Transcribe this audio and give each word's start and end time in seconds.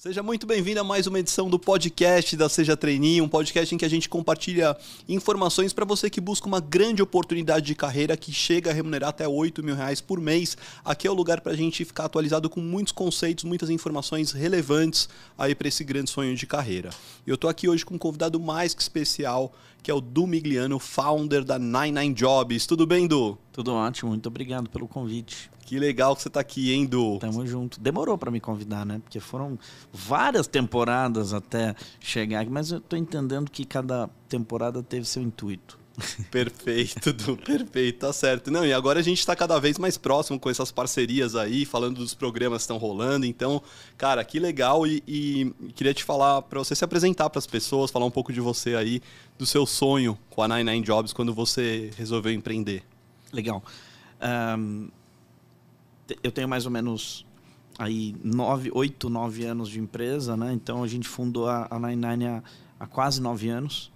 Seja 0.00 0.22
muito 0.22 0.46
bem-vindo 0.46 0.80
a 0.80 0.82
mais 0.82 1.06
uma 1.06 1.18
edição 1.18 1.50
do 1.50 1.58
podcast 1.58 2.34
da 2.34 2.48
Seja 2.48 2.74
Trainee, 2.74 3.20
um 3.20 3.28
podcast 3.28 3.74
em 3.74 3.76
que 3.76 3.84
a 3.84 3.88
gente 3.88 4.08
compartilha 4.08 4.74
informações 5.06 5.74
para 5.74 5.84
você 5.84 6.08
que 6.08 6.22
busca 6.22 6.46
uma 6.46 6.58
grande 6.58 7.02
oportunidade 7.02 7.66
de 7.66 7.74
carreira 7.74 8.16
que 8.16 8.32
chega 8.32 8.70
a 8.70 8.72
remunerar 8.72 9.10
até 9.10 9.28
8 9.28 9.62
mil 9.62 9.74
reais 9.74 10.00
por 10.00 10.18
mês. 10.18 10.56
Aqui 10.82 11.06
é 11.06 11.10
o 11.10 11.14
lugar 11.14 11.42
para 11.42 11.52
a 11.52 11.54
gente 11.54 11.84
ficar 11.84 12.06
atualizado 12.06 12.48
com 12.48 12.62
muitos 12.62 12.94
conceitos, 12.94 13.44
muitas 13.44 13.68
informações 13.68 14.32
relevantes 14.32 15.06
aí 15.36 15.54
para 15.54 15.68
esse 15.68 15.84
grande 15.84 16.08
sonho 16.08 16.34
de 16.34 16.46
carreira. 16.46 16.88
Eu 17.26 17.34
estou 17.34 17.50
aqui 17.50 17.68
hoje 17.68 17.84
com 17.84 17.96
um 17.96 17.98
convidado 17.98 18.40
mais 18.40 18.72
que 18.72 18.80
especial, 18.80 19.52
que 19.82 19.90
é 19.90 19.94
o 19.94 20.00
Du 20.00 20.26
Migliano, 20.26 20.78
founder 20.78 21.44
da 21.44 21.58
99 21.58 22.14
Jobs. 22.14 22.66
Tudo 22.66 22.86
bem, 22.86 23.06
Du? 23.06 23.36
Tudo 23.52 23.74
ótimo, 23.74 24.12
muito 24.12 24.28
obrigado 24.28 24.70
pelo 24.70 24.88
convite. 24.88 25.50
Que 25.70 25.78
legal 25.78 26.16
que 26.16 26.22
você 26.22 26.26
está 26.26 26.40
aqui, 26.40 26.72
hein, 26.72 26.84
Du? 26.84 27.20
Tamo 27.20 27.46
junto. 27.46 27.78
Demorou 27.78 28.18
para 28.18 28.28
me 28.28 28.40
convidar, 28.40 28.84
né? 28.84 28.98
Porque 29.04 29.20
foram 29.20 29.56
várias 29.92 30.48
temporadas 30.48 31.32
até 31.32 31.76
chegar 32.00 32.40
aqui, 32.40 32.50
mas 32.50 32.72
eu 32.72 32.80
tô 32.80 32.96
entendendo 32.96 33.48
que 33.48 33.64
cada 33.64 34.10
temporada 34.28 34.82
teve 34.82 35.06
seu 35.06 35.22
intuito. 35.22 35.78
Perfeito, 36.28 37.12
Du, 37.12 37.36
perfeito, 37.36 38.00
tá 38.00 38.12
certo. 38.12 38.50
Não, 38.50 38.66
e 38.66 38.72
agora 38.72 38.98
a 38.98 39.02
gente 39.02 39.20
está 39.20 39.36
cada 39.36 39.60
vez 39.60 39.78
mais 39.78 39.96
próximo 39.96 40.40
com 40.40 40.50
essas 40.50 40.72
parcerias 40.72 41.36
aí, 41.36 41.64
falando 41.64 41.98
dos 41.98 42.14
programas 42.14 42.58
que 42.58 42.62
estão 42.62 42.76
rolando. 42.76 43.24
Então, 43.24 43.62
cara, 43.96 44.24
que 44.24 44.40
legal. 44.40 44.84
E, 44.84 45.04
e 45.06 45.54
queria 45.76 45.94
te 45.94 46.02
falar 46.02 46.42
para 46.42 46.58
você 46.58 46.74
se 46.74 46.84
apresentar 46.84 47.30
para 47.30 47.38
as 47.38 47.46
pessoas, 47.46 47.92
falar 47.92 48.06
um 48.06 48.10
pouco 48.10 48.32
de 48.32 48.40
você 48.40 48.74
aí, 48.74 49.00
do 49.38 49.46
seu 49.46 49.64
sonho 49.64 50.18
com 50.30 50.42
a 50.42 50.48
99 50.48 50.84
Jobs 50.84 51.12
quando 51.12 51.32
você 51.32 51.92
resolveu 51.96 52.32
empreender. 52.32 52.82
Legal. 53.32 53.62
Um, 54.20 54.88
eu 56.22 56.32
tenho 56.32 56.48
mais 56.48 56.66
ou 56.66 56.72
menos 56.72 57.26
aí 57.78 58.14
nove, 58.22 58.70
oito, 58.74 59.08
nove 59.08 59.44
anos 59.44 59.68
de 59.68 59.80
empresa, 59.80 60.36
né? 60.36 60.52
Então 60.52 60.82
a 60.82 60.86
gente 60.86 61.08
fundou 61.08 61.48
a, 61.48 61.66
a 61.70 61.78
Nine 61.78 62.26
há, 62.26 62.42
há 62.78 62.86
quase 62.86 63.20
nove 63.20 63.48
anos 63.48 63.90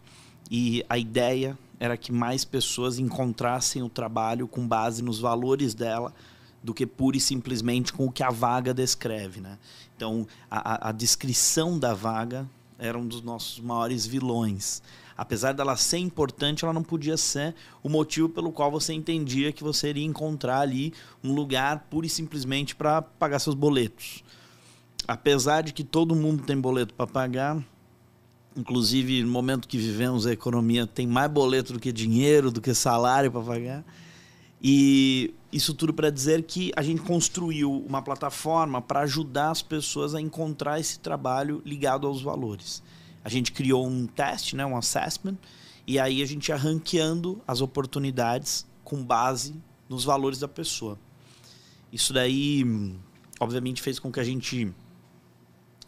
e 0.51 0.85
a 0.89 0.97
ideia 0.97 1.59
era 1.79 1.97
que 1.97 2.13
mais 2.13 2.45
pessoas 2.45 2.99
encontrassem 2.99 3.83
o 3.83 3.89
trabalho 3.89 4.49
com 4.49 4.67
base 4.67 5.03
nos 5.03 5.19
valores 5.19 5.75
dela 5.75 6.15
do 6.63 6.73
que 6.73 6.87
pura 6.87 7.17
e 7.17 7.21
simplesmente 7.21 7.93
com 7.93 8.07
o 8.07 8.13
que 8.13 8.23
a 8.23 8.31
vaga 8.31 8.73
descreve, 8.73 9.41
né? 9.41 9.59
Então 9.97 10.27
a, 10.51 10.89
a 10.89 10.93
descrição 10.93 11.79
da 11.79 11.93
vaga 11.93 12.49
era 12.79 12.99
um 12.99 13.07
dos 13.07 13.23
nossos 13.23 13.61
maiores 13.61 14.07
vilões 14.07 14.83
apesar 15.17 15.53
dela 15.53 15.77
ser 15.77 15.99
importante, 15.99 16.65
ela 16.65 16.73
não 16.73 16.83
podia 16.83 17.17
ser 17.17 17.55
o 17.83 17.89
motivo 17.89 18.29
pelo 18.29 18.53
qual 18.53 18.71
você 18.71 18.93
entendia 18.93 19.53
que 19.53 19.63
você 19.63 19.91
iria 19.91 20.05
encontrar 20.05 20.61
ali 20.61 20.93
um 21.23 21.33
lugar 21.33 21.87
pura 21.91 22.07
e 22.07 22.11
simplesmente 22.11 22.75
para 22.75 23.03
pagar 23.03 23.39
seus 23.39 23.55
boletos. 23.55 24.25
Apesar 25.07 25.63
de 25.63 25.73
que 25.73 25.85
todo 25.85 26.15
mundo 26.15 26.43
tem 26.43 26.59
boleto 26.59 26.95
para 26.95 27.07
pagar, 27.07 27.63
inclusive 28.57 29.23
no 29.23 29.31
momento 29.31 29.69
que 29.69 29.79
vivemos 29.79 30.27
a 30.27 30.33
economia 30.33 30.87
tem 30.87 31.07
mais 31.07 31.31
boleto 31.31 31.73
do 31.73 31.81
que 31.81 31.93
dinheiro, 31.93 32.51
do 32.51 32.61
que 32.61 32.75
salário 32.75 33.31
para 33.31 33.43
pagar. 33.43 33.85
E 34.67 35.35
isso 35.53 35.75
tudo 35.75 35.93
para 35.93 36.09
dizer 36.11 36.43
que 36.43 36.73
a 36.75 36.83
gente 36.83 37.03
construiu 37.03 37.71
uma 37.87 38.01
plataforma 38.01 38.81
para 38.81 39.01
ajudar 39.01 39.51
as 39.51 39.61
pessoas 39.61 40.15
a 40.15 40.21
encontrar 40.21 40.81
esse 40.81 40.99
trabalho 40.99 41.61
ligado 41.65 42.07
aos 42.07 42.23
valores 42.23 42.83
a 43.25 43.29
gente 43.31 43.51
criou 43.53 43.89
um 43.89 44.07
teste, 44.07 44.55
né, 44.55 44.67
um 44.67 44.77
assessment, 44.77 45.37
e 45.87 45.99
aí 45.99 46.23
a 46.23 46.27
gente 46.27 46.49
ia 46.49 46.57
ranqueando 46.57 47.43
as 47.49 47.63
oportunidades 47.63 48.67
com 48.85 49.03
base 49.03 49.55
nos 49.89 50.05
valores 50.05 50.39
da 50.39 50.47
pessoa. 50.47 50.99
Isso 51.91 52.13
daí, 52.13 52.65
obviamente, 53.41 53.81
fez 53.81 53.99
com 53.99 54.13
que 54.13 54.21
a 54.21 54.25
gente 54.25 54.71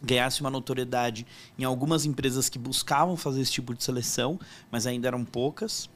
ganhasse 0.01 0.41
uma 0.41 0.49
notoriedade 0.49 1.25
em 1.57 1.63
algumas 1.63 2.05
empresas 2.05 2.49
que 2.49 2.57
buscavam 2.57 3.15
fazer 3.15 3.41
esse 3.41 3.51
tipo 3.51 3.73
de 3.73 3.83
seleção, 3.83 4.39
mas 4.71 4.87
ainda 4.87 5.07
eram 5.07 5.23
poucas. 5.23 5.89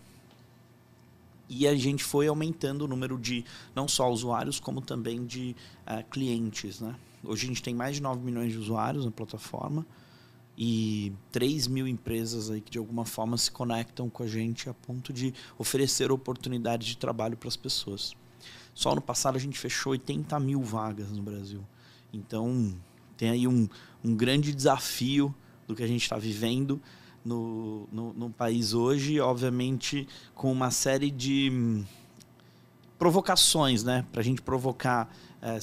E 1.49 1.67
a 1.67 1.75
gente 1.75 2.03
foi 2.03 2.27
aumentando 2.27 2.85
o 2.85 2.87
número 2.87 3.17
de 3.17 3.43
não 3.75 3.87
só 3.87 4.09
usuários, 4.09 4.59
como 4.59 4.79
também 4.81 5.25
de 5.25 5.55
uh, 5.85 6.03
clientes. 6.09 6.79
Né? 6.79 6.95
Hoje 7.23 7.45
a 7.45 7.47
gente 7.47 7.61
tem 7.61 7.75
mais 7.75 7.95
de 7.95 8.01
9 8.01 8.21
milhões 8.23 8.51
de 8.51 8.57
usuários 8.57 9.05
na 9.05 9.11
plataforma 9.11 9.85
e 10.57 11.13
3 11.31 11.67
mil 11.67 11.87
empresas 11.87 12.51
aí 12.51 12.61
que 12.61 12.71
de 12.71 12.77
alguma 12.77 13.05
forma 13.05 13.37
se 13.37 13.49
conectam 13.49 14.09
com 14.09 14.23
a 14.23 14.27
gente 14.27 14.69
a 14.69 14.73
ponto 14.73 15.13
de 15.13 15.33
oferecer 15.57 16.11
oportunidades 16.11 16.87
de 16.87 16.97
trabalho 16.97 17.37
para 17.37 17.47
as 17.47 17.55
pessoas. 17.55 18.13
Só 18.73 18.93
no 18.95 19.01
passado 19.01 19.35
a 19.35 19.39
gente 19.39 19.57
fechou 19.57 19.91
80 19.91 20.39
mil 20.39 20.61
vagas 20.61 21.11
no 21.11 21.21
Brasil. 21.21 21.65
Então 22.13 22.75
tem 23.17 23.29
aí 23.29 23.47
um, 23.47 23.67
um 24.03 24.15
grande 24.15 24.53
desafio 24.53 25.33
do 25.67 25.75
que 25.75 25.83
a 25.83 25.87
gente 25.87 26.03
está 26.03 26.17
vivendo 26.17 26.81
no, 27.23 27.87
no, 27.91 28.13
no, 28.13 28.29
país 28.29 28.73
hoje, 28.73 29.19
obviamente 29.19 30.07
com 30.33 30.51
uma 30.51 30.71
série 30.71 31.11
de 31.11 31.83
provocações, 32.97 33.83
né? 33.83 34.05
Para 34.11 34.21
a 34.21 34.23
gente 34.23 34.41
provocar 34.41 35.11
é, 35.41 35.59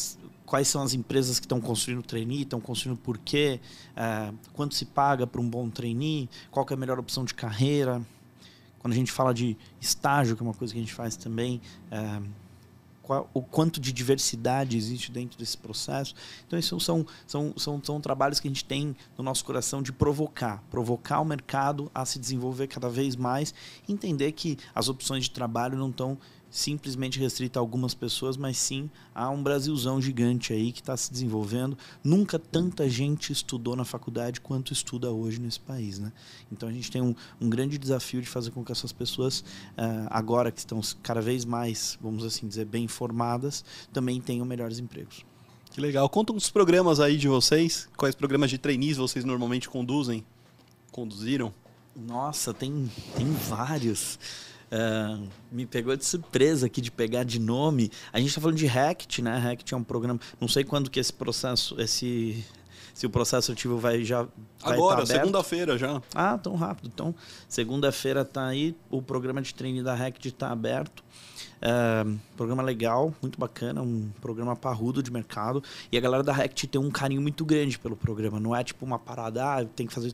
quais 0.48 0.66
são 0.66 0.82
as 0.82 0.94
empresas 0.94 1.38
que 1.38 1.44
estão 1.44 1.60
construindo 1.60 2.02
trainee, 2.02 2.42
estão 2.42 2.58
construindo 2.58 2.98
por 2.98 3.18
quê, 3.18 3.60
é, 3.94 4.32
quanto 4.54 4.74
se 4.74 4.86
paga 4.86 5.26
para 5.26 5.40
um 5.40 5.48
bom 5.48 5.68
trainee, 5.68 6.28
qual 6.50 6.66
é 6.70 6.72
a 6.72 6.76
melhor 6.76 6.98
opção 6.98 7.22
de 7.22 7.34
carreira. 7.34 8.00
Quando 8.78 8.94
a 8.94 8.96
gente 8.96 9.12
fala 9.12 9.34
de 9.34 9.56
estágio, 9.78 10.34
que 10.34 10.42
é 10.42 10.46
uma 10.46 10.54
coisa 10.54 10.72
que 10.72 10.78
a 10.78 10.82
gente 10.82 10.94
faz 10.94 11.16
também, 11.16 11.60
é, 11.90 12.22
qual, 13.02 13.28
o 13.34 13.42
quanto 13.42 13.78
de 13.78 13.92
diversidade 13.92 14.74
existe 14.74 15.12
dentro 15.12 15.38
desse 15.38 15.58
processo. 15.58 16.14
Então, 16.46 16.58
isso 16.58 16.80
são, 16.80 17.06
são, 17.26 17.52
são, 17.56 17.84
são 17.84 18.00
trabalhos 18.00 18.40
que 18.40 18.48
a 18.48 18.50
gente 18.50 18.64
tem 18.64 18.96
no 19.18 19.24
nosso 19.24 19.44
coração 19.44 19.82
de 19.82 19.92
provocar, 19.92 20.62
provocar 20.70 21.20
o 21.20 21.24
mercado 21.26 21.90
a 21.94 22.06
se 22.06 22.18
desenvolver 22.18 22.68
cada 22.68 22.88
vez 22.88 23.16
mais, 23.16 23.52
entender 23.86 24.32
que 24.32 24.56
as 24.74 24.88
opções 24.88 25.24
de 25.24 25.30
trabalho 25.30 25.76
não 25.76 25.90
estão 25.90 26.18
simplesmente 26.50 27.18
restrita 27.18 27.58
a 27.58 27.62
algumas 27.62 27.94
pessoas, 27.94 28.36
mas 28.36 28.56
sim 28.56 28.90
a 29.14 29.28
um 29.30 29.42
Brasilzão 29.42 30.00
gigante 30.00 30.52
aí 30.52 30.72
que 30.72 30.80
está 30.80 30.96
se 30.96 31.12
desenvolvendo. 31.12 31.76
Nunca 32.02 32.38
tanta 32.38 32.88
gente 32.88 33.32
estudou 33.32 33.76
na 33.76 33.84
faculdade 33.84 34.40
quanto 34.40 34.72
estuda 34.72 35.10
hoje 35.10 35.40
nesse 35.40 35.60
país, 35.60 35.98
né? 35.98 36.12
Então 36.50 36.68
a 36.68 36.72
gente 36.72 36.90
tem 36.90 37.02
um, 37.02 37.14
um 37.40 37.48
grande 37.48 37.78
desafio 37.78 38.20
de 38.22 38.28
fazer 38.28 38.50
com 38.50 38.64
que 38.64 38.72
essas 38.72 38.92
pessoas, 38.92 39.40
uh, 39.40 40.08
agora 40.10 40.50
que 40.50 40.58
estão 40.58 40.80
cada 41.02 41.20
vez 41.20 41.44
mais, 41.44 41.98
vamos 42.00 42.24
assim 42.24 42.48
dizer, 42.48 42.64
bem 42.64 42.88
formadas, 42.88 43.64
também 43.92 44.20
tenham 44.20 44.46
melhores 44.46 44.78
empregos. 44.78 45.24
Que 45.70 45.80
legal. 45.80 46.08
Conta 46.08 46.32
uns 46.32 46.50
programas 46.50 46.98
aí 46.98 47.16
de 47.16 47.28
vocês. 47.28 47.88
Quais 47.96 48.14
programas 48.14 48.50
de 48.50 48.58
trainees 48.58 48.96
vocês 48.96 49.24
normalmente 49.24 49.68
conduzem? 49.68 50.24
Conduziram? 50.90 51.52
Nossa, 51.94 52.54
tem, 52.54 52.90
tem 53.16 53.30
vários. 53.32 54.18
Uh, 54.70 55.26
me 55.50 55.64
pegou 55.64 55.96
de 55.96 56.04
surpresa 56.04 56.66
aqui 56.66 56.80
de 56.80 56.90
pegar 56.90 57.24
de 57.24 57.38
nome. 57.38 57.90
A 58.12 58.18
gente 58.18 58.28
está 58.28 58.40
falando 58.40 58.56
de 58.56 58.66
Rect, 58.66 59.22
né? 59.22 59.38
Rect 59.38 59.72
é 59.72 59.76
um 59.76 59.82
programa. 59.82 60.20
Não 60.40 60.48
sei 60.48 60.62
quando 60.62 60.90
que 60.90 61.00
esse 61.00 61.12
processo, 61.12 61.80
esse 61.80 62.44
se 62.98 63.06
o 63.06 63.10
processo 63.10 63.52
ativo 63.52 63.78
vai 63.78 64.02
já 64.02 64.22
vai 64.58 64.74
agora, 64.74 65.02
tá 65.02 65.06
segunda-feira 65.06 65.78
já. 65.78 66.02
Ah, 66.12 66.36
tão 66.36 66.56
rápido. 66.56 66.90
Então, 66.92 67.14
segunda-feira 67.48 68.22
está 68.22 68.44
aí 68.44 68.74
o 68.90 69.00
programa 69.00 69.40
de 69.40 69.54
treino 69.54 69.84
da 69.84 69.94
Rect 69.94 70.26
está 70.26 70.50
aberto. 70.50 71.04
É, 71.62 72.04
programa 72.36 72.60
legal, 72.60 73.14
muito 73.22 73.38
bacana, 73.38 73.82
um 73.82 74.10
programa 74.20 74.56
parrudo 74.56 75.00
de 75.00 75.12
mercado. 75.12 75.62
E 75.92 75.96
a 75.96 76.00
galera 76.00 76.24
da 76.24 76.32
Rect 76.32 76.66
tem 76.66 76.80
um 76.80 76.90
carinho 76.90 77.22
muito 77.22 77.44
grande 77.44 77.78
pelo 77.78 77.94
programa. 77.94 78.40
Não 78.40 78.54
é 78.54 78.64
tipo 78.64 78.84
uma 78.84 78.98
parada, 78.98 79.44
ah, 79.44 79.64
tem 79.64 79.86
que 79.86 79.94
fazer 79.94 80.12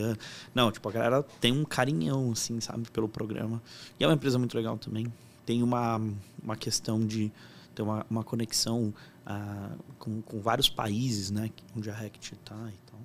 ano. 0.00 0.18
Não, 0.52 0.72
tipo, 0.72 0.88
a 0.88 0.92
galera 0.92 1.22
tem 1.40 1.52
um 1.52 1.64
carinhão, 1.64 2.32
assim, 2.32 2.60
sabe, 2.60 2.90
pelo 2.90 3.08
programa. 3.08 3.62
E 4.00 4.02
é 4.02 4.08
uma 4.08 4.14
empresa 4.14 4.40
muito 4.40 4.56
legal 4.56 4.76
também. 4.76 5.06
Tem 5.46 5.62
uma, 5.62 6.00
uma 6.42 6.56
questão 6.56 6.98
de 7.06 7.30
ter 7.78 7.82
uma, 7.82 8.04
uma 8.10 8.24
conexão 8.24 8.92
uh, 9.24 9.78
com, 9.98 10.20
com 10.20 10.40
vários 10.40 10.68
países, 10.68 11.30
né, 11.30 11.50
onde 11.76 11.88
a 11.88 11.94
Rect 11.94 12.34
está 12.34 12.56
e 12.68 12.90
tal. 12.90 13.00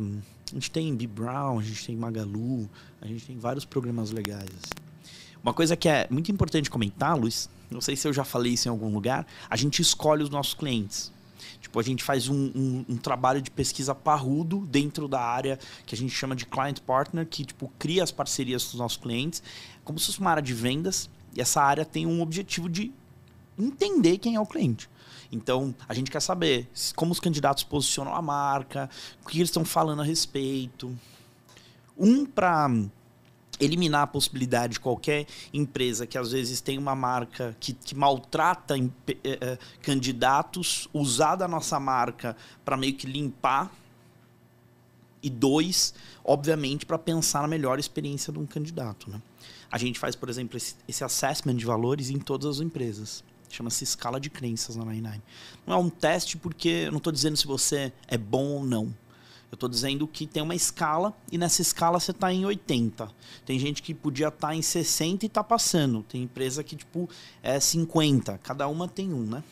Um, 0.00 0.20
a 0.52 0.54
gente 0.54 0.70
tem 0.70 0.94
B 0.94 1.08
Brown, 1.08 1.58
a 1.58 1.62
gente 1.62 1.84
tem 1.84 1.96
Magalu, 1.96 2.70
a 3.00 3.06
gente 3.08 3.26
tem 3.26 3.36
vários 3.36 3.64
programas 3.64 4.12
legais. 4.12 4.48
Assim. 4.48 5.10
Uma 5.42 5.52
coisa 5.52 5.76
que 5.76 5.88
é 5.88 6.06
muito 6.08 6.30
importante 6.30 6.70
comentar, 6.70 7.18
Luiz, 7.18 7.50
não 7.68 7.80
sei 7.80 7.96
se 7.96 8.06
eu 8.06 8.12
já 8.12 8.22
falei 8.22 8.52
isso 8.52 8.68
em 8.68 8.70
algum 8.70 8.92
lugar, 8.94 9.26
a 9.50 9.56
gente 9.56 9.82
escolhe 9.82 10.22
os 10.22 10.30
nossos 10.30 10.54
clientes. 10.54 11.12
Tipo, 11.60 11.80
a 11.80 11.82
gente 11.82 12.04
faz 12.04 12.28
um, 12.28 12.52
um, 12.54 12.84
um, 12.90 12.96
trabalho 12.96 13.42
de 13.42 13.50
pesquisa 13.50 13.94
parrudo 13.94 14.60
dentro 14.66 15.08
da 15.08 15.20
área 15.20 15.58
que 15.84 15.94
a 15.94 15.98
gente 15.98 16.14
chama 16.14 16.36
de 16.36 16.46
client 16.46 16.78
partner, 16.80 17.26
que 17.26 17.44
tipo, 17.44 17.70
cria 17.78 18.04
as 18.04 18.12
parcerias 18.12 18.64
com 18.64 18.70
os 18.70 18.78
nossos 18.78 18.98
clientes, 18.98 19.42
como 19.82 19.98
se 19.98 20.06
fosse 20.06 20.20
uma 20.20 20.30
área 20.30 20.42
de 20.42 20.54
vendas, 20.54 21.10
e 21.34 21.40
essa 21.40 21.60
área 21.60 21.84
tem 21.84 22.06
um 22.06 22.22
objetivo 22.22 22.68
de 22.68 22.92
entender 23.58 24.18
quem 24.18 24.34
é 24.36 24.40
o 24.40 24.46
cliente. 24.46 24.88
Então, 25.30 25.74
a 25.88 25.94
gente 25.94 26.10
quer 26.10 26.20
saber 26.20 26.68
como 26.94 27.12
os 27.12 27.20
candidatos 27.20 27.64
posicionam 27.64 28.14
a 28.14 28.22
marca, 28.22 28.88
o 29.22 29.28
que 29.28 29.38
eles 29.38 29.48
estão 29.48 29.64
falando 29.64 30.00
a 30.00 30.04
respeito. 30.04 30.96
Um 31.98 32.24
para 32.24 32.68
eliminar 33.60 34.02
a 34.02 34.06
possibilidade 34.06 34.74
de 34.74 34.80
qualquer 34.80 35.26
empresa 35.52 36.06
que 36.06 36.18
às 36.18 36.32
vezes 36.32 36.60
tem 36.60 36.78
uma 36.78 36.94
marca 36.94 37.56
que, 37.60 37.72
que 37.72 37.94
maltrata 37.94 38.76
eh, 38.76 38.88
eh, 39.24 39.58
candidatos, 39.80 40.88
usar 40.92 41.36
da 41.36 41.46
nossa 41.46 41.78
marca 41.78 42.36
para 42.64 42.76
meio 42.76 42.94
que 42.94 43.06
limpar. 43.06 43.70
E 45.22 45.30
dois, 45.30 45.94
obviamente, 46.22 46.84
para 46.84 46.98
pensar 46.98 47.40
na 47.40 47.48
melhor 47.48 47.78
experiência 47.78 48.30
de 48.30 48.38
um 48.38 48.44
candidato. 48.44 49.08
Né? 49.08 49.22
A 49.70 49.78
gente 49.78 49.98
faz, 49.98 50.14
por 50.14 50.28
exemplo, 50.28 50.58
esse, 50.58 50.76
esse 50.86 51.02
assessment 51.02 51.56
de 51.56 51.64
valores 51.64 52.10
em 52.10 52.18
todas 52.18 52.58
as 52.58 52.60
empresas. 52.60 53.24
Chama-se 53.54 53.84
escala 53.84 54.20
de 54.20 54.30
crenças 54.30 54.76
na 54.76 54.84
99. 54.84 55.20
Não 55.66 55.74
é 55.74 55.78
um 55.78 55.88
teste 55.88 56.36
porque 56.36 56.68
eu 56.68 56.90
não 56.90 56.98
estou 56.98 57.12
dizendo 57.12 57.36
se 57.36 57.46
você 57.46 57.92
é 58.08 58.18
bom 58.18 58.44
ou 58.46 58.64
não 58.64 58.94
eu 59.54 59.56
estou 59.56 59.68
dizendo 59.68 60.08
que 60.08 60.26
tem 60.26 60.42
uma 60.42 60.54
escala 60.54 61.14
e 61.30 61.38
nessa 61.38 61.62
escala 61.62 62.00
você 62.00 62.10
está 62.10 62.32
em 62.32 62.44
80. 62.44 63.08
Tem 63.46 63.56
gente 63.56 63.82
que 63.82 63.94
podia 63.94 64.26
estar 64.26 64.48
tá 64.48 64.54
em 64.54 64.60
60 64.60 65.24
e 65.24 65.28
está 65.28 65.44
passando. 65.44 66.02
Tem 66.02 66.24
empresa 66.24 66.64
que 66.64 66.74
tipo 66.74 67.08
é 67.40 67.60
50. 67.60 68.36
Cada 68.38 68.66
uma 68.66 68.88
tem 68.88 69.12
um, 69.12 69.22
né? 69.22 69.44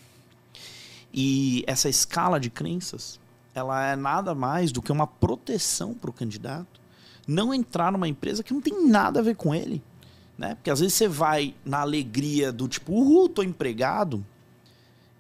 E 1.15 1.63
essa 1.69 1.89
escala 1.89 2.41
de 2.41 2.51
crenças, 2.51 3.21
ela 3.55 3.87
é 3.87 3.95
nada 3.95 4.35
mais 4.35 4.73
do 4.73 4.83
que 4.83 4.91
uma 4.91 5.07
proteção 5.07 5.95
para 5.95 6.11
o 6.11 6.13
candidato 6.13 6.81
não 7.25 7.55
entrar 7.55 7.93
numa 7.93 8.09
empresa 8.09 8.43
que 8.43 8.53
não 8.53 8.61
tem 8.61 8.89
nada 8.89 9.21
a 9.21 9.23
ver 9.23 9.37
com 9.37 9.55
ele. 9.55 9.81
Né? 10.43 10.57
Porque 10.57 10.71
às 10.71 10.81
vezes 10.81 10.95
você 10.95 11.07
vai 11.07 11.55
na 11.65 11.83
alegria 11.83 12.51
do 12.51 12.67
tipo, 12.67 12.93
uhul, 12.93 13.29
tô 13.29 13.45
empregado. 13.45 14.27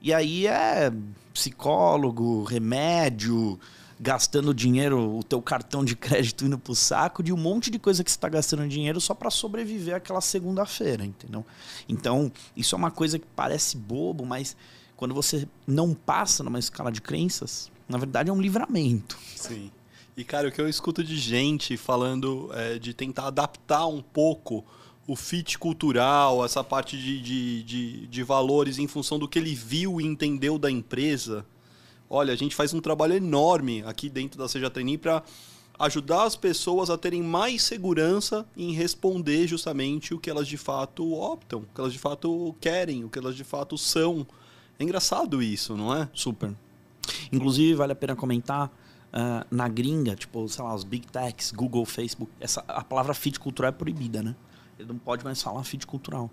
E 0.00 0.12
aí 0.12 0.48
é 0.48 0.92
psicólogo, 1.32 2.42
remédio, 2.42 3.56
gastando 4.00 4.52
dinheiro, 4.52 5.16
o 5.16 5.22
teu 5.22 5.40
cartão 5.40 5.84
de 5.84 5.94
crédito 5.94 6.44
indo 6.44 6.58
pro 6.58 6.74
saco, 6.74 7.22
de 7.22 7.32
um 7.32 7.36
monte 7.36 7.70
de 7.70 7.78
coisa 7.78 8.02
que 8.02 8.10
você 8.10 8.16
está 8.16 8.28
gastando 8.28 8.66
dinheiro 8.66 9.00
só 9.00 9.14
para 9.14 9.30
sobreviver 9.30 9.94
aquela 9.94 10.20
segunda-feira, 10.20 11.04
entendeu? 11.04 11.46
Então, 11.88 12.32
isso 12.56 12.74
é 12.74 12.78
uma 12.78 12.90
coisa 12.90 13.16
que 13.16 13.26
parece 13.36 13.76
bobo, 13.76 14.26
mas 14.26 14.56
quando 14.96 15.14
você 15.14 15.46
não 15.64 15.94
passa 15.94 16.42
numa 16.42 16.58
escala 16.58 16.90
de 16.90 17.00
crenças, 17.00 17.70
na 17.88 17.96
verdade 17.96 18.28
é 18.28 18.32
um 18.32 18.40
livramento. 18.40 19.16
Sim. 19.36 19.70
E, 20.16 20.24
cara, 20.24 20.48
o 20.48 20.52
que 20.52 20.60
eu 20.60 20.68
escuto 20.68 21.04
de 21.04 21.16
gente 21.16 21.76
falando 21.76 22.50
é, 22.54 22.76
de 22.76 22.92
tentar 22.92 23.28
adaptar 23.28 23.86
um 23.86 24.02
pouco 24.02 24.64
o 25.06 25.16
fit 25.16 25.58
cultural, 25.58 26.44
essa 26.44 26.62
parte 26.62 26.96
de, 26.96 27.20
de, 27.20 27.62
de, 27.62 28.06
de 28.06 28.22
valores 28.22 28.78
em 28.78 28.86
função 28.86 29.18
do 29.18 29.28
que 29.28 29.38
ele 29.38 29.54
viu 29.54 30.00
e 30.00 30.06
entendeu 30.06 30.58
da 30.58 30.70
empresa, 30.70 31.44
olha, 32.08 32.32
a 32.32 32.36
gente 32.36 32.54
faz 32.54 32.72
um 32.72 32.80
trabalho 32.80 33.14
enorme 33.14 33.82
aqui 33.84 34.08
dentro 34.08 34.38
da 34.38 34.48
Seja 34.48 34.70
Trainee 34.70 34.98
para 34.98 35.22
ajudar 35.78 36.24
as 36.24 36.36
pessoas 36.36 36.90
a 36.90 36.96
terem 36.96 37.22
mais 37.22 37.62
segurança 37.62 38.46
em 38.56 38.72
responder 38.72 39.46
justamente 39.48 40.14
o 40.14 40.18
que 40.18 40.30
elas 40.30 40.46
de 40.46 40.56
fato 40.56 41.12
optam, 41.12 41.60
o 41.60 41.74
que 41.74 41.80
elas 41.80 41.92
de 41.92 41.98
fato 41.98 42.54
querem, 42.60 43.04
o 43.04 43.08
que 43.08 43.18
elas 43.18 43.34
de 43.34 43.42
fato 43.42 43.76
são. 43.76 44.26
É 44.78 44.84
engraçado 44.84 45.42
isso, 45.42 45.76
não 45.76 45.94
é? 45.94 46.08
Super. 46.14 46.54
Inclusive, 47.32 47.74
vale 47.74 47.92
a 47.92 47.96
pena 47.96 48.14
comentar, 48.14 48.70
uh, 49.12 49.46
na 49.50 49.68
gringa, 49.68 50.14
tipo, 50.14 50.48
sei 50.48 50.64
lá, 50.64 50.74
os 50.74 50.84
big 50.84 51.06
techs, 51.08 51.50
Google, 51.50 51.84
Facebook, 51.84 52.30
essa, 52.40 52.64
a 52.68 52.82
palavra 52.82 53.12
fit 53.14 53.38
cultural 53.38 53.70
é 53.70 53.72
proibida, 53.72 54.22
né? 54.22 54.34
Ele 54.78 54.88
não 54.88 54.98
pode 54.98 55.24
mais 55.24 55.42
falar 55.42 55.62
fit 55.64 55.86
cultural. 55.86 56.30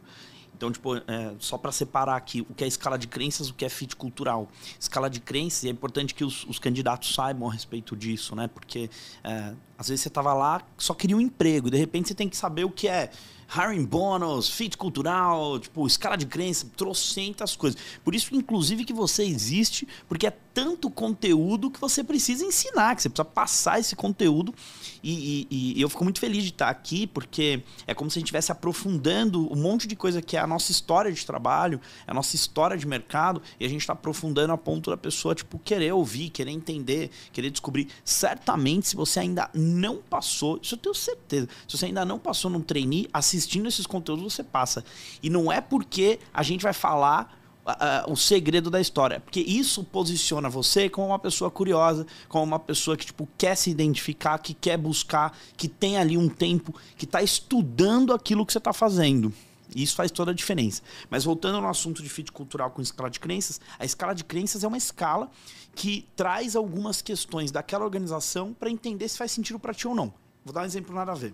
Então, 0.56 0.72
tipo, 0.72 0.96
é, 0.96 1.02
só 1.40 1.58
para 1.58 1.72
separar 1.72 2.18
aqui 2.18 2.42
o 2.42 2.54
que 2.54 2.66
é 2.66 2.68
escala 2.68 2.98
de 2.98 3.08
crenças, 3.08 3.50
o 3.50 3.54
que 3.54 3.64
é 3.64 3.70
fit 3.70 3.96
cultural. 3.96 4.50
Escala 4.78 5.10
de 5.10 5.22
crenças, 5.22 5.64
é 5.64 5.70
importante 5.70 6.14
que 6.14 6.24
os, 6.24 6.44
os 6.46 6.60
candidatos 6.60 7.14
saibam 7.16 7.50
a 7.50 7.54
respeito 7.54 7.96
disso, 7.96 8.36
né? 8.36 8.48
Porque 8.48 8.90
é, 9.24 9.54
às 9.80 9.88
vezes 9.88 10.02
você 10.02 10.10
estava 10.10 10.34
lá, 10.34 10.62
só 10.78 10.94
queria 10.94 11.16
um 11.16 11.22
emprego, 11.22 11.72
de 11.72 11.78
repente 11.78 12.10
você 12.10 12.14
tem 12.14 12.28
que 12.28 12.36
saber 12.36 12.66
o 12.66 12.70
que 12.70 12.90
é 12.90 13.10
hiring 13.58 13.86
bônus, 13.86 14.50
fit 14.50 14.78
cultural, 14.78 15.60
tipo, 15.60 15.88
escala 15.88 16.16
de 16.16 16.28
crença, 16.28 16.68
trocentas 16.78 17.56
coisas. 17.56 17.80
Por 18.04 18.14
isso, 18.14 18.36
inclusive, 18.36 18.86
que 18.86 18.94
você 18.94 19.24
existe, 19.24 19.88
porque 20.08 20.28
é 20.28 20.34
tanto 20.54 20.90
conteúdo 20.90 21.72
que 21.72 21.80
você 21.80 22.04
precisa 22.04 22.46
ensinar, 22.46 22.96
que 22.96 23.02
você 23.02 23.10
precisa 23.10 23.26
passar 23.26 23.80
esse 23.80 23.96
conteúdo. 23.96 24.54
E, 25.02 25.48
e, 25.50 25.74
e 25.78 25.82
eu 25.82 25.90
fico 25.90 26.04
muito 26.04 26.20
feliz 26.20 26.44
de 26.44 26.50
estar 26.50 26.70
aqui, 26.70 27.08
porque 27.08 27.64
é 27.88 27.94
como 27.94 28.12
se 28.12 28.18
a 28.18 28.20
gente 28.20 28.28
estivesse 28.28 28.52
aprofundando 28.52 29.52
um 29.52 29.56
monte 29.56 29.88
de 29.88 29.96
coisa 29.96 30.22
que 30.22 30.38
é 30.38 30.40
a 30.40 30.48
nossa 30.48 30.72
história 30.72 31.12
de 31.12 31.26
trabalho, 31.26 31.82
a 32.06 32.14
nossa 32.14 32.36
história 32.36 32.78
de 32.78 32.86
mercado, 32.86 33.42
e 33.60 33.66
a 33.66 33.70
gente 33.70 33.82
está 33.82 33.94
aprofundando 33.94 34.54
a 34.54 34.58
ponto 34.58 34.90
da 34.92 34.98
pessoa, 34.98 35.34
tipo, 35.34 35.58
querer 35.60 35.94
ouvir, 35.94 36.30
querer 36.30 36.52
entender, 36.52 37.10
querer 37.32 37.50
descobrir. 37.50 37.88
Certamente, 38.04 38.90
se 38.90 38.96
você 38.96 39.22
ainda 39.22 39.50
não 39.70 39.98
passou, 39.98 40.60
isso 40.62 40.76
eu 40.76 40.80
tenho 40.80 40.96
certeza, 40.96 41.48
se 41.68 41.78
você 41.78 41.86
ainda 41.86 42.04
não 42.04 42.20
passou 42.20 42.50
num 42.50 42.62
trainee, 42.62 43.08
assistindo 43.14 43.68
esses 43.68 43.86
conteúdos, 43.86 44.34
você 44.34 44.44
passa. 44.44 44.84
E 45.22 45.30
não 45.30 45.52
é 45.52 45.62
porque 45.62 46.20
a 46.34 46.44
gente 46.44 46.64
vai 46.64 46.74
falar 46.74 47.40
uh, 47.70 48.12
o 48.12 48.16
segredo 48.16 48.70
da 48.70 48.80
história. 48.80 49.20
Porque 49.20 49.40
isso 49.40 49.84
posiciona 49.84 50.50
você 50.50 50.90
como 50.90 51.08
uma 51.08 51.20
pessoa 51.20 51.52
curiosa, 51.52 52.06
como 52.28 52.44
uma 52.44 52.60
pessoa 52.60 52.98
que 52.98 53.06
tipo, 53.06 53.28
quer 53.38 53.56
se 53.56 53.70
identificar, 53.70 54.38
que 54.40 54.54
quer 54.54 54.78
buscar, 54.78 55.38
que 55.56 55.68
tem 55.68 55.98
ali 55.98 56.18
um 56.18 56.30
tempo, 56.30 56.74
que 56.98 57.06
está 57.06 57.22
estudando 57.22 58.14
aquilo 58.14 58.46
que 58.46 58.52
você 58.52 58.58
está 58.58 58.74
fazendo. 58.74 59.34
E 59.76 59.84
isso 59.84 59.96
faz 59.96 60.12
toda 60.12 60.32
a 60.32 60.34
diferença. 60.34 60.82
Mas 61.10 61.24
voltando 61.24 61.62
no 61.62 61.68
assunto 61.68 62.02
de 62.02 62.10
fit 62.10 62.32
cultural 62.32 62.72
com 62.72 62.82
escala 62.82 63.10
de 63.10 63.20
crenças, 63.20 63.60
a 63.78 63.86
escala 63.86 64.14
de 64.14 64.24
crenças 64.24 64.64
é 64.64 64.68
uma 64.68 64.78
escala 64.78 65.30
que 65.76 66.08
traz 66.16 66.56
algumas 66.56 67.02
questões 67.02 67.52
daquela 67.52 67.86
organização 67.86 68.54
para 68.54 68.70
entender 68.70 69.08
se 69.08 69.18
faz 69.18 69.32
sentido 69.32 69.60
para 69.60 69.74
ti 69.74 69.88
ou 69.88 69.96
não. 69.96 70.14
Vou 70.44 70.54
dar 70.54 70.62
um 70.62 70.66
exemplo 70.66 70.94
nada 70.94 71.12
a 71.12 71.16
ver. 71.16 71.34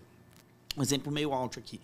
Um 0.77 0.81
exemplo 0.81 1.11
meio 1.11 1.33
alto 1.33 1.59
aqui. 1.59 1.79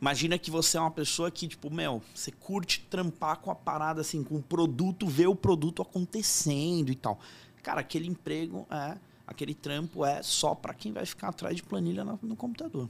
Imagina 0.00 0.38
que 0.38 0.50
você 0.50 0.76
é 0.76 0.80
uma 0.80 0.90
pessoa 0.90 1.30
que, 1.30 1.48
tipo, 1.48 1.72
meu, 1.72 2.02
você 2.14 2.30
curte 2.30 2.86
trampar 2.90 3.38
com 3.38 3.50
a 3.50 3.54
parada, 3.54 4.02
assim, 4.02 4.22
com 4.22 4.36
o 4.36 4.42
produto, 4.42 5.06
ver 5.06 5.26
o 5.26 5.34
produto 5.34 5.82
acontecendo 5.82 6.90
e 6.90 6.94
tal. 6.94 7.18
Cara, 7.62 7.80
aquele 7.80 8.06
emprego 8.06 8.66
é, 8.70 8.96
aquele 9.26 9.54
trampo 9.54 10.04
é 10.04 10.22
só 10.22 10.54
para 10.54 10.72
quem 10.72 10.92
vai 10.92 11.04
ficar 11.04 11.28
atrás 11.28 11.56
de 11.56 11.62
planilha 11.62 12.04
no, 12.04 12.18
no 12.22 12.36
computador. 12.36 12.88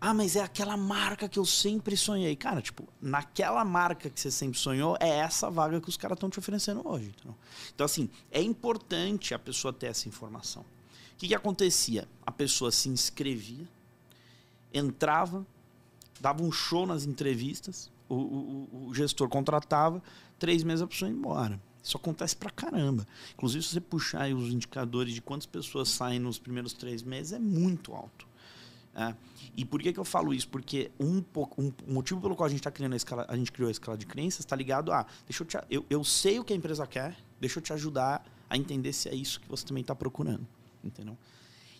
Ah, 0.00 0.12
mas 0.12 0.36
é 0.36 0.42
aquela 0.42 0.76
marca 0.76 1.28
que 1.28 1.38
eu 1.38 1.44
sempre 1.44 1.96
sonhei. 1.96 2.36
Cara, 2.36 2.60
tipo, 2.60 2.86
naquela 3.00 3.64
marca 3.64 4.10
que 4.10 4.20
você 4.20 4.30
sempre 4.30 4.58
sonhou, 4.58 4.96
é 5.00 5.08
essa 5.08 5.50
vaga 5.50 5.80
que 5.80 5.88
os 5.88 5.96
caras 5.96 6.16
estão 6.16 6.28
te 6.28 6.38
oferecendo 6.38 6.86
hoje. 6.86 7.08
Entendeu? 7.08 7.36
Então, 7.74 7.84
assim, 7.84 8.10
é 8.30 8.42
importante 8.42 9.32
a 9.32 9.38
pessoa 9.38 9.72
ter 9.72 9.86
essa 9.86 10.08
informação. 10.08 10.62
O 10.62 11.18
que, 11.18 11.28
que 11.28 11.34
acontecia? 11.34 12.06
A 12.26 12.30
pessoa 12.30 12.70
se 12.70 12.90
inscrevia, 12.90 13.66
entrava, 14.72 15.46
dava 16.20 16.42
um 16.42 16.52
show 16.52 16.86
nas 16.86 17.06
entrevistas, 17.06 17.90
o, 18.08 18.14
o, 18.14 18.86
o 18.88 18.94
gestor 18.94 19.28
contratava, 19.28 20.02
três 20.38 20.62
meses 20.62 20.82
a 20.82 20.86
pessoa 20.86 21.10
ia 21.10 21.16
embora. 21.16 21.60
Isso 21.82 21.96
acontece 21.96 22.36
pra 22.36 22.50
caramba. 22.50 23.06
Inclusive, 23.32 23.64
se 23.64 23.70
você 23.70 23.80
puxar 23.80 24.28
os 24.34 24.52
indicadores 24.52 25.14
de 25.14 25.22
quantas 25.22 25.46
pessoas 25.46 25.88
saem 25.88 26.18
nos 26.18 26.38
primeiros 26.38 26.72
três 26.72 27.02
meses, 27.02 27.32
é 27.32 27.38
muito 27.38 27.94
alto. 27.94 28.26
É. 28.96 29.14
E 29.54 29.64
por 29.64 29.80
que, 29.80 29.92
que 29.92 30.00
eu 30.00 30.04
falo 30.04 30.32
isso? 30.32 30.48
Porque 30.48 30.90
um, 30.98 31.22
um 31.58 31.72
motivo 31.86 32.18
pelo 32.18 32.34
qual 32.34 32.46
a 32.46 32.48
gente 32.48 32.60
está 32.60 32.70
criando 32.70 32.94
a 32.94 32.96
escala, 32.96 33.26
a 33.28 33.36
gente 33.36 33.52
criou 33.52 33.68
a 33.68 33.70
escala 33.70 33.96
de 33.96 34.06
crenças 34.06 34.40
está 34.40 34.56
ligado 34.56 34.90
a, 34.90 35.06
deixa 35.26 35.42
eu, 35.42 35.46
te, 35.46 35.58
eu, 35.70 35.84
eu 35.90 36.02
sei 36.02 36.38
o 36.38 36.44
que 36.44 36.54
a 36.54 36.56
empresa 36.56 36.86
quer, 36.86 37.14
deixa 37.38 37.58
eu 37.58 37.62
te 37.62 37.74
ajudar 37.74 38.24
a 38.48 38.56
entender 38.56 38.94
se 38.94 39.10
é 39.10 39.14
isso 39.14 39.38
que 39.38 39.48
você 39.48 39.66
também 39.66 39.82
está 39.82 39.94
procurando, 39.94 40.46
entendeu? 40.82 41.16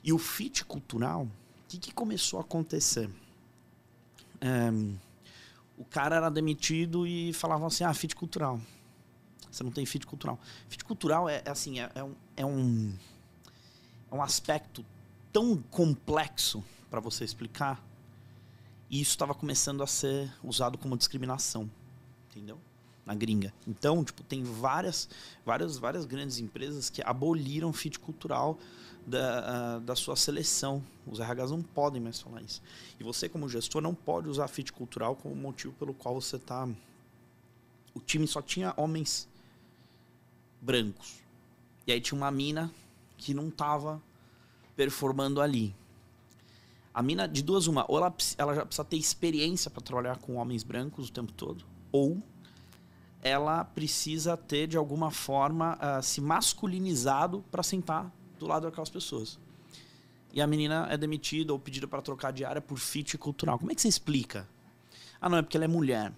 E 0.04 0.12
o 0.12 0.18
fit 0.18 0.62
cultural, 0.66 1.22
o 1.22 1.30
que, 1.68 1.78
que 1.78 1.94
começou 1.94 2.38
a 2.38 2.42
acontecer? 2.42 3.08
É, 4.38 4.70
o 5.78 5.84
cara 5.84 6.16
era 6.16 6.30
demitido 6.30 7.06
e 7.06 7.32
falavam 7.32 7.66
assim, 7.66 7.82
ah, 7.82 7.94
fit 7.94 8.14
cultural. 8.14 8.60
Você 9.50 9.64
não 9.64 9.70
tem 9.70 9.86
fit 9.86 10.06
cultural. 10.06 10.38
Fit 10.68 10.84
cultural 10.84 11.28
é, 11.28 11.42
é 11.44 11.50
assim, 11.50 11.80
é, 11.80 11.90
é, 11.94 12.04
um, 12.04 12.14
é, 12.36 12.44
um, 12.44 12.94
é 14.12 14.14
um 14.14 14.22
aspecto 14.22 14.84
tão 15.32 15.56
complexo 15.56 16.62
para 16.96 17.00
você 17.02 17.24
explicar. 17.24 17.84
E 18.88 19.02
isso 19.02 19.10
estava 19.10 19.34
começando 19.34 19.82
a 19.82 19.86
ser 19.86 20.32
usado 20.42 20.78
como 20.78 20.96
discriminação, 20.96 21.70
entendeu? 22.30 22.58
Na 23.04 23.14
gringa. 23.14 23.52
Então, 23.68 24.02
tipo, 24.02 24.22
tem 24.22 24.42
várias, 24.42 25.06
várias, 25.44 25.76
várias 25.76 26.06
grandes 26.06 26.38
empresas 26.38 26.88
que 26.88 27.02
aboliram 27.02 27.70
fit 27.70 27.98
cultural 27.98 28.58
da, 29.06 29.78
da 29.80 29.94
sua 29.94 30.16
seleção. 30.16 30.82
Os 31.06 31.18
RHs 31.18 31.50
não 31.50 31.62
podem 31.62 32.00
mais 32.00 32.18
falar 32.18 32.40
isso. 32.40 32.62
E 32.98 33.04
você, 33.04 33.28
como 33.28 33.46
gestor, 33.46 33.82
não 33.82 33.94
pode 33.94 34.30
usar 34.30 34.48
fit 34.48 34.72
cultural 34.72 35.16
como 35.16 35.34
motivo 35.34 35.74
pelo 35.74 35.92
qual 35.92 36.18
você 36.18 36.36
está. 36.36 36.66
O 37.92 38.00
time 38.00 38.26
só 38.26 38.40
tinha 38.40 38.72
homens 38.74 39.28
brancos. 40.62 41.16
E 41.86 41.92
aí 41.92 42.00
tinha 42.00 42.16
uma 42.16 42.30
mina 42.30 42.72
que 43.18 43.34
não 43.34 43.48
estava 43.48 44.00
performando 44.74 45.42
ali. 45.42 45.74
A 46.96 47.02
mina, 47.02 47.28
de 47.28 47.42
duas, 47.42 47.66
uma, 47.66 47.84
ou 47.88 47.98
ela, 47.98 48.16
ela 48.38 48.54
já 48.54 48.64
precisa 48.64 48.82
ter 48.82 48.96
experiência 48.96 49.70
para 49.70 49.82
trabalhar 49.82 50.16
com 50.16 50.36
homens 50.36 50.62
brancos 50.62 51.10
o 51.10 51.12
tempo 51.12 51.30
todo, 51.30 51.62
ou 51.92 52.22
ela 53.20 53.62
precisa 53.66 54.34
ter, 54.34 54.66
de 54.66 54.78
alguma 54.78 55.10
forma, 55.10 55.76
uh, 55.76 56.02
se 56.02 56.22
masculinizado 56.22 57.44
para 57.50 57.62
sentar 57.62 58.10
do 58.38 58.46
lado 58.46 58.62
daquelas 58.62 58.88
pessoas. 58.88 59.38
e 60.32 60.40
a 60.40 60.46
menina 60.46 60.86
é 60.90 60.96
demitida 60.96 61.52
ou 61.52 61.58
pedida 61.58 61.86
para 61.86 62.00
trocar 62.00 62.32
de 62.32 62.46
área 62.46 62.62
por 62.62 62.78
fit 62.78 63.18
cultural. 63.18 63.58
Como 63.58 63.70
é 63.70 63.74
que 63.74 63.82
você 63.82 63.88
explica? 63.88 64.48
Ah, 65.20 65.28
não, 65.28 65.36
é 65.36 65.42
porque 65.42 65.58
ela 65.58 65.66
é 65.66 65.68
mulher. 65.68 66.14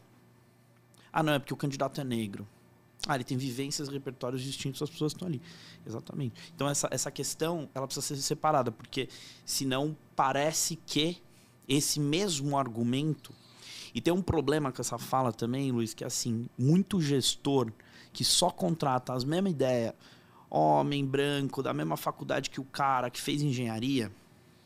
Ah, 1.13 1.25
não, 1.25 1.33
é 1.33 1.41
porque 1.41 1.55
o 1.55 1.57
candidato 1.57 2.01
é 2.01 2.05
negro. 2.05 2.47
Ah, 3.07 3.14
ele 3.14 3.25
tem 3.25 3.37
vivências, 3.37 3.88
repertórios 3.88 4.43
distintos 4.43 4.81
das 4.81 4.90
pessoas 4.90 5.12
que 5.12 5.17
estão 5.17 5.28
ali. 5.28 5.40
Exatamente. 5.87 6.35
Então, 6.55 6.69
essa, 6.69 6.88
essa 6.90 7.11
questão 7.11 7.69
ela 7.75 7.87
precisa 7.87 8.07
ser 8.07 8.21
separada, 8.21 8.73
porque 8.73 9.09
senão 9.45 9.97
parece 10.17 10.76
que 10.76 11.19
esse 11.69 12.00
mesmo 12.00 12.57
argumento. 12.57 13.33
E 13.95 14.00
tem 14.00 14.12
um 14.12 14.23
problema 14.23 14.73
com 14.73 14.81
essa 14.81 14.99
fala 14.99 15.33
também, 15.33 15.71
Luiz, 15.71 15.95
que 15.95 16.02
é 16.02 16.07
assim: 16.07 16.49
muito 16.59 17.00
gestor 17.00 17.73
que 18.12 18.25
só 18.25 18.50
contrata 18.50 19.12
as 19.12 19.23
mesmas 19.23 19.52
ideias, 19.52 19.95
homem 20.50 21.05
branco, 21.05 21.62
da 21.62 21.73
mesma 21.73 21.97
faculdade 21.97 22.50
que 22.50 22.61
o 22.61 22.64
cara 22.64 23.11
que 23.11 23.21
fez 23.21 23.43
engenharia, 23.43 24.11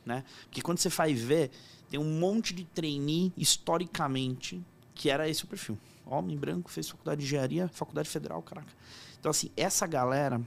né? 0.07 0.25
Porque 0.45 0.63
quando 0.63 0.79
você 0.79 0.89
vai 0.89 1.13
ver, 1.13 1.51
tem 1.91 2.01
um 2.01 2.19
monte 2.19 2.55
de 2.55 2.65
trainee 2.65 3.33
historicamente 3.37 4.63
que 4.95 5.11
era 5.11 5.29
esse 5.29 5.45
o 5.45 5.47
perfil. 5.47 5.79
Homem 6.07 6.37
branco, 6.37 6.71
fez 6.71 6.89
faculdade 6.89 7.21
de 7.21 7.27
engenharia, 7.27 7.69
faculdade 7.69 8.09
federal, 8.09 8.43
caraca. 8.43 8.73
Então, 9.19 9.31
assim, 9.31 9.51
essa 9.57 9.87
galera 9.87 10.41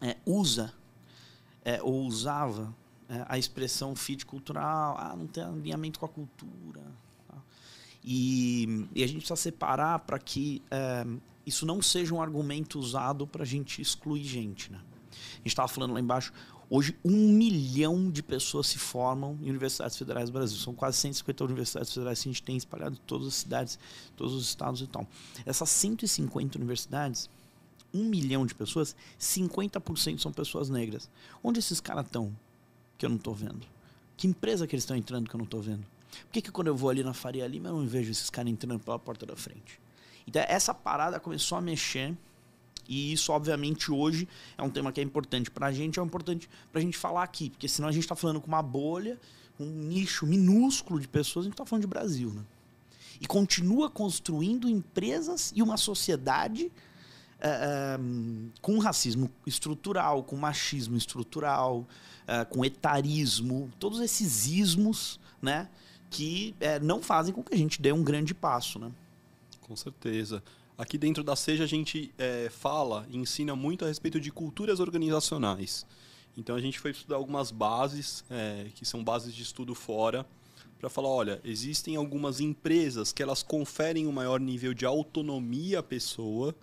é, 0.00 0.16
usa 0.24 0.72
é, 1.64 1.82
ou 1.82 2.02
usava 2.04 2.72
é, 3.08 3.24
a 3.28 3.36
expressão 3.36 3.94
fit 3.96 4.24
cultural, 4.24 4.96
ah, 4.98 5.14
não 5.16 5.26
tem 5.26 5.42
alinhamento 5.42 5.98
com 5.98 6.06
a 6.06 6.08
cultura. 6.08 6.80
Tá? 7.28 7.34
E, 8.04 8.86
e, 8.94 9.02
a 9.02 9.06
gente 9.06 9.18
precisa 9.18 9.36
separar 9.36 9.98
para 10.00 10.18
que 10.18 10.62
é, 10.70 11.04
isso 11.44 11.66
não 11.66 11.82
seja 11.82 12.14
um 12.14 12.22
argumento 12.22 12.78
usado 12.78 13.26
para 13.26 13.42
a 13.42 13.46
gente 13.46 13.82
excluir 13.82 14.24
gente. 14.24 14.70
Né? 14.70 14.78
A 14.78 15.36
gente 15.38 15.48
estava 15.48 15.68
falando 15.68 15.94
lá 15.94 16.00
embaixo, 16.00 16.32
Hoje, 16.68 16.96
um 17.04 17.32
milhão 17.32 18.10
de 18.10 18.22
pessoas 18.22 18.66
se 18.66 18.78
formam 18.78 19.38
em 19.40 19.48
universidades 19.48 19.96
federais 19.96 20.28
do 20.28 20.32
Brasil. 20.32 20.58
São 20.58 20.74
quase 20.74 20.98
150 20.98 21.44
universidades 21.44 21.92
federais 21.92 22.20
que 22.20 22.28
a 22.28 22.32
gente 22.32 22.42
tem 22.42 22.56
espalhado 22.56 22.96
em 22.96 23.06
todas 23.06 23.28
as 23.28 23.34
cidades, 23.34 23.78
todos 24.16 24.34
os 24.34 24.48
estados 24.48 24.80
e 24.80 24.86
tal. 24.86 25.06
Essas 25.44 25.70
150 25.70 26.58
universidades, 26.58 27.30
um 27.94 28.04
milhão 28.04 28.44
de 28.44 28.54
pessoas, 28.54 28.96
50% 29.20 30.18
são 30.18 30.32
pessoas 30.32 30.68
negras. 30.68 31.08
Onde 31.42 31.60
esses 31.60 31.80
caras 31.80 32.04
estão 32.04 32.36
que 32.98 33.06
eu 33.06 33.10
não 33.10 33.16
estou 33.16 33.34
vendo? 33.34 33.64
Que 34.16 34.26
empresa 34.26 34.66
que 34.66 34.74
eles 34.74 34.82
estão 34.82 34.96
entrando 34.96 35.28
que 35.28 35.36
eu 35.36 35.38
não 35.38 35.44
estou 35.44 35.62
vendo? 35.62 35.84
Por 36.10 36.32
que, 36.32 36.42
que 36.42 36.50
quando 36.50 36.68
eu 36.68 36.76
vou 36.76 36.90
ali 36.90 37.04
na 37.04 37.14
Faria 37.14 37.46
Lima 37.46 37.68
eu 37.68 37.76
não 37.76 37.86
vejo 37.86 38.10
esses 38.10 38.28
caras 38.28 38.50
entrando 38.50 38.80
pela 38.80 38.98
porta 38.98 39.24
da 39.24 39.36
frente? 39.36 39.78
Então, 40.26 40.42
essa 40.48 40.74
parada 40.74 41.20
começou 41.20 41.56
a 41.58 41.60
mexer 41.60 42.16
e 42.88 43.12
isso, 43.12 43.32
obviamente, 43.32 43.90
hoje 43.90 44.28
é 44.56 44.62
um 44.62 44.70
tema 44.70 44.92
que 44.92 45.00
é 45.00 45.04
importante 45.04 45.50
para 45.50 45.66
a 45.66 45.72
gente, 45.72 45.98
é 45.98 46.02
importante 46.02 46.48
para 46.70 46.80
a 46.80 46.82
gente 46.82 46.96
falar 46.96 47.22
aqui, 47.22 47.50
porque 47.50 47.68
senão 47.68 47.88
a 47.88 47.92
gente 47.92 48.04
está 48.04 48.14
falando 48.14 48.40
com 48.40 48.48
uma 48.48 48.62
bolha, 48.62 49.18
um 49.58 49.66
nicho 49.66 50.26
minúsculo 50.26 51.00
de 51.00 51.08
pessoas, 51.08 51.44
a 51.44 51.46
gente 51.46 51.54
está 51.54 51.64
falando 51.64 51.82
de 51.82 51.88
Brasil, 51.88 52.30
né? 52.30 52.42
E 53.20 53.26
continua 53.26 53.88
construindo 53.88 54.68
empresas 54.68 55.52
e 55.54 55.62
uma 55.62 55.76
sociedade 55.76 56.70
é, 57.38 57.48
é, 57.48 57.98
com 58.62 58.78
racismo 58.78 59.30
estrutural, 59.46 60.22
com 60.22 60.36
machismo 60.36 60.96
estrutural, 60.96 61.86
é, 62.26 62.44
com 62.44 62.64
etarismo, 62.64 63.70
todos 63.78 64.00
esses 64.00 64.46
ismos, 64.46 65.20
né? 65.40 65.68
Que 66.08 66.54
não 66.82 67.02
fazem 67.02 67.34
com 67.34 67.42
que 67.42 67.52
a 67.52 67.58
gente 67.58 67.82
dê 67.82 67.92
um 67.92 68.02
grande 68.02 68.32
passo, 68.32 68.78
né? 68.78 68.90
Com 69.60 69.74
certeza. 69.74 70.42
Aqui 70.78 70.98
dentro 70.98 71.24
da 71.24 71.34
Seja 71.34 71.64
a 71.64 71.66
gente 71.66 72.12
é, 72.18 72.50
fala 72.50 73.06
e 73.08 73.16
ensina 73.16 73.56
muito 73.56 73.84
a 73.84 73.88
respeito 73.88 74.20
de 74.20 74.30
culturas 74.30 74.78
organizacionais. 74.78 75.86
Então 76.36 76.54
a 76.54 76.60
gente 76.60 76.78
foi 76.78 76.90
estudar 76.90 77.16
algumas 77.16 77.50
bases, 77.50 78.22
é, 78.28 78.66
que 78.74 78.84
são 78.84 79.02
bases 79.02 79.34
de 79.34 79.42
estudo 79.42 79.74
fora, 79.74 80.26
para 80.78 80.90
falar, 80.90 81.08
olha, 81.08 81.40
existem 81.42 81.96
algumas 81.96 82.40
empresas 82.40 83.10
que 83.10 83.22
elas 83.22 83.42
conferem 83.42 84.06
um 84.06 84.12
maior 84.12 84.38
nível 84.38 84.74
de 84.74 84.84
autonomia 84.84 85.78
à 85.78 85.82
pessoa 85.82 86.54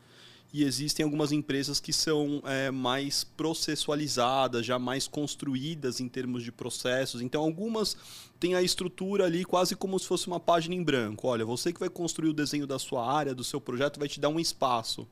e 0.54 0.64
existem 0.64 1.04
algumas 1.04 1.32
empresas 1.32 1.80
que 1.80 1.92
são 1.92 2.44
é, 2.46 2.70
mais 2.70 3.24
processualizadas, 3.24 4.64
já 4.64 4.78
mais 4.78 5.08
construídas 5.08 6.00
em 6.00 6.08
termos 6.08 6.44
de 6.44 6.52
processos. 6.52 7.22
Então, 7.22 7.42
algumas 7.42 7.98
têm 8.40 8.54
a 8.54 8.62
estrutura 8.62 9.26
ali 9.26 9.44
quase 9.44 9.76
como 9.76 9.98
se 9.98 10.06
fosse 10.06 10.28
uma 10.28 10.40
página 10.40 10.76
em 10.76 10.84
branco. 10.84 11.28
Olha, 11.28 11.44
você 11.44 11.74
que 11.74 11.80
vai 11.80 11.90
construir 11.90 12.30
o 12.30 12.34
desenho 12.34 12.68
da 12.68 12.78
sua 12.78 13.12
área, 13.12 13.34
do 13.34 13.44
seu 13.44 13.60
projeto, 13.60 13.98
vai 13.98 14.08
te 14.08 14.20
dar 14.20 14.30
um 14.30 14.40
espaço. 14.40 15.08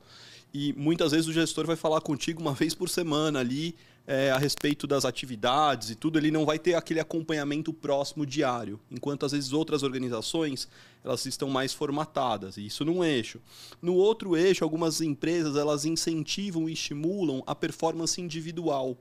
E 0.54 0.72
muitas 0.74 1.10
vezes 1.10 1.26
o 1.26 1.32
gestor 1.32 1.66
vai 1.66 1.74
falar 1.74 2.00
contigo 2.00 2.40
uma 2.40 2.54
vez 2.54 2.72
por 2.72 2.88
semana 2.88 3.40
ali 3.40 3.74
é, 4.06 4.30
a 4.30 4.38
respeito 4.38 4.86
das 4.86 5.04
atividades 5.04 5.90
e 5.90 5.94
tudo, 5.94 6.18
ele 6.18 6.30
não 6.30 6.44
vai 6.44 6.58
ter 6.58 6.74
aquele 6.74 7.00
acompanhamento 7.00 7.72
próximo 7.72 8.26
diário. 8.26 8.80
Enquanto 8.90 9.24
às 9.24 9.32
vezes 9.32 9.52
outras 9.52 9.82
organizações 9.82 10.68
elas 11.04 11.24
estão 11.26 11.48
mais 11.48 11.72
formatadas, 11.72 12.56
e 12.56 12.66
isso 12.66 12.84
num 12.84 13.02
eixo. 13.02 13.40
No 13.80 13.94
outro 13.94 14.36
eixo, 14.36 14.62
algumas 14.62 15.00
empresas 15.00 15.56
elas 15.56 15.84
incentivam 15.84 16.68
e 16.68 16.72
estimulam 16.72 17.42
a 17.46 17.54
performance 17.54 18.20
individual, 18.20 18.96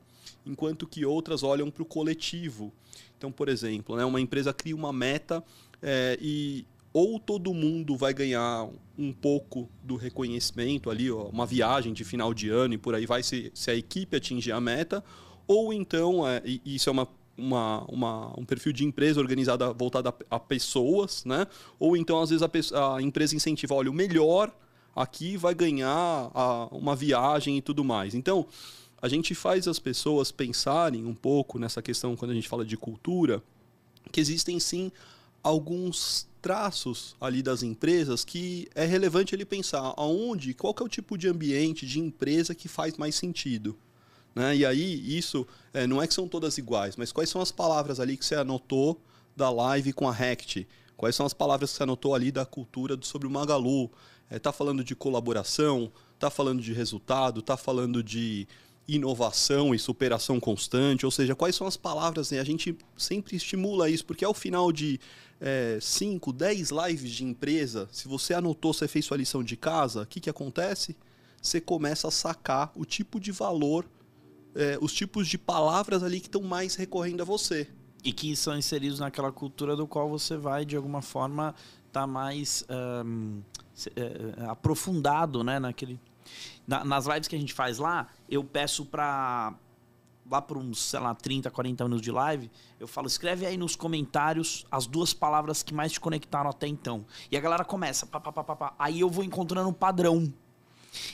enquanto 0.46 0.88
que 0.88 1.06
outras 1.06 1.44
olham 1.44 1.70
para 1.70 1.84
o 1.84 1.86
coletivo. 1.86 2.74
Então, 3.18 3.32
por 3.32 3.50
exemplo, 3.50 3.96
né, 3.96 4.04
uma 4.04 4.20
empresa 4.20 4.52
cria 4.52 4.76
uma 4.76 4.92
meta 4.92 5.44
é, 5.82 6.18
e 6.20 6.66
ou 6.94 7.20
todo 7.20 7.54
mundo 7.54 7.96
vai 7.96 8.14
ganhar 8.14 8.68
um 8.98 9.14
pouco 9.14 9.70
do 9.84 9.96
reconhecimento 9.96 10.90
ali, 10.90 11.10
ó, 11.10 11.24
uma 11.26 11.46
viagem 11.46 11.94
de 11.94 12.04
final 12.04 12.34
de 12.34 12.50
ano 12.50 12.74
e 12.74 12.78
por 12.78 12.94
aí 12.94 13.06
vai 13.06 13.24
se, 13.24 13.52
se 13.54 13.72
a 13.72 13.76
equipe 13.76 14.18
atingir 14.18 14.52
a 14.52 14.60
meta, 14.60 15.04
ou 15.48 15.74
então, 15.74 16.28
é, 16.28 16.42
isso 16.66 16.90
é 16.90 16.92
uma, 16.92 17.08
uma, 17.38 17.84
uma, 17.86 18.40
um 18.40 18.46
perfil 18.46 18.74
de 18.74 18.84
empresa 18.84 19.20
organizada 19.20 19.74
voltada 19.74 20.10
a, 20.10 20.36
a 20.36 20.40
pessoas, 20.40 21.24
né? 21.26 21.48
ou 21.80 21.96
então 21.96 22.20
às 22.20 22.30
vezes 22.30 22.44
a, 22.44 22.96
a, 22.96 23.02
empresa 23.02 23.36
incentiva, 23.36 23.74
olha, 23.74 23.90
o 23.90 23.94
melhor 23.94 24.54
aqui 24.96 25.38
vai 25.38 25.56
ganhar 25.56 26.30
a, 26.34 26.68
uma 26.72 26.96
viagem 26.96 27.58
e 27.58 27.62
tudo 27.62 27.84
mais. 27.84 28.14
Então, 28.14 28.46
a 29.02 29.08
gente 29.08 29.34
faz 29.34 29.68
as 29.68 29.80
pessoas 29.80 30.32
pensarem 30.32 31.06
um 31.06 31.16
pouco 31.16 31.58
nessa 31.58 31.82
questão, 31.82 32.16
quando 32.16 32.32
a 32.32 32.34
gente 32.36 32.48
fala 32.48 32.64
de 32.64 32.78
cultura, 32.78 33.42
que 34.12 34.20
existem 34.20 34.60
sim 34.60 34.92
alguns 35.42 36.28
traços 36.42 37.16
ali 37.22 37.44
das 37.44 37.62
empresas 37.64 38.26
que 38.26 38.68
é 38.74 38.86
relevante 38.86 39.36
ele 39.36 39.46
pensar 39.46 39.94
aonde, 39.96 40.54
qual 40.54 40.74
que 40.74 40.82
é 40.82 40.86
o 40.86 40.90
tipo 40.90 41.18
de 41.18 41.28
ambiente, 41.28 41.86
de 41.86 42.00
empresa 42.00 42.56
que 42.56 42.68
faz 42.68 42.98
mais 42.98 43.16
sentido. 43.16 43.78
Né? 44.34 44.58
E 44.58 44.66
aí, 44.66 45.18
isso 45.18 45.46
é, 45.74 45.86
não 45.86 46.02
é 46.02 46.08
que 46.08 46.14
são 46.14 46.28
todas 46.28 46.58
iguais, 46.58 46.96
mas 46.96 47.12
quais 47.12 47.30
são 47.30 47.42
as 47.42 47.52
palavras 47.52 48.00
ali 48.00 48.18
que 48.18 48.26
você 48.26 48.36
anotou 48.36 49.00
da 49.36 49.50
live 49.50 49.94
com 49.94 50.08
a 50.08 50.12
Rect? 50.12 50.68
Quais 50.98 51.16
são 51.16 51.26
as 51.26 51.34
palavras 51.34 51.72
que 51.72 51.78
você 51.78 51.84
anotou 51.84 52.16
ali 52.16 52.32
da 52.32 52.46
cultura 52.46 52.98
sobre 53.02 53.28
o 53.28 53.32
Magalu? 53.32 53.86
Está 54.26 54.36
é, 54.36 54.40
tá 54.40 54.52
falando 54.52 54.84
de 54.84 54.96
colaboração? 54.96 55.92
Está 56.16 56.30
falando 56.30 56.62
de 56.62 56.74
resultado? 56.74 57.40
Está 57.40 57.58
falando 57.58 58.04
de 58.04 58.48
inovação 58.88 59.74
e 59.74 59.80
superação 59.80 60.40
constante? 60.40 61.06
Ou 61.06 61.12
seja, 61.12 61.36
quais 61.36 61.56
são 61.56 61.68
as 61.68 61.76
palavras? 61.76 62.32
Né? 62.32 62.40
A 62.40 62.44
gente 62.44 62.78
sempre 62.96 63.36
estimula 63.36 63.90
isso, 63.90 64.06
porque 64.06 64.24
ao 64.24 64.34
final 64.34 64.72
de 64.72 65.00
5, 65.82 66.30
é, 66.30 66.34
10 66.34 66.70
lives 66.70 67.12
de 67.12 67.24
empresa, 67.24 67.90
se 67.92 68.08
você 68.08 68.34
anotou, 68.34 68.74
você 68.74 68.88
fez 68.88 69.06
sua 69.06 69.18
lição 69.18 69.44
de 69.44 69.58
casa, 69.58 70.04
o 70.04 70.06
que, 70.06 70.20
que 70.20 70.30
acontece? 70.30 70.96
Você 71.42 71.60
começa 71.60 72.08
a 72.08 72.12
sacar 72.12 72.72
o 72.76 72.86
tipo 72.86 73.20
de 73.20 73.32
valor, 73.32 73.86
é, 74.54 74.78
os 74.80 74.94
tipos 74.94 75.28
de 75.28 75.38
palavras 75.38 76.04
ali 76.04 76.20
que 76.20 76.28
estão 76.28 76.44
mais 76.44 76.76
recorrendo 76.76 77.22
a 77.22 77.26
você. 77.26 77.68
E 78.04 78.12
que 78.12 78.36
são 78.36 78.58
inseridos 78.58 79.00
naquela 79.00 79.32
cultura 79.32 79.76
do 79.76 79.88
qual 79.88 80.10
você 80.10 80.36
vai, 80.36 80.66
de 80.66 80.76
alguma 80.76 81.02
forma, 81.02 81.56
estar 81.88 82.02
tá 82.02 82.08
mais 82.08 82.64
um, 83.06 83.42
é, 83.96 84.46
aprofundado 84.48 85.44
né, 85.44 85.60
naquele. 85.60 86.00
Na, 86.68 86.84
nas 86.84 87.06
lives 87.06 87.28
que 87.28 87.36
a 87.36 87.40
gente 87.40 87.54
faz 87.54 87.78
lá, 87.78 88.08
eu 88.30 88.44
peço 88.44 88.86
para 88.86 89.56
lá 90.32 90.42
por 90.42 90.58
uns, 90.58 90.80
sei 90.80 91.00
lá, 91.00 91.14
30, 91.14 91.52
40 91.52 91.84
minutos 91.84 92.02
de 92.02 92.12
live, 92.12 92.50
eu 92.80 92.88
falo, 92.88 93.06
escreve 93.06 93.46
aí 93.46 93.58
nos 93.58 93.76
comentários 93.76 94.66
as 94.72 94.88
duas 94.88 95.14
palavras 95.14 95.62
que 95.62 95.74
mais 95.74 95.92
te 95.92 96.00
conectaram 96.00 96.50
até 96.50 96.68
então. 96.68 97.06
E 97.30 97.36
a 97.36 97.42
galera 97.42 97.66
começa, 97.66 98.06
pá, 98.06 98.20
pá, 98.20 98.32
pá, 98.32 98.44
pá, 98.44 98.56
pá. 98.56 98.74
aí 98.80 99.02
eu 99.02 99.10
vou 99.10 99.26
encontrando 99.26 99.68
um 99.70 99.74
padrão. 99.74 100.34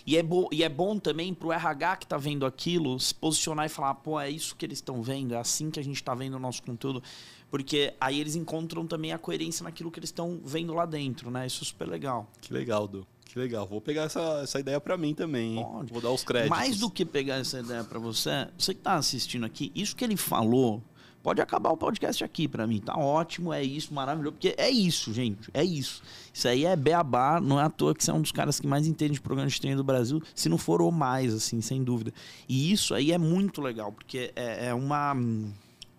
E 0.05 0.17
é, 0.17 0.23
bo 0.23 0.49
e 0.51 0.63
é 0.63 0.69
bom 0.69 0.97
também 0.97 1.33
pro 1.33 1.51
RH 1.51 1.97
que 1.97 2.07
tá 2.07 2.17
vendo 2.17 2.45
aquilo 2.45 2.99
se 2.99 3.13
posicionar 3.13 3.65
e 3.65 3.69
falar, 3.69 3.95
pô, 3.95 4.19
é 4.19 4.29
isso 4.29 4.55
que 4.55 4.65
eles 4.65 4.77
estão 4.77 5.01
vendo, 5.01 5.33
é 5.33 5.37
assim 5.37 5.69
que 5.69 5.79
a 5.79 5.83
gente 5.83 6.03
tá 6.03 6.15
vendo 6.15 6.35
o 6.35 6.39
nosso 6.39 6.61
conteúdo. 6.63 7.01
Porque 7.49 7.93
aí 7.99 8.19
eles 8.19 8.35
encontram 8.35 8.85
também 8.85 9.13
a 9.13 9.17
coerência 9.17 9.63
naquilo 9.63 9.91
que 9.91 9.99
eles 9.99 10.09
estão 10.09 10.39
vendo 10.43 10.73
lá 10.73 10.85
dentro, 10.85 11.31
né? 11.31 11.47
Isso 11.47 11.63
é 11.63 11.67
super 11.67 11.87
legal. 11.87 12.27
Que 12.41 12.53
legal, 12.53 12.87
Du. 12.87 13.07
Que 13.27 13.37
legal. 13.39 13.67
Vou 13.67 13.81
pegar 13.81 14.03
essa, 14.03 14.39
essa 14.43 14.59
ideia 14.59 14.79
para 14.79 14.97
mim 14.97 15.13
também. 15.13 15.55
Vou 15.89 16.01
dar 16.01 16.11
os 16.11 16.23
créditos. 16.23 16.57
Mais 16.57 16.79
do 16.79 16.89
que 16.89 17.05
pegar 17.05 17.35
essa 17.35 17.59
ideia 17.59 17.83
para 17.83 17.99
você, 17.99 18.47
você 18.57 18.73
que 18.73 18.81
tá 18.81 18.95
assistindo 18.95 19.45
aqui, 19.45 19.71
isso 19.75 19.95
que 19.95 20.03
ele 20.03 20.17
falou, 20.17 20.81
pode 21.21 21.41
acabar 21.41 21.69
o 21.71 21.77
podcast 21.77 22.23
aqui 22.23 22.47
para 22.47 22.65
mim. 22.65 22.79
Tá 22.79 22.97
ótimo, 22.97 23.53
é 23.53 23.61
isso, 23.63 23.93
maravilhoso. 23.93 24.33
Porque 24.33 24.55
é 24.57 24.69
isso, 24.69 25.13
gente. 25.13 25.49
É 25.53 25.63
isso. 25.63 26.01
Isso 26.33 26.47
aí 26.47 26.65
é 26.65 26.75
beabá. 26.75 27.39
Não 27.41 27.59
é 27.59 27.63
à 27.63 27.69
toa 27.69 27.93
que 27.93 28.03
você 28.03 28.11
é 28.11 28.13
um 28.13 28.21
dos 28.21 28.31
caras 28.31 28.59
que 28.59 28.67
mais 28.67 28.87
entende 28.87 29.13
de 29.13 29.21
programa 29.21 29.49
de 29.49 29.59
treino 29.59 29.77
do 29.77 29.83
Brasil, 29.83 30.21
se 30.33 30.47
não 30.49 30.57
for 30.57 30.81
ou 30.81 30.91
mais, 30.91 31.33
assim, 31.33 31.61
sem 31.61 31.83
dúvida. 31.83 32.13
E 32.47 32.71
isso 32.71 32.93
aí 32.93 33.11
é 33.11 33.17
muito 33.17 33.61
legal, 33.61 33.91
porque 33.91 34.31
é, 34.35 34.67
é 34.67 34.73
uma 34.73 35.13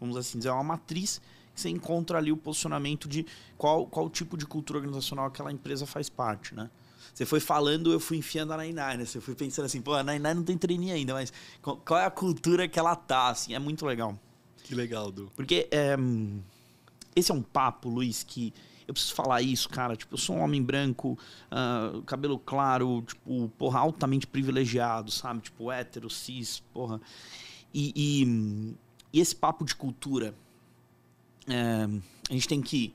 vamos 0.00 0.16
assim 0.16 0.38
dizer, 0.38 0.50
é 0.50 0.52
uma 0.52 0.62
matriz 0.62 1.20
que 1.54 1.60
você 1.60 1.68
encontra 1.68 2.18
ali 2.18 2.30
o 2.30 2.36
posicionamento 2.36 3.08
de 3.08 3.26
qual, 3.56 3.86
qual 3.86 4.08
tipo 4.08 4.36
de 4.36 4.46
cultura 4.46 4.78
organizacional 4.78 5.26
aquela 5.26 5.52
empresa 5.52 5.86
faz 5.86 6.08
parte, 6.08 6.54
né? 6.54 6.70
Você 7.18 7.26
foi 7.26 7.40
falando, 7.40 7.92
eu 7.92 7.98
fui 7.98 8.16
enfiando 8.16 8.52
a 8.52 8.56
Nainai, 8.56 8.96
né? 8.96 9.04
Você 9.04 9.20
foi 9.20 9.34
pensando 9.34 9.64
assim, 9.64 9.82
pô, 9.82 9.92
a 9.92 10.04
Nainai 10.04 10.34
não 10.34 10.44
tem 10.44 10.56
treininho 10.56 10.94
ainda, 10.94 11.14
mas 11.14 11.32
qual 11.60 11.98
é 11.98 12.04
a 12.04 12.10
cultura 12.12 12.68
que 12.68 12.78
ela 12.78 12.94
tá, 12.94 13.30
assim? 13.30 13.54
É 13.54 13.58
muito 13.58 13.84
legal. 13.84 14.16
Que 14.62 14.72
legal, 14.72 15.10
Du. 15.10 15.28
Porque 15.34 15.66
é, 15.72 15.96
esse 17.16 17.32
é 17.32 17.34
um 17.34 17.42
papo, 17.42 17.88
Luiz, 17.88 18.22
que 18.22 18.54
eu 18.86 18.94
preciso 18.94 19.16
falar 19.16 19.42
isso, 19.42 19.68
cara. 19.68 19.96
Tipo, 19.96 20.14
eu 20.14 20.18
sou 20.18 20.36
um 20.36 20.42
homem 20.42 20.62
branco, 20.62 21.18
uh, 21.50 22.00
cabelo 22.02 22.38
claro, 22.38 23.02
tipo, 23.02 23.48
porra, 23.58 23.80
altamente 23.80 24.24
privilegiado, 24.24 25.10
sabe? 25.10 25.40
Tipo, 25.40 25.72
hétero, 25.72 26.08
cis, 26.08 26.62
porra. 26.72 27.00
E, 27.74 27.92
e, 27.96 28.76
e 29.12 29.20
esse 29.20 29.34
papo 29.34 29.64
de 29.64 29.74
cultura, 29.74 30.32
é, 31.48 31.88
a 32.30 32.32
gente 32.32 32.46
tem 32.46 32.62
que. 32.62 32.94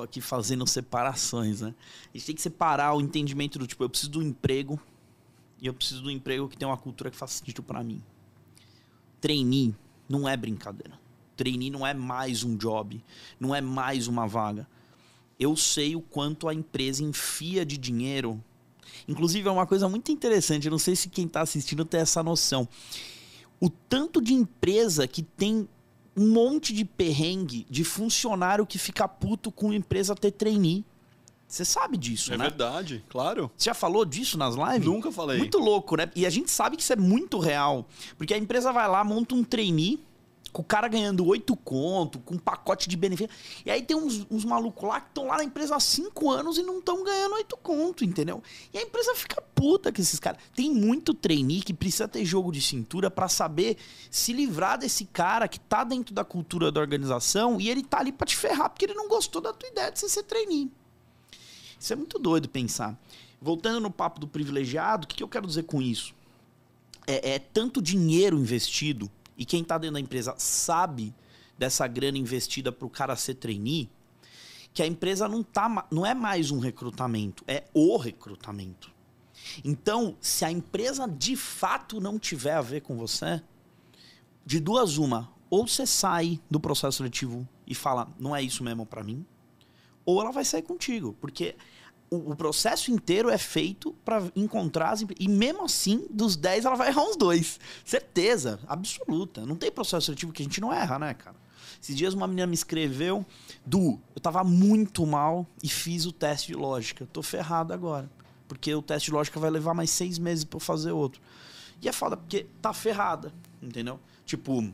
Tô 0.00 0.04
aqui 0.04 0.20
fazendo 0.20 0.66
separações, 0.66 1.60
né? 1.60 1.74
A 2.12 2.16
gente 2.16 2.26
tem 2.26 2.34
que 2.34 2.42
separar 2.42 2.94
o 2.94 3.00
entendimento 3.00 3.58
do 3.58 3.66
tipo, 3.66 3.84
eu 3.84 3.90
preciso 3.90 4.10
do 4.10 4.22
emprego 4.22 4.80
e 5.60 5.66
eu 5.66 5.74
preciso 5.74 6.02
do 6.02 6.10
emprego 6.10 6.48
que 6.48 6.56
tem 6.56 6.66
uma 6.66 6.76
cultura 6.76 7.10
que 7.10 7.16
faz 7.16 7.32
sentido 7.32 7.62
para 7.62 7.82
mim. 7.84 8.02
Trainee 9.20 9.74
não 10.08 10.28
é 10.28 10.36
brincadeira. 10.36 10.98
Trainee 11.36 11.70
não 11.70 11.86
é 11.86 11.92
mais 11.92 12.42
um 12.44 12.56
job, 12.56 13.02
não 13.38 13.54
é 13.54 13.60
mais 13.60 14.06
uma 14.06 14.26
vaga 14.26 14.66
eu 15.40 15.56
sei 15.56 15.96
o 15.96 16.02
quanto 16.02 16.46
a 16.46 16.54
empresa 16.54 17.02
enfia 17.02 17.64
de 17.64 17.78
dinheiro. 17.78 18.44
Inclusive, 19.08 19.48
é 19.48 19.50
uma 19.50 19.66
coisa 19.66 19.88
muito 19.88 20.12
interessante, 20.12 20.66
eu 20.66 20.70
não 20.70 20.78
sei 20.78 20.94
se 20.94 21.08
quem 21.08 21.24
está 21.24 21.40
assistindo 21.40 21.82
tem 21.82 22.00
essa 22.00 22.22
noção. 22.22 22.68
O 23.58 23.70
tanto 23.70 24.20
de 24.20 24.34
empresa 24.34 25.08
que 25.08 25.22
tem 25.22 25.66
um 26.20 26.28
monte 26.28 26.74
de 26.74 26.84
perrengue 26.84 27.66
de 27.70 27.82
funcionário 27.82 28.66
que 28.66 28.76
fica 28.76 29.08
puto 29.08 29.50
com 29.50 29.70
a 29.70 29.74
empresa 29.74 30.14
ter 30.14 30.32
trainee. 30.32 30.84
Você 31.48 31.64
sabe 31.64 31.96
disso, 31.96 32.34
é 32.34 32.36
né? 32.36 32.44
É 32.44 32.48
verdade, 32.50 33.02
claro. 33.08 33.50
Você 33.56 33.70
já 33.70 33.74
falou 33.74 34.04
disso 34.04 34.36
nas 34.36 34.54
lives? 34.54 34.84
Nunca 34.84 35.10
falei. 35.10 35.38
Muito 35.38 35.58
louco, 35.58 35.96
né? 35.96 36.10
E 36.14 36.26
a 36.26 36.30
gente 36.30 36.50
sabe 36.50 36.76
que 36.76 36.82
isso 36.82 36.92
é 36.92 36.96
muito 36.96 37.38
real. 37.38 37.88
Porque 38.18 38.34
a 38.34 38.36
empresa 38.36 38.70
vai 38.70 38.86
lá, 38.86 39.02
monta 39.02 39.34
um 39.34 39.42
trainee 39.42 39.98
com 40.52 40.62
o 40.62 40.64
cara 40.64 40.88
ganhando 40.88 41.26
oito 41.26 41.56
conto, 41.56 42.18
com 42.20 42.34
um 42.34 42.38
pacote 42.38 42.88
de 42.88 42.96
benefício. 42.96 43.30
E 43.64 43.70
aí 43.70 43.82
tem 43.82 43.96
uns, 43.96 44.26
uns 44.30 44.44
malucos 44.44 44.88
lá 44.88 45.00
que 45.00 45.08
estão 45.08 45.26
lá 45.26 45.36
na 45.36 45.44
empresa 45.44 45.76
há 45.76 45.80
cinco 45.80 46.30
anos 46.30 46.58
e 46.58 46.62
não 46.62 46.78
estão 46.78 47.04
ganhando 47.04 47.34
oito 47.34 47.56
conto, 47.56 48.04
entendeu? 48.04 48.42
E 48.72 48.78
a 48.78 48.82
empresa 48.82 49.14
fica 49.14 49.40
puta 49.54 49.92
com 49.92 50.00
esses 50.00 50.18
caras. 50.18 50.40
Tem 50.54 50.72
muito 50.72 51.14
trainee 51.14 51.62
que 51.62 51.72
precisa 51.74 52.08
ter 52.08 52.24
jogo 52.24 52.50
de 52.50 52.60
cintura 52.60 53.10
para 53.10 53.28
saber 53.28 53.76
se 54.10 54.32
livrar 54.32 54.78
desse 54.78 55.04
cara 55.04 55.46
que 55.46 55.60
tá 55.60 55.84
dentro 55.84 56.14
da 56.14 56.24
cultura 56.24 56.72
da 56.72 56.80
organização 56.80 57.60
e 57.60 57.68
ele 57.68 57.82
tá 57.82 57.98
ali 57.98 58.12
pra 58.12 58.26
te 58.26 58.36
ferrar 58.36 58.70
porque 58.70 58.84
ele 58.84 58.94
não 58.94 59.08
gostou 59.08 59.40
da 59.40 59.52
tua 59.52 59.68
ideia 59.68 59.90
de 59.90 59.98
você 59.98 60.08
ser 60.08 60.22
trainee. 60.24 60.70
Isso 61.78 61.92
é 61.92 61.96
muito 61.96 62.18
doido 62.18 62.48
pensar. 62.48 62.98
Voltando 63.40 63.80
no 63.80 63.90
papo 63.90 64.20
do 64.20 64.28
privilegiado, 64.28 65.04
o 65.04 65.08
que, 65.08 65.16
que 65.16 65.22
eu 65.22 65.28
quero 65.28 65.46
dizer 65.46 65.62
com 65.62 65.80
isso? 65.80 66.14
É, 67.06 67.34
é 67.34 67.38
tanto 67.38 67.80
dinheiro 67.80 68.38
investido 68.38 69.10
e 69.40 69.44
quem 69.46 69.62
está 69.62 69.78
dentro 69.78 69.94
da 69.94 70.00
empresa 70.00 70.34
sabe 70.36 71.14
dessa 71.56 71.86
grana 71.86 72.18
investida 72.18 72.70
para 72.70 72.86
o 72.86 72.90
cara 72.90 73.16
ser 73.16 73.36
trainee, 73.36 73.88
que 74.74 74.82
a 74.82 74.86
empresa 74.86 75.26
não, 75.26 75.42
tá, 75.42 75.88
não 75.90 76.04
é 76.04 76.12
mais 76.14 76.50
um 76.50 76.58
recrutamento, 76.58 77.42
é 77.48 77.64
o 77.72 77.96
recrutamento. 77.96 78.92
Então, 79.64 80.14
se 80.20 80.44
a 80.44 80.52
empresa 80.52 81.08
de 81.08 81.36
fato 81.36 82.02
não 82.02 82.18
tiver 82.18 82.52
a 82.52 82.60
ver 82.60 82.82
com 82.82 82.98
você, 82.98 83.42
de 84.44 84.60
duas 84.60 84.98
uma, 84.98 85.32
ou 85.48 85.66
você 85.66 85.86
sai 85.86 86.38
do 86.50 86.60
processo 86.60 86.98
seletivo 86.98 87.48
e 87.66 87.74
fala, 87.74 88.12
não 88.18 88.36
é 88.36 88.42
isso 88.42 88.62
mesmo 88.62 88.84
para 88.84 89.02
mim, 89.02 89.24
ou 90.04 90.20
ela 90.20 90.32
vai 90.32 90.44
sair 90.44 90.62
contigo, 90.62 91.16
porque 91.18 91.56
o, 92.10 92.32
o, 92.32 92.36
processo 92.36 92.90
inteiro 92.90 93.30
é 93.30 93.38
feito 93.38 93.92
para 94.04 94.22
encontrar 94.34 94.90
as 94.90 95.04
E 95.18 95.28
mesmo 95.28 95.64
assim, 95.64 96.06
dos 96.10 96.36
10, 96.36 96.64
ela 96.64 96.74
vai 96.74 96.88
errar 96.88 97.04
uns 97.04 97.16
dois. 97.16 97.60
Certeza, 97.84 98.58
absoluta. 98.66 99.46
Não 99.46 99.56
tem 99.56 99.70
processo 99.70 100.06
seletivo 100.06 100.32
que 100.32 100.42
a 100.42 100.44
gente 100.44 100.60
não 100.60 100.72
erra, 100.72 100.98
né, 100.98 101.14
cara? 101.14 101.36
Esses 101.80 101.96
dias 101.96 102.12
uma 102.12 102.26
menina 102.26 102.46
me 102.46 102.54
escreveu, 102.54 103.24
Du, 103.64 103.98
eu 104.14 104.20
tava 104.20 104.44
muito 104.44 105.06
mal 105.06 105.46
e 105.62 105.68
fiz 105.68 106.04
o 106.04 106.12
teste 106.12 106.48
de 106.48 106.54
lógica. 106.54 107.08
Tô 107.12 107.22
ferrado 107.22 107.72
agora. 107.72 108.10
Porque 108.46 108.74
o 108.74 108.82
teste 108.82 109.06
de 109.06 109.12
lógica 109.12 109.38
vai 109.38 109.48
levar 109.48 109.72
mais 109.72 109.90
seis 109.90 110.18
meses 110.18 110.44
para 110.44 110.60
fazer 110.60 110.92
outro. 110.92 111.22
E 111.80 111.88
é 111.88 111.92
foda, 111.92 112.16
porque 112.16 112.46
tá 112.60 112.72
ferrada, 112.74 113.32
entendeu? 113.62 113.98
Tipo, 114.26 114.70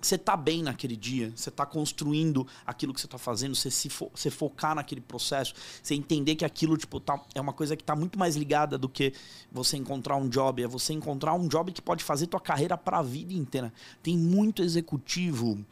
você 0.00 0.16
tá 0.16 0.36
bem 0.36 0.62
naquele 0.62 0.96
dia, 0.96 1.32
você 1.34 1.50
tá 1.50 1.66
construindo 1.66 2.46
aquilo 2.64 2.94
que 2.94 3.00
você 3.00 3.08
tá 3.08 3.18
fazendo, 3.18 3.54
você 3.56 3.70
se 3.70 3.88
fo 3.88 4.10
você 4.14 4.30
focar 4.30 4.74
naquele 4.74 5.00
processo, 5.00 5.54
você 5.82 5.94
entender 5.94 6.36
que 6.36 6.44
aquilo 6.44 6.76
tipo 6.76 7.00
tá, 7.00 7.20
é 7.34 7.40
uma 7.40 7.52
coisa 7.52 7.76
que 7.76 7.82
tá 7.82 7.96
muito 7.96 8.18
mais 8.18 8.36
ligada 8.36 8.78
do 8.78 8.88
que 8.88 9.12
você 9.50 9.76
encontrar 9.76 10.16
um 10.16 10.28
job, 10.28 10.62
é 10.62 10.68
você 10.68 10.92
encontrar 10.92 11.34
um 11.34 11.48
job 11.48 11.72
que 11.72 11.82
pode 11.82 12.04
fazer 12.04 12.28
tua 12.28 12.40
carreira 12.40 12.78
para 12.78 12.98
a 12.98 13.02
vida 13.02 13.32
inteira. 13.32 13.72
Tem 14.02 14.16
muito 14.16 14.62
executivo, 14.62 15.64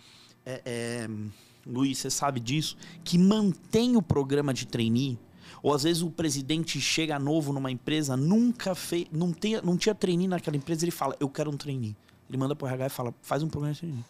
é, 0.44 0.60
é, 0.64 1.08
Luiz, 1.64 1.98
você 1.98 2.10
sabe 2.10 2.40
disso, 2.40 2.76
que 3.04 3.16
mantém 3.16 3.96
o 3.96 4.02
programa 4.02 4.52
de 4.52 4.66
trainee. 4.66 5.16
Ou 5.62 5.72
às 5.72 5.84
vezes 5.84 6.02
o 6.02 6.10
presidente 6.10 6.80
chega 6.80 7.18
novo 7.18 7.52
numa 7.52 7.70
empresa, 7.70 8.16
nunca 8.16 8.74
fez, 8.74 9.06
não, 9.12 9.32
não 9.62 9.76
tinha 9.76 9.94
trainee 9.94 10.28
naquela 10.28 10.56
empresa, 10.56 10.84
ele 10.84 10.90
fala, 10.90 11.16
eu 11.18 11.28
quero 11.28 11.50
um 11.50 11.56
trainee. 11.56 11.96
Ele 12.28 12.38
manda 12.38 12.54
pro 12.56 12.66
RH 12.66 12.86
e 12.86 12.90
fala, 12.90 13.14
faz 13.22 13.42
um 13.42 13.48
programa 13.48 13.72
de 13.72 13.80
trainee. 13.80 14.04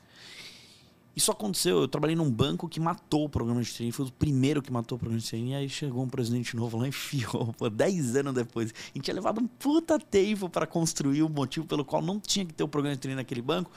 Isso 1.16 1.32
aconteceu. 1.32 1.80
Eu 1.80 1.88
trabalhei 1.88 2.14
num 2.14 2.30
banco 2.30 2.68
que 2.68 2.78
matou 2.78 3.24
o 3.24 3.28
programa 3.28 3.62
de 3.62 3.72
training. 3.72 3.90
Foi 3.90 4.04
o 4.04 4.12
primeiro 4.12 4.60
que 4.60 4.70
matou 4.70 4.96
o 4.96 4.98
programa 4.98 5.18
de 5.18 5.26
training. 5.26 5.52
E 5.52 5.54
aí 5.54 5.68
chegou 5.68 6.04
um 6.04 6.08
presidente 6.08 6.54
novo 6.54 6.76
lá 6.76 6.84
e 6.84 6.88
enfiou. 6.90 7.54
Pô, 7.54 7.70
10 7.70 8.16
anos 8.16 8.34
depois. 8.34 8.74
Gente 8.94 9.04
tinha 9.04 9.14
levado 9.14 9.40
um 9.40 9.46
puta 9.46 9.98
tempo 9.98 10.50
para 10.50 10.66
construir 10.66 11.22
o 11.22 11.28
motivo 11.30 11.66
pelo 11.66 11.86
qual 11.86 12.02
não 12.02 12.20
tinha 12.20 12.44
que 12.44 12.52
ter 12.52 12.62
o 12.62 12.68
programa 12.68 12.94
de 12.94 13.00
training 13.00 13.16
naquele 13.16 13.40
banco. 13.40 13.70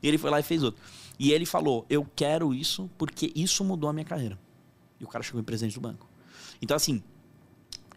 E 0.00 0.06
ele 0.06 0.16
foi 0.16 0.30
lá 0.30 0.38
e 0.38 0.44
fez 0.44 0.62
outro. 0.62 0.80
E 1.18 1.32
ele 1.32 1.44
falou: 1.44 1.84
Eu 1.90 2.06
quero 2.14 2.54
isso 2.54 2.88
porque 2.96 3.32
isso 3.34 3.64
mudou 3.64 3.90
a 3.90 3.92
minha 3.92 4.04
carreira. 4.04 4.38
E 5.00 5.04
o 5.04 5.08
cara 5.08 5.24
chegou 5.24 5.40
em 5.40 5.44
presidente 5.44 5.74
do 5.74 5.80
banco. 5.80 6.08
Então, 6.62 6.76
assim, 6.76 7.02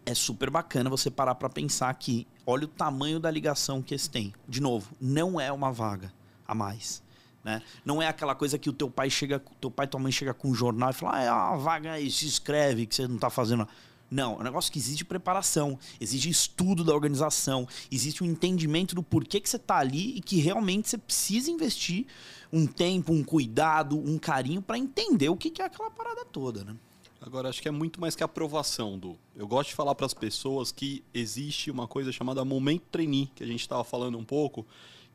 é 0.07 0.15
super 0.15 0.49
bacana 0.49 0.89
você 0.89 1.11
parar 1.11 1.35
para 1.35 1.49
pensar 1.49 1.93
que 1.93 2.25
olha 2.47 2.65
o 2.65 2.67
tamanho 2.67 3.19
da 3.19 3.29
ligação 3.29 3.79
que 3.83 3.93
esse 3.93 4.09
tem. 4.09 4.33
De 4.49 4.59
novo, 4.59 4.91
não 4.99 5.39
é 5.39 5.51
uma 5.51 5.71
vaga 5.71 6.11
a 6.47 6.55
mais 6.55 7.05
né? 7.47 7.61
Não 7.85 8.01
é 8.01 8.07
aquela 8.07 8.35
coisa 8.35 8.57
que 8.57 8.69
o 8.69 8.73
teu 8.73 8.91
pai 8.91 9.09
chega, 9.09 9.41
teu 9.61 9.71
pai 9.71 9.85
e 9.85 9.89
tua 9.89 10.01
mãe 10.01 10.11
chega 10.11 10.33
com 10.33 10.49
um 10.49 10.53
jornal 10.53 10.89
e 10.89 10.93
fala: 10.93 11.15
"Ah, 11.15 11.23
é 11.23 11.31
uma 11.31 11.57
vaga 11.57 11.93
aí, 11.93 12.11
se 12.11 12.25
inscreve 12.25 12.85
que 12.85 12.93
você 12.93 13.07
não 13.07 13.15
está 13.15 13.29
fazendo". 13.29 13.65
Não, 14.11 14.35
é 14.35 14.39
um 14.39 14.43
negócio 14.43 14.69
que 14.69 14.77
exige 14.77 15.05
preparação, 15.05 15.79
exige 15.99 16.29
estudo 16.29 16.83
da 16.83 16.93
organização, 16.93 17.65
existe 17.89 18.21
um 18.21 18.27
entendimento 18.27 18.93
do 18.93 19.01
porquê 19.01 19.39
que 19.39 19.49
você 19.49 19.55
está 19.55 19.77
ali 19.77 20.17
e 20.17 20.21
que 20.21 20.41
realmente 20.41 20.89
você 20.89 20.97
precisa 20.97 21.49
investir 21.49 22.05
um 22.51 22.67
tempo, 22.67 23.13
um 23.13 23.23
cuidado, 23.23 23.97
um 23.97 24.17
carinho 24.17 24.61
para 24.61 24.77
entender 24.77 25.29
o 25.29 25.37
que, 25.37 25.49
que 25.49 25.61
é 25.61 25.65
aquela 25.65 25.89
parada 25.89 26.25
toda, 26.25 26.65
né? 26.65 26.75
Agora, 27.21 27.47
acho 27.47 27.61
que 27.61 27.67
é 27.67 27.71
muito 27.71 27.99
mais 27.99 28.13
que 28.13 28.23
aprovação, 28.23 28.99
do. 28.99 29.17
Eu 29.35 29.47
gosto 29.47 29.69
de 29.69 29.75
falar 29.75 29.95
para 29.95 30.05
as 30.05 30.13
pessoas 30.13 30.71
que 30.71 31.01
existe 31.13 31.71
uma 31.71 31.87
coisa 31.87 32.11
chamada 32.11 32.43
momento 32.43 32.83
trainee, 32.91 33.31
que 33.35 33.43
a 33.43 33.47
gente 33.47 33.61
estava 33.61 33.83
falando 33.85 34.17
um 34.17 34.23
pouco, 34.23 34.65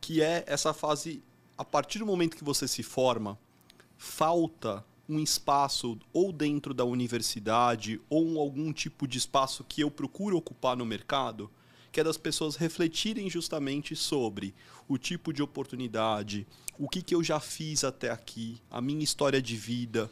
que 0.01 0.21
é 0.23 0.45
essa 0.47 0.75
fase 0.75 1.23
a 1.63 1.65
partir 1.65 2.01
do 2.01 2.07
momento 2.07 2.37
que 2.37 2.43
você 2.43 2.67
se 2.67 2.83
forma, 2.83 3.39
falta 3.97 4.85
um 5.09 5.21
espaço 5.21 5.97
ou 6.13 6.33
dentro 6.33 6.75
da 6.75 6.85
universidade 6.85 8.01
ou 8.11 8.41
algum 8.41 8.73
tipo 8.73 9.07
de 9.07 9.17
espaço 9.17 9.63
que 9.63 9.81
eu 9.81 9.89
procuro 9.89 10.37
ocupar 10.37 10.77
no 10.77 10.85
mercado, 10.85 11.49
que 11.93 12.01
é 12.01 12.05
das 12.05 12.17
pessoas 12.17 12.57
refletirem 12.57 13.31
justamente 13.31 13.95
sobre 13.95 14.53
o 14.89 14.99
tipo 14.99 15.33
de 15.33 15.41
oportunidade, 15.41 16.49
o 16.77 16.89
que, 16.89 17.01
que 17.01 17.15
eu 17.15 17.23
já 17.23 17.39
fiz 17.39 17.85
até 17.85 18.11
aqui, 18.11 18.61
a 18.69 18.81
minha 18.81 19.05
história 19.05 19.41
de 19.41 19.57
vida. 19.57 20.11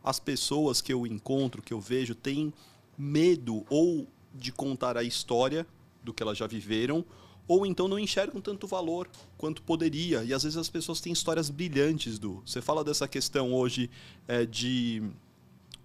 As 0.00 0.20
pessoas 0.20 0.80
que 0.80 0.92
eu 0.92 1.04
encontro, 1.08 1.60
que 1.60 1.74
eu 1.74 1.80
vejo, 1.80 2.14
têm 2.14 2.54
medo 2.96 3.66
ou 3.68 4.06
de 4.32 4.52
contar 4.52 4.96
a 4.96 5.02
história 5.02 5.66
do 6.04 6.14
que 6.14 6.22
elas 6.22 6.38
já 6.38 6.46
viveram, 6.46 7.04
ou 7.46 7.66
então 7.66 7.88
não 7.88 7.98
enxergam 7.98 8.40
tanto 8.40 8.66
valor 8.66 9.08
quanto 9.36 9.62
poderia. 9.62 10.24
E 10.24 10.32
às 10.32 10.42
vezes 10.42 10.56
as 10.56 10.68
pessoas 10.68 11.00
têm 11.00 11.12
histórias 11.12 11.50
brilhantes 11.50 12.18
do. 12.18 12.42
Você 12.44 12.62
fala 12.62 12.82
dessa 12.82 13.06
questão 13.06 13.52
hoje 13.52 13.90
é, 14.26 14.46
de 14.46 15.02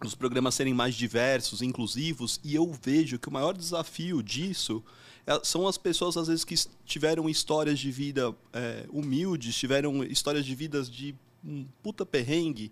os 0.04 0.16
programas 0.16 0.56
serem 0.56 0.74
mais 0.74 0.96
diversos, 0.96 1.62
inclusivos, 1.62 2.40
e 2.44 2.56
eu 2.56 2.72
vejo 2.82 3.20
que 3.20 3.28
o 3.28 3.32
maior 3.32 3.54
desafio 3.54 4.24
disso 4.24 4.82
é, 5.28 5.40
são 5.44 5.68
as 5.68 5.78
pessoas 5.78 6.16
às 6.16 6.28
vezes 6.28 6.46
que 6.46 6.56
tiveram 6.86 7.30
histórias 7.30 7.78
de 7.78 7.92
vida 7.92 8.34
é, 8.54 8.86
humildes, 8.90 9.56
tiveram 9.56 10.04
histórias 10.04 10.46
de 10.46 10.56
vidas 10.56 10.90
de 10.90 11.14
um 11.44 11.66
puta 11.84 12.06
perrengue, 12.06 12.72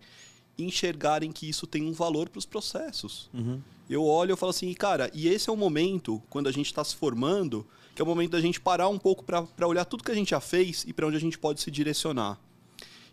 enxergarem 0.58 1.32
que 1.32 1.47
isso 1.47 1.67
tem 1.67 1.84
um 1.84 1.93
valor 1.93 2.30
para 2.30 2.39
os 2.39 2.45
processos. 2.45 3.30
Uhum. 3.34 3.62
Eu 3.89 4.04
olho 4.06 4.34
e 4.34 4.38
falo 4.38 4.50
assim, 4.50 4.73
cara, 4.73 5.10
e 5.13 5.28
esse 5.28 5.50
é 5.50 5.54
o 5.54 5.56
momento, 5.56 6.21
quando 6.30 6.47
a 6.47 6.52
gente 6.52 6.65
está 6.65 6.84
se 6.84 6.95
formando, 6.95 7.65
que 7.97 8.01
é 8.01 8.05
o 8.05 8.07
momento 8.07 8.29
da 8.29 8.39
gente 8.39 8.62
parar 8.62 8.89
um 8.89 8.99
pouco 8.99 9.23
para 9.23 9.67
olhar 9.67 9.83
tudo 9.83 10.03
que 10.03 10.12
a 10.12 10.13
gente 10.13 10.29
já 10.29 10.39
fez 10.39 10.86
e 10.88 10.93
para 10.93 11.07
onde 11.07 11.17
a 11.17 11.19
gente 11.19 11.36
pode 11.36 11.60
se 11.62 11.71
direcionar. 11.71 12.39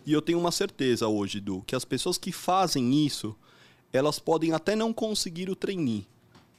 E 0.04 0.12
eu 0.12 0.20
tenho 0.20 0.38
uma 0.38 0.52
certeza 0.52 1.08
hoje, 1.08 1.40
Du, 1.40 1.62
que 1.66 1.74
as 1.74 1.86
pessoas 1.86 2.18
que 2.18 2.30
fazem 2.30 2.92
isso, 3.02 3.34
elas 3.90 4.18
podem 4.18 4.52
até 4.52 4.76
não 4.76 4.92
conseguir 4.92 5.48
o 5.48 5.56
trainee, 5.56 6.06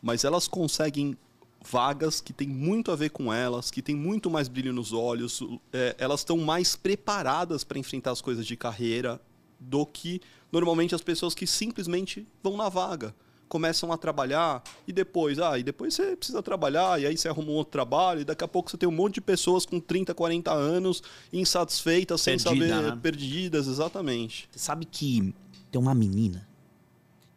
mas 0.02 0.24
elas 0.24 0.48
conseguem 0.48 1.16
vagas 1.62 2.20
que 2.20 2.34
tem 2.34 2.48
muito 2.48 2.92
a 2.92 2.96
ver 2.96 3.12
com 3.12 3.32
elas, 3.32 3.70
que 3.70 3.80
tem 3.80 3.96
muito 3.96 4.28
mais 4.28 4.48
brilho 4.48 4.74
nos 4.74 4.92
olhos, 4.92 5.44
é, 5.72 5.96
elas 6.00 6.22
estão 6.22 6.40
mais 6.40 6.76
preparadas 6.76 7.64
para 7.64 7.78
enfrentar 7.78 8.10
as 8.10 8.22
coisas 8.22 8.48
de 8.48 8.58
carreira 8.58 9.22
do 9.60 9.86
que 9.86 10.20
normalmente 10.52 10.96
as 10.96 11.02
pessoas 11.02 11.36
que 11.36 11.46
simplesmente 11.46 12.28
vão 12.42 12.58
na 12.58 12.70
vaga 12.70 13.14
começam 13.48 13.92
a 13.92 13.98
trabalhar 13.98 14.64
e 14.88 14.94
depois, 14.94 15.40
ah, 15.40 15.58
e 15.58 15.64
depois 15.64 15.94
você 15.94 16.16
precisa 16.16 16.42
trabalhar 16.42 17.00
e 17.00 17.06
aí 17.06 17.18
você 17.18 17.28
arruma 17.28 17.52
um 17.52 17.56
outro 17.56 17.72
trabalho 17.72 18.22
e 18.22 18.26
daqui 18.26 18.44
a 18.44 18.48
pouco 18.48 18.70
você 18.70 18.78
tem 18.78 18.88
um 18.88 18.92
monte 18.92 19.16
de 19.16 19.22
pessoas 19.22 19.66
com 19.66 19.80
30, 19.80 20.14
40 20.14 20.52
anos 20.52 21.04
insatisfeitas, 21.32 22.24
Perdida, 22.24 22.50
sem 22.50 22.60
saber, 22.60 22.82
né? 22.82 23.00
perdidas, 23.02 23.68
exatamente. 23.68 24.50
Você 24.52 24.60
sabe 24.60 24.86
que 24.86 25.34
tem 25.72 25.80
uma 25.80 25.94
menina 25.94 26.48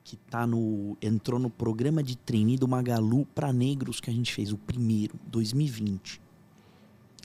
que 0.02 0.16
tá 0.16 0.46
no 0.46 0.96
entrou 1.02 1.38
no 1.38 1.50
programa 1.50 2.02
de 2.02 2.16
treine 2.16 2.56
do 2.56 2.66
Magalu 2.66 3.26
para 3.34 3.52
negros 3.52 4.00
que 4.00 4.08
a 4.08 4.12
gente 4.12 4.32
fez 4.32 4.52
o 4.52 4.56
primeiro, 4.56 5.18
2020. 5.26 6.20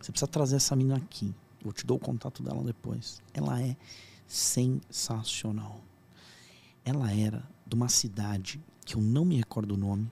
Você 0.02 0.12
precisa 0.12 0.28
trazer 0.28 0.58
essa 0.58 0.76
menina 0.76 0.98
aqui. 0.98 1.34
Eu 1.64 1.72
te 1.72 1.86
dou 1.86 1.96
o 1.96 2.00
contato 2.00 2.44
dela 2.44 2.62
depois. 2.62 3.22
Ela 3.34 3.62
é 3.62 3.78
sensacional. 4.28 5.80
Ela 6.84 7.14
era 7.14 7.42
de 7.66 7.74
uma 7.74 7.88
cidade 7.88 8.62
que 8.84 8.96
eu 8.96 9.02
não 9.02 9.26
me 9.26 9.38
recordo 9.38 9.74
o 9.74 9.78
nome, 9.78 10.12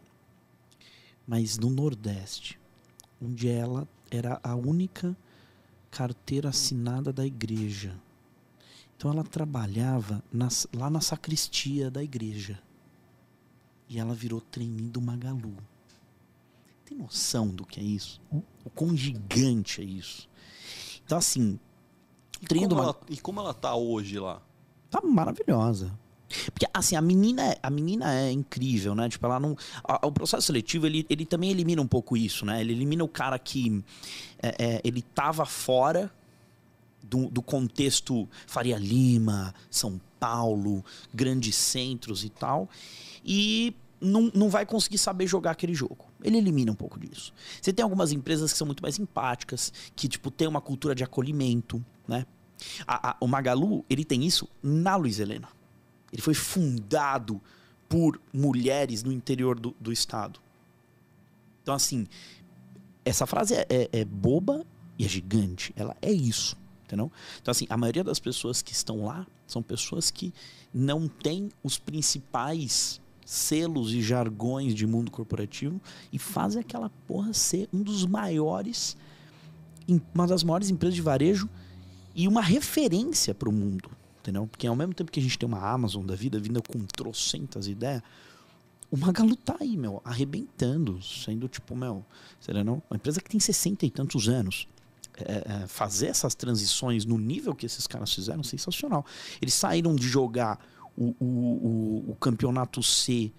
mas 1.28 1.58
no 1.58 1.70
Nordeste, 1.70 2.60
onde 3.22 3.48
ela 3.48 3.88
era 4.10 4.40
a 4.44 4.56
única 4.56 5.16
carteira 5.90 6.50
assinada 6.50 7.12
da 7.14 7.26
igreja. 7.26 7.96
Então 8.96 9.12
ela 9.12 9.24
trabalhava 9.24 10.24
nas, 10.32 10.68
lá 10.74 10.90
na 10.90 11.02
sacristia 11.02 11.90
da 11.90 12.04
igreja. 12.04 12.62
E 13.90 14.00
ela 14.00 14.14
virou 14.14 14.40
trainee 14.40 14.90
do 14.90 15.02
Magalu. 15.02 15.58
Tem 16.86 16.98
noção 16.98 17.50
do 17.50 17.66
que 17.66 17.80
é 17.80 17.84
isso? 17.84 18.22
O 18.64 18.70
quão 18.70 18.96
gigante 18.96 19.82
é 19.82 19.84
isso? 19.84 20.30
Então, 21.04 21.18
assim. 21.18 21.60
E 22.42 22.48
como, 22.48 22.82
ela, 22.82 23.02
e 23.10 23.18
como 23.18 23.40
ela 23.40 23.54
tá 23.54 23.76
hoje 23.76 24.18
lá? 24.20 24.42
Tá 24.90 25.02
maravilhosa. 25.02 25.98
Porque, 26.54 26.68
assim, 26.74 26.96
a 26.96 27.02
menina, 27.02 27.44
é, 27.44 27.58
a 27.62 27.70
menina 27.70 28.14
é 28.14 28.32
incrível, 28.32 28.96
né? 28.96 29.10
Tipo, 29.10 29.26
ela 29.26 29.40
não. 29.40 29.56
A, 29.84 30.06
o 30.06 30.12
processo 30.12 30.48
seletivo, 30.48 30.86
ele, 30.86 31.06
ele 31.10 31.26
também 31.26 31.52
elimina 31.52 31.82
um 31.82 31.88
pouco 31.88 32.16
isso, 32.16 32.46
né? 32.46 32.62
Ele 32.62 32.74
elimina 32.74 33.04
o 33.04 33.08
cara 33.08 33.38
que. 33.38 33.84
É, 34.42 34.56
é, 34.58 34.82
ele 34.84 35.02
tava 35.02 35.46
fora 35.46 36.12
do, 37.04 37.30
do 37.30 37.42
contexto 37.42 38.28
Faria 38.48 38.78
Lima, 38.78 39.54
São 39.70 40.00
Paulo, 40.20 40.84
grandes 41.14 41.56
centros 41.56 42.24
e 42.24 42.30
tal. 42.30 42.70
E 43.24 43.76
não, 44.00 44.32
não 44.34 44.50
vai 44.50 44.66
conseguir 44.66 44.98
saber 44.98 45.28
jogar 45.28 45.52
aquele 45.52 45.74
jogo. 45.74 46.06
Ele 46.24 46.38
elimina 46.38 46.72
um 46.72 46.76
pouco 46.76 47.00
disso. 47.00 47.34
Você 47.62 47.72
tem 47.72 47.84
algumas 47.84 48.12
empresas 48.12 48.52
que 48.52 48.58
são 48.58 48.66
muito 48.66 48.82
mais 48.82 48.98
empáticas, 48.98 49.72
que, 49.96 50.08
tipo, 50.08 50.32
tem 50.32 50.48
uma 50.48 50.62
cultura 50.62 50.96
de 50.96 51.04
acolhimento, 51.04 51.84
né? 52.08 52.26
A, 52.86 53.12
a, 53.12 53.18
o 53.20 53.28
Magalu, 53.28 53.84
ele 53.90 54.06
tem 54.06 54.24
isso 54.26 54.48
na 54.62 54.96
Luiz 54.96 55.20
Helena. 55.20 55.48
Ele 56.12 56.22
foi 56.22 56.34
fundado 56.34 57.42
por 57.88 58.20
mulheres 58.34 59.04
no 59.04 59.12
interior 59.12 59.60
do, 59.60 59.76
do 59.80 59.92
estado. 59.92 60.40
Então, 61.62 61.74
assim, 61.76 62.08
essa 63.04 63.26
frase 63.26 63.54
é, 63.54 63.66
é, 63.70 63.90
é, 63.92 64.06
boba 64.06 64.66
e 64.98 65.06
é 65.06 65.10
gigante. 65.10 65.74
Ela 65.76 65.96
é 66.02 66.12
isso, 66.12 66.58
entendeu? 66.86 67.12
Então, 67.42 67.52
assim, 67.52 67.68
a 67.70 67.78
maioria 67.78 68.04
das 68.04 68.20
pessoas 68.20 68.62
que 68.62 68.72
estão 68.72 69.06
lá 69.06 69.28
são 69.46 69.62
pessoas 69.62 70.10
que 70.10 70.34
não 70.74 71.08
têm 71.08 71.50
os 71.64 71.78
principais 71.78 73.02
selos 73.26 73.94
e 73.94 74.02
jargões 74.02 74.74
de 74.74 74.88
mundo 74.88 75.12
corporativo 75.12 75.80
e 76.12 76.20
fazem 76.20 76.62
aquela 76.62 76.90
porra 77.08 77.34
ser 77.34 77.68
um 77.74 77.82
dos 77.82 78.06
maiores, 78.06 78.98
uma 80.14 80.28
das 80.28 80.44
maiores 80.44 80.70
empresas 80.70 80.96
de 80.96 81.02
varejo 81.02 81.50
e 82.16 82.28
uma 82.28 82.42
referência 82.42 83.34
para 83.34 83.50
o 83.50 83.54
mundo 83.54 83.92
entendeu? 84.22 84.48
Porque 84.48 84.68
ao 84.68 84.76
mesmo 84.76 84.94
tempo 84.94 85.12
que 85.12 85.20
a 85.20 85.24
gente 85.24 85.38
tem 85.38 85.48
uma 85.48 85.60
Amazon 85.60 86.06
da 86.06 86.16
vida 86.16 86.40
vindo 86.40 86.62
com 86.64 86.80
trocentas 86.86 87.68
ideias, 87.68 88.02
o 88.90 88.98
Magalu 88.98 89.36
tá 89.36 89.56
aí, 89.60 89.76
meu, 89.76 90.02
arrebentando, 90.04 91.02
sendo 91.02 91.48
tipo, 91.48 91.76
meu, 91.76 92.06
será 92.40 92.64
não? 92.64 92.82
Uma 92.90 92.98
empresa 92.98 93.22
que 93.22 93.30
tem 93.30 93.40
60 93.40 93.86
e 93.86 93.90
tantos 93.90 94.28
anos. 94.28 94.68
É, 95.18 95.64
é, 95.64 95.68
fazer 95.68 96.08
essas 96.08 96.34
transições 96.34 97.06
no 97.06 97.18
nível 97.18 97.54
que 97.54 97.66
esses 97.66 97.86
caras 97.86 98.14
fizeram, 98.14 98.44
sensacional. 98.44 99.06
Eles 99.42 99.54
saíram 99.54 99.94
de 99.94 100.08
jogar 100.08 100.58
o, 100.98 101.14
o, 101.20 101.26
o, 101.26 102.12
o 102.12 102.16
campeonato 102.16 102.82
C 102.82 103.32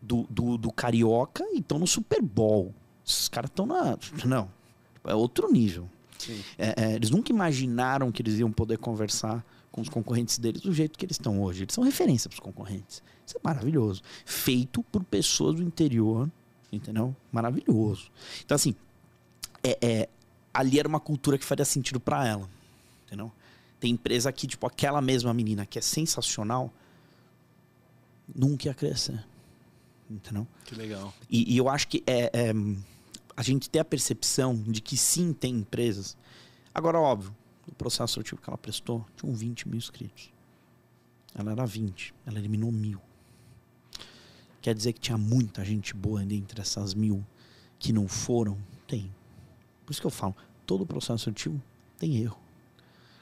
do, 0.00 0.26
do, 0.28 0.58
do 0.58 0.70
Carioca 0.70 1.44
e 1.52 1.58
estão 1.58 1.78
no 1.78 1.86
Super 1.86 2.20
Bowl. 2.22 2.74
Esses 3.06 3.28
caras 3.28 3.50
estão 3.50 3.66
na. 3.66 3.98
Não, 4.24 4.50
é 5.04 5.14
outro 5.14 5.50
nível. 5.50 5.88
É, 6.58 6.74
é, 6.76 6.94
eles 6.94 7.10
nunca 7.10 7.32
imaginaram 7.32 8.12
que 8.12 8.22
eles 8.22 8.38
iam 8.38 8.50
poder 8.50 8.78
conversar 8.78 9.44
com 9.78 9.82
os 9.82 9.88
concorrentes 9.88 10.38
deles 10.38 10.60
do 10.60 10.72
jeito 10.72 10.98
que 10.98 11.04
eles 11.04 11.14
estão 11.14 11.40
hoje. 11.40 11.62
Eles 11.62 11.74
são 11.74 11.84
referência 11.84 12.28
para 12.28 12.34
os 12.34 12.40
concorrentes. 12.40 13.02
Isso 13.24 13.36
é 13.36 13.40
maravilhoso. 13.42 14.02
Feito 14.24 14.82
por 14.82 15.04
pessoas 15.04 15.56
do 15.56 15.62
interior, 15.62 16.30
entendeu? 16.72 17.14
Maravilhoso. 17.30 18.10
Então, 18.44 18.54
assim, 18.54 18.74
é, 19.62 19.78
é 19.80 20.08
ali 20.52 20.78
era 20.78 20.88
uma 20.88 20.98
cultura 20.98 21.38
que 21.38 21.44
faria 21.44 21.64
sentido 21.64 22.00
para 22.00 22.26
ela, 22.26 22.48
entendeu? 23.06 23.30
Tem 23.78 23.92
empresa 23.92 24.32
que, 24.32 24.46
tipo, 24.46 24.66
aquela 24.66 25.00
mesma 25.00 25.32
menina 25.32 25.64
que 25.64 25.78
é 25.78 25.82
sensacional, 25.82 26.72
nunca 28.34 28.66
ia 28.66 28.74
crescer. 28.74 29.24
Entendeu? 30.10 30.46
Que 30.64 30.74
legal. 30.74 31.14
E, 31.30 31.54
e 31.54 31.56
eu 31.56 31.68
acho 31.68 31.86
que 31.86 32.02
é, 32.06 32.30
é, 32.32 32.52
a 33.36 33.42
gente 33.42 33.70
tem 33.70 33.78
a 33.78 33.84
percepção 33.84 34.56
de 34.56 34.80
que 34.80 34.96
sim, 34.96 35.32
tem 35.32 35.54
empresas. 35.54 36.16
Agora, 36.74 36.98
óbvio, 36.98 37.32
processo 37.78 38.14
seletivo 38.14 38.42
que 38.42 38.50
ela 38.50 38.58
prestou, 38.58 39.06
tinham 39.16 39.34
20 39.34 39.68
mil 39.68 39.78
inscritos. 39.78 40.30
Ela 41.34 41.52
era 41.52 41.64
20, 41.64 42.14
ela 42.26 42.38
eliminou 42.38 42.72
mil. 42.72 43.00
Quer 44.60 44.74
dizer 44.74 44.92
que 44.92 45.00
tinha 45.00 45.16
muita 45.16 45.64
gente 45.64 45.94
boa 45.94 46.22
entre 46.22 46.60
essas 46.60 46.92
mil 46.92 47.24
que 47.78 47.92
não 47.92 48.08
foram? 48.08 48.58
Tem. 48.86 49.10
Por 49.86 49.92
isso 49.92 50.00
que 50.00 50.06
eu 50.06 50.10
falo, 50.10 50.36
todo 50.66 50.84
processo 50.84 51.24
seletivo 51.24 51.62
tem 51.96 52.16
erro. 52.16 52.38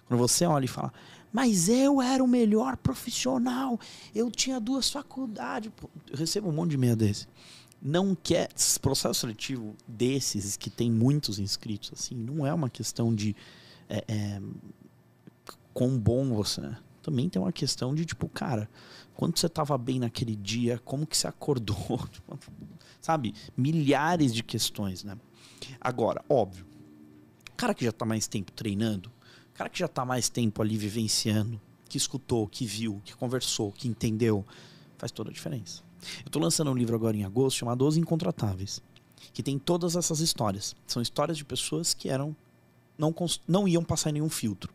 Quando 0.07 0.19
você 0.19 0.47
olha 0.47 0.65
e 0.65 0.69
fala, 0.69 0.93
mas 1.33 1.69
eu 1.69 2.01
era 2.01 2.25
o 2.25 2.27
melhor 2.27 2.77
profissional, 2.77 3.79
eu 4.15 4.31
tinha 4.31 4.59
duas 4.59 4.89
faculdades. 4.89 5.71
Eu 6.11 6.17
recebo 6.17 6.49
um 6.49 6.53
monte 6.53 6.71
de 6.71 6.79
meia 6.79 6.97
desse. 6.97 7.29
Não 7.83 8.15
quer. 8.15 8.49
Processo 8.81 9.21
seletivo 9.21 9.77
desses 9.87 10.57
que 10.57 10.71
tem 10.71 10.91
muitos 10.91 11.39
inscritos, 11.39 11.93
assim, 11.93 12.15
não 12.15 12.47
é 12.47 12.55
uma 12.55 12.71
questão 12.71 13.15
de 13.15 13.37
é, 13.89 14.05
é, 14.09 14.43
quão 15.73 15.99
bom 15.99 16.33
você 16.35 16.61
é. 16.61 16.77
Também 17.03 17.29
tem 17.29 17.41
uma 17.41 17.53
questão 17.53 17.95
de, 17.95 18.05
tipo, 18.05 18.29
cara, 18.29 18.69
quando 19.15 19.39
você 19.39 19.47
estava 19.47 19.79
bem 19.79 20.01
naquele 20.01 20.35
dia, 20.35 20.81
como 20.85 21.07
que 21.07 21.17
você 21.17 21.29
acordou? 21.29 21.77
Tipo, 22.11 22.39
sabe? 23.01 23.35
Milhares 23.57 24.35
de 24.35 24.43
questões, 24.43 25.05
né? 25.05 25.17
Agora, 25.81 26.25
óbvio, 26.29 26.67
cara 27.57 27.73
que 27.73 27.85
já 27.85 27.91
está 27.91 28.05
mais 28.05 28.27
tempo 28.27 28.51
treinando, 28.51 29.11
cara 29.55 29.71
que 29.71 29.79
já 29.79 29.87
está 29.87 30.05
mais 30.05 30.29
tempo 30.29 30.61
ali 30.61 30.77
vivenciando, 30.77 31.61
que 31.89 31.97
escutou, 31.97 32.47
que 32.49 32.67
viu, 32.67 33.01
que 33.05 33.15
conversou, 33.15 33.71
que 33.71 33.87
entendeu, 33.87 34.45
faz 34.99 35.13
toda 35.13 35.31
a 35.31 35.33
diferença. 35.33 35.83
Eu 36.21 36.27
estou 36.27 36.43
lançando 36.43 36.71
um 36.71 36.75
livro 36.75 36.95
agora 36.95 37.17
em 37.17 37.25
agosto 37.25 37.59
chamado 37.59 37.87
Os 37.87 37.97
Incontratáveis, 37.97 38.83
que 39.33 39.43
tem 39.43 39.59
todas 39.59 39.97
essas 39.97 40.21
histórias. 40.21 40.75
São 40.87 41.01
histórias 41.01 41.39
de 41.39 41.45
pessoas 41.45 41.95
que 41.95 42.09
eram 42.09 42.37
não, 42.99 43.15
não 43.47 43.69
iam 43.69 43.85
passar 43.85 44.13
nenhum 44.13 44.29
filtro. 44.29 44.73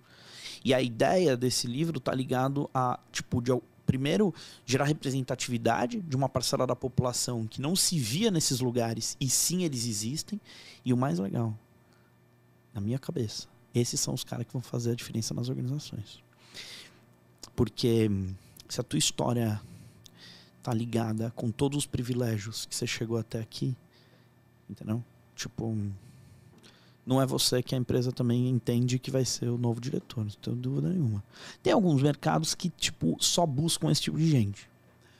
E 0.63 0.73
a 0.73 0.81
ideia 0.81 1.36
desse 1.36 1.67
livro 1.67 1.99
tá 1.99 2.13
ligado 2.13 2.69
a, 2.73 2.99
tipo, 3.12 3.41
de, 3.41 3.51
primeiro, 3.86 4.34
gerar 4.65 4.86
representatividade 4.86 6.01
de 6.01 6.15
uma 6.15 6.29
parcela 6.29 6.67
da 6.67 6.75
população 6.75 7.47
que 7.47 7.62
não 7.62 7.75
se 7.75 7.99
via 7.99 8.29
nesses 8.29 8.60
lugares 8.60 9.17
e 9.19 9.29
sim 9.29 9.63
eles 9.63 9.86
existem. 9.86 10.39
E 10.86 10.93
o 10.93 10.97
mais 10.97 11.19
legal, 11.19 11.57
na 12.73 12.79
minha 12.79 12.99
cabeça, 12.99 13.47
esses 13.73 13.99
são 13.99 14.13
os 14.13 14.23
caras 14.23 14.45
que 14.45 14.53
vão 14.53 14.62
fazer 14.62 14.91
a 14.91 14.95
diferença 14.95 15.34
nas 15.34 15.49
organizações. 15.49 16.23
Porque 17.55 18.10
se 18.69 18.79
a 18.79 18.84
tua 18.84 18.99
história 18.99 19.60
tá 20.62 20.73
ligada 20.73 21.31
com 21.36 21.51
todos 21.51 21.79
os 21.79 21.86
privilégios 21.86 22.65
que 22.65 22.75
você 22.75 22.86
chegou 22.86 23.17
até 23.17 23.39
aqui, 23.39 23.75
entendeu? 24.69 25.03
Tipo, 25.36 25.75
não 27.05 27.21
é 27.21 27.25
você 27.25 27.63
que 27.63 27.73
a 27.73 27.77
empresa 27.77 28.11
também 28.11 28.47
entende 28.47 28.99
que 28.99 29.09
vai 29.09 29.25
ser 29.25 29.49
o 29.49 29.57
novo 29.57 29.81
diretor, 29.81 30.23
não 30.23 30.31
tenho 30.31 30.55
dúvida 30.55 30.89
nenhuma. 30.89 31.23
Tem 31.63 31.73
alguns 31.73 32.01
mercados 32.01 32.53
que, 32.53 32.69
tipo, 32.69 33.17
só 33.19 33.45
buscam 33.45 33.91
esse 33.91 34.01
tipo 34.01 34.17
de 34.17 34.29
gente. 34.29 34.69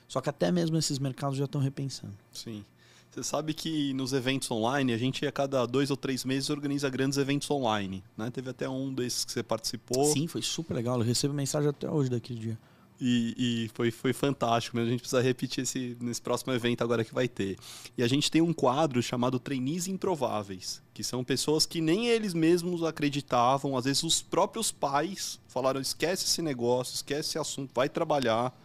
Só 0.08 0.22
que 0.22 0.30
até 0.30 0.52
mesmo 0.52 0.78
esses 0.78 1.00
mercados 1.00 1.38
já 1.38 1.46
estão 1.46 1.62
repensando. 1.62 2.14
Sim. 2.32 2.64
Você 3.12 3.24
sabe 3.24 3.54
que 3.54 3.94
nos 3.94 4.14
eventos 4.14 4.50
online, 4.52 4.94
a 4.94 4.98
gente 4.98 5.26
a 5.26 5.32
cada 5.32 5.66
dois 5.66 5.92
ou 5.92 5.98
três 5.98 6.24
meses 6.24 6.50
organiza 6.50 6.90
grandes 6.90 7.18
eventos 7.18 7.50
online. 7.52 8.02
Né? 8.18 8.30
Teve 8.32 8.50
até 8.50 8.70
um 8.70 8.94
desses 8.94 9.26
que 9.26 9.32
você 9.34 9.44
participou. 9.44 10.06
Sim, 10.06 10.28
foi 10.28 10.42
super 10.42 10.74
legal. 10.74 10.98
Eu 10.98 11.06
recebo 11.06 11.34
mensagem 11.34 11.70
até 11.70 11.90
hoje 11.90 12.10
daquele 12.10 12.40
dia. 12.40 12.60
E, 13.04 13.64
e, 13.66 13.68
foi, 13.70 13.90
foi 13.90 14.14
fantástico, 14.14 14.78
mas 14.78 14.86
a 14.86 14.92
gente 14.92 15.00
precisa 15.00 15.20
repetir 15.24 15.64
esse, 15.64 15.98
nesse 16.00 16.22
próximo 16.22 16.54
evento 16.54 16.84
agora 16.84 17.04
que 17.04 17.12
vai 17.12 17.28
ter. 17.28 17.58
E 17.98 18.04
a 18.04 18.08
gente 18.08 18.30
tem 18.30 18.44
um 18.44 18.54
quadro 18.54 19.02
chamado 19.02 19.40
Trainees 19.40 19.88
Improváveis, 19.88 20.84
que 20.94 21.04
são 21.04 21.24
pessoas 21.24 21.66
que 21.66 21.82
nem 21.82 22.10
eles 22.10 22.36
mesmos 22.36 22.84
acreditavam, 22.84 23.76
às 23.76 23.86
vezes 23.86 24.04
os 24.04 24.22
próprios 24.22 24.72
pais 24.72 25.40
falaram: 25.48 25.82
esquece 25.82 26.26
esse 26.26 26.44
negócio, 26.44 26.94
esquece 26.94 27.30
esse 27.30 27.40
assunto, 27.40 27.72
vai 27.74 27.90
trabalhar. 27.90 28.56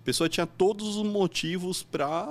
A 0.00 0.04
pessoa 0.04 0.28
tinha 0.28 0.46
todos 0.46 0.96
os 0.96 1.04
motivos 1.04 1.82
para 1.82 2.28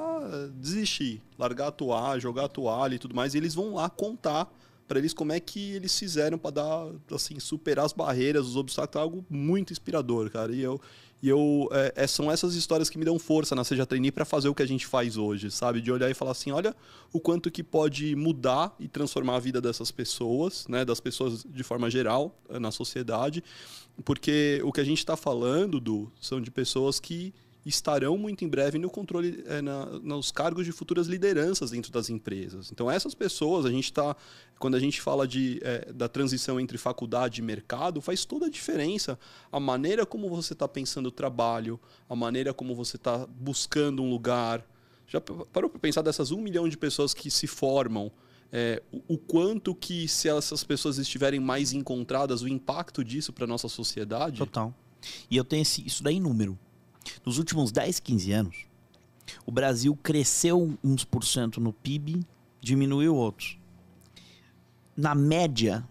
desistir, 0.56 1.21
largar 1.38 1.67
a 1.67 1.71
toalha, 1.71 2.21
jogar 2.21 2.45
a 2.45 2.47
toalha 2.47 2.95
e 2.95 2.99
tudo 2.99 3.13
mais, 3.13 3.34
e 3.34 3.38
eles 3.38 3.53
vão 3.53 3.73
lá 3.73 3.89
contar 3.89 4.49
para 4.88 4.99
eles 4.99 5.13
como 5.13 5.32
é 5.32 5.39
que 5.39 5.71
eles 5.71 5.97
fizeram 5.97 6.38
para 6.38 6.51
dar 6.51 6.91
assim 7.12 7.39
superar 7.39 7.86
as 7.86 7.91
barreiras, 7.91 8.45
os 8.45 8.56
obstáculos, 8.56 8.95
é 8.95 8.99
algo 9.01 9.25
muito 9.29 9.73
inspirador, 9.73 10.29
cara. 10.29 10.53
E 10.53 10.62
eu 10.62 10.79
e 11.23 11.29
eu, 11.29 11.69
é, 11.71 11.93
é, 11.95 12.05
são 12.05 12.29
essas 12.29 12.53
histórias 12.53 12.89
que 12.89 12.97
me 12.97 13.05
dão 13.05 13.17
força 13.17 13.55
na 13.55 13.63
Seja 13.63 13.86
Trainee 13.86 14.12
para 14.12 14.25
fazer 14.25 14.49
o 14.49 14.53
que 14.53 14.62
a 14.62 14.65
gente 14.67 14.86
faz 14.86 15.15
hoje, 15.15 15.49
sabe? 15.49 15.79
De 15.79 15.89
olhar 15.89 16.12
e 16.12 16.13
falar 16.13 16.31
assim, 16.31 16.51
olha 16.51 16.75
o 17.13 17.19
quanto 17.19 17.49
que 17.49 17.63
pode 17.63 18.13
mudar 18.13 18.75
e 18.77 18.89
transformar 18.89 19.38
a 19.38 19.39
vida 19.39 19.62
dessas 19.62 19.89
pessoas, 19.89 20.67
né? 20.67 20.83
Das 20.83 20.99
pessoas 20.99 21.45
de 21.45 21.63
forma 21.63 21.89
geral 21.89 22.38
eh, 22.49 22.59
na 22.59 22.71
sociedade. 22.71 23.41
Porque 24.03 24.59
o 24.65 24.71
que 24.73 24.81
a 24.81 24.83
gente 24.83 24.97
está 24.97 25.15
falando, 25.15 25.79
do 25.79 26.12
são 26.19 26.41
de 26.41 26.51
pessoas 26.51 26.99
que 26.99 27.33
estarão 27.65 28.17
muito 28.17 28.43
em 28.43 28.47
breve 28.47 28.78
no 28.78 28.89
controle, 28.89 29.43
é, 29.47 29.62
na, 29.62 29.86
nos 29.86 30.32
cargos 30.32 30.65
de 30.65 30.71
futuras 30.71 31.08
lideranças 31.08 31.71
dentro 31.71 31.91
das 31.91 32.10
empresas. 32.10 32.71
Então, 32.71 32.91
essas 32.91 33.13
pessoas, 33.13 33.65
a 33.65 33.71
gente 33.71 33.86
está, 33.86 34.15
quando 34.60 34.76
a 34.76 34.80
gente 34.80 35.02
fala 35.02 35.28
de, 35.28 35.60
é, 35.63 35.91
da 35.93 36.10
transição 36.10 36.60
entre 36.60 36.78
faculdade 36.78 37.41
e 37.41 37.43
mercado, 37.43 38.02
faz 38.02 38.26
toda 38.26 38.47
a 38.47 38.49
diferença 38.49 39.17
a 39.52 39.60
maneira 39.60 40.06
como 40.06 40.30
você 40.30 40.54
está 40.54 40.67
pensando 40.67 41.08
o 41.08 41.12
trabalho, 41.12 41.80
a 42.10 42.15
maneira 42.15 42.54
como 42.54 42.76
você 42.76 42.97
está 42.97 43.26
buscando 43.28 44.04
um 44.04 44.10
lugar. 44.10 44.65
Já 45.08 45.21
parou 45.21 45.69
para 45.69 45.80
pensar 45.80 46.02
dessas 46.02 46.32
um 46.32 46.41
milhão 46.41 46.67
de 46.67 46.78
pessoas 46.78 47.13
que 47.13 47.32
se 47.32 47.47
formam? 47.47 48.12
É, 48.56 48.84
o, 49.08 49.17
quanto 49.17 49.73
que, 49.73 50.08
se 50.08 50.30
essas 50.30 50.63
pessoas 50.63 50.99
estiverem 50.99 51.39
mais 51.39 51.73
encontradas, 51.73 52.43
o 52.43 52.47
impacto 52.47 53.04
disso 53.04 53.34
para 53.34 53.47
nossa 53.47 53.67
sociedade? 53.67 54.38
Total. 54.38 54.73
E 55.30 55.36
eu 55.36 55.43
tenho 55.43 55.63
esse, 55.63 55.86
isso 55.86 56.04
daí 56.04 56.17
em 56.17 56.21
número. 56.21 56.58
Nos 57.25 57.37
últimos 57.37 57.71
10, 57.71 57.99
15 57.99 58.31
anos, 58.31 58.65
o 59.45 59.51
Brasil 59.51 59.97
cresceu 60.01 60.77
uns 60.83 61.03
por 61.03 61.23
cento 61.23 61.59
no 61.59 61.73
PIB, 61.73 62.25
diminuiu 62.61 63.15
outros. 63.15 63.57
Na 64.95 65.15
média, 65.15 65.87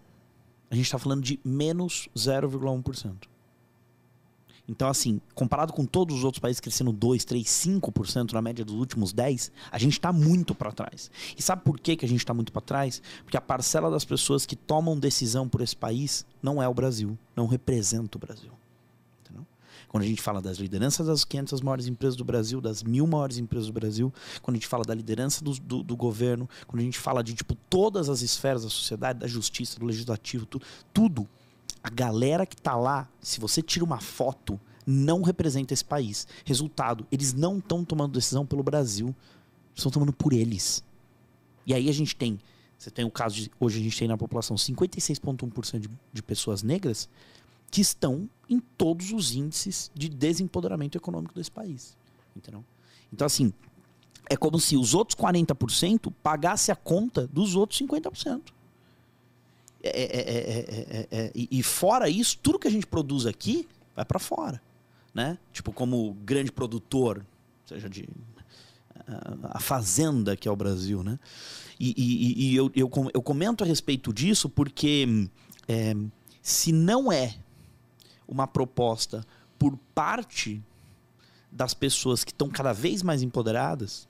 a 0.69 0.75
gente 0.75 0.85
está 0.85 0.97
falando 0.97 1.21
de 1.21 1.39
menos 1.43 2.09
0,1%. 2.15 3.27
Então, 4.67 4.87
assim, 4.87 5.19
comparado 5.35 5.73
com 5.73 5.85
todos 5.85 6.17
os 6.17 6.23
outros 6.23 6.39
países 6.39 6.61
crescendo 6.61 6.93
2, 6.93 7.25
3, 7.25 7.45
5% 7.45 8.31
na 8.31 8.41
média 8.41 8.63
dos 8.63 8.75
últimos 8.75 9.11
10, 9.11 9.51
a 9.69 9.77
gente 9.77 9.93
está 9.93 10.13
muito 10.13 10.55
para 10.55 10.71
trás. 10.71 11.11
E 11.37 11.41
sabe 11.41 11.63
por 11.63 11.77
que, 11.79 11.97
que 11.97 12.05
a 12.05 12.07
gente 12.07 12.19
está 12.19 12.33
muito 12.33 12.51
para 12.51 12.61
trás? 12.61 13.01
Porque 13.23 13.35
a 13.35 13.41
parcela 13.41 13.91
das 13.91 14.05
pessoas 14.05 14.45
que 14.45 14.55
tomam 14.55 14.97
decisão 14.97 15.49
por 15.49 15.59
esse 15.59 15.75
país 15.75 16.25
não 16.41 16.63
é 16.63 16.67
o 16.67 16.73
Brasil, 16.73 17.17
não 17.35 17.45
representa 17.45 18.17
o 18.17 18.21
Brasil. 18.21 18.51
Quando 19.87 20.03
a 20.03 20.07
gente 20.07 20.21
fala 20.21 20.41
das 20.41 20.57
lideranças 20.57 21.07
das 21.07 21.23
500 21.23 21.61
maiores 21.61 21.87
empresas 21.87 22.15
do 22.15 22.23
Brasil, 22.23 22.59
das 22.59 22.83
mil 22.83 23.05
maiores 23.07 23.37
empresas 23.37 23.67
do 23.67 23.73
Brasil, 23.73 24.13
quando 24.41 24.55
a 24.55 24.57
gente 24.57 24.67
fala 24.67 24.83
da 24.83 24.93
liderança 24.93 25.43
do, 25.43 25.51
do, 25.59 25.83
do 25.83 25.95
governo, 25.95 26.49
quando 26.67 26.81
a 26.81 26.83
gente 26.83 26.99
fala 26.99 27.23
de 27.23 27.33
tipo 27.33 27.55
todas 27.69 28.09
as 28.09 28.21
esferas 28.21 28.63
da 28.63 28.69
sociedade, 28.69 29.19
da 29.19 29.27
justiça, 29.27 29.79
do 29.79 29.85
legislativo, 29.85 30.45
tu, 30.45 30.61
tudo, 30.93 31.27
a 31.83 31.89
galera 31.89 32.45
que 32.45 32.55
está 32.55 32.75
lá, 32.75 33.07
se 33.19 33.39
você 33.39 33.61
tira 33.61 33.83
uma 33.83 33.99
foto, 33.99 34.59
não 34.85 35.21
representa 35.21 35.73
esse 35.73 35.83
país. 35.83 36.27
Resultado, 36.45 37.05
eles 37.11 37.33
não 37.33 37.57
estão 37.57 37.83
tomando 37.83 38.13
decisão 38.13 38.45
pelo 38.45 38.63
Brasil, 38.63 39.15
estão 39.75 39.91
tomando 39.91 40.13
por 40.13 40.33
eles. 40.33 40.83
E 41.65 41.73
aí 41.73 41.89
a 41.89 41.93
gente 41.93 42.15
tem, 42.15 42.39
você 42.77 42.91
tem 42.91 43.05
o 43.05 43.11
caso 43.11 43.35
de, 43.35 43.51
hoje 43.59 43.79
a 43.79 43.83
gente 43.83 43.97
tem 43.97 44.07
na 44.07 44.17
população 44.17 44.55
56,1% 44.55 45.79
de, 45.79 45.89
de 46.11 46.23
pessoas 46.23 46.63
negras 46.63 47.09
que 47.73 47.81
estão 47.81 48.29
em 48.47 48.59
todos 48.59 49.11
os 49.11 49.33
índices 49.33 49.89
de 49.95 50.07
desempoderamento 50.07 50.95
econômico 50.95 51.33
desse 51.33 51.49
país. 51.49 51.97
Entendeu? 52.35 52.63
Então, 53.11 53.25
assim, 53.25 53.51
é 54.29 54.37
como 54.37 54.59
se 54.59 54.77
os 54.77 54.93
outros 54.93 55.19
40% 55.19 56.13
pagasse 56.21 56.71
a 56.71 56.75
conta 56.75 57.25
dos 57.25 57.55
outros 57.55 57.81
50%. 57.81 58.53
É, 59.81 59.89
é, 59.89 61.07
é, 61.09 61.31
e 61.33 61.63
fora 61.63 62.07
isso, 62.07 62.37
tudo 62.37 62.59
que 62.59 62.67
a 62.67 62.71
gente 62.71 62.85
produz 62.85 63.25
aqui 63.25 63.67
vai 63.95 64.05
para 64.05 64.19
fora. 64.19 64.61
Né? 65.11 65.39
Tipo, 65.51 65.73
como 65.73 66.13
grande 66.23 66.51
produtor, 66.51 67.25
seja 67.65 67.89
de 67.89 68.07
a 69.45 69.59
fazenda 69.59 70.37
que 70.37 70.47
é 70.47 70.51
o 70.51 70.55
Brasil, 70.55 71.03
né? 71.03 71.19
E, 71.79 71.93
e, 71.97 72.51
e 72.51 72.55
eu, 72.55 72.71
eu, 72.75 72.89
eu, 73.15 73.21
comento 73.21 73.63
a 73.63 73.67
respeito 73.67 74.13
disso 74.13 74.47
porque 74.47 75.27
é, 75.67 75.95
se 76.41 76.71
não 76.71 77.11
é 77.11 77.35
uma 78.33 78.47
proposta 78.47 79.23
por 79.59 79.77
parte 79.93 80.61
das 81.51 81.73
pessoas 81.73 82.23
que 82.23 82.31
estão 82.31 82.49
cada 82.49 82.73
vez 82.73 83.03
mais 83.03 83.21
empoderadas. 83.21 84.07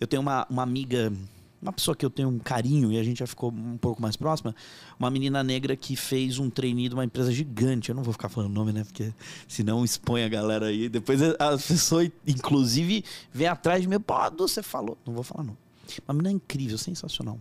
Eu 0.00 0.06
tenho 0.06 0.22
uma, 0.22 0.46
uma 0.48 0.62
amiga, 0.62 1.12
uma 1.60 1.72
pessoa 1.72 1.94
que 1.94 2.04
eu 2.04 2.10
tenho 2.10 2.30
um 2.30 2.38
carinho 2.38 2.90
e 2.90 2.98
a 2.98 3.04
gente 3.04 3.18
já 3.18 3.26
ficou 3.26 3.52
um 3.52 3.76
pouco 3.76 4.00
mais 4.00 4.16
próxima, 4.16 4.56
uma 4.98 5.10
menina 5.10 5.44
negra 5.44 5.76
que 5.76 5.94
fez 5.94 6.38
um 6.38 6.48
trainee 6.48 6.88
de 6.88 6.94
uma 6.94 7.04
empresa 7.04 7.30
gigante. 7.30 7.90
Eu 7.90 7.94
não 7.94 8.02
vou 8.02 8.12
ficar 8.12 8.30
falando 8.30 8.50
o 8.50 8.54
nome, 8.54 8.72
né? 8.72 8.82
Porque 8.84 9.12
senão 9.46 9.84
expõe 9.84 10.24
a 10.24 10.28
galera 10.28 10.66
aí. 10.66 10.88
Depois 10.88 11.20
a 11.22 11.58
pessoa, 11.58 12.10
inclusive, 12.26 13.04
vem 13.32 13.46
atrás 13.46 13.82
de 13.82 13.88
mim, 13.88 14.00
pô, 14.00 14.14
você 14.38 14.62
falou. 14.62 14.96
Não 15.06 15.12
vou 15.12 15.22
falar 15.22 15.44
não. 15.44 15.56
Uma 16.08 16.14
menina 16.14 16.32
incrível, 16.32 16.78
sensacional. 16.78 17.38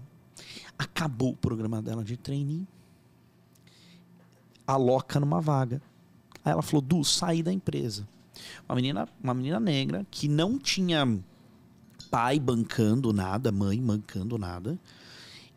Acabou 0.78 1.32
o 1.32 1.38
programa 1.38 1.82
dela 1.82 2.04
de 2.04 2.18
trainee. 2.18 2.68
Aloca 4.68 5.20
numa 5.20 5.40
vaga 5.40 5.82
Aí 6.44 6.52
ela 6.52 6.62
falou: 6.62 6.82
Du, 6.82 7.04
saí 7.04 7.44
da 7.44 7.52
empresa. 7.52 8.08
Uma 8.68 8.76
menina, 8.76 9.08
uma 9.24 9.34
menina 9.34 9.60
negra 9.60 10.06
que 10.10 10.28
não 10.28 10.58
tinha 10.58 11.06
pai 12.10 12.40
bancando 12.40 13.14
nada, 13.14 13.52
mãe 13.52 13.82
bancando 13.82 14.38
nada. 14.38 14.80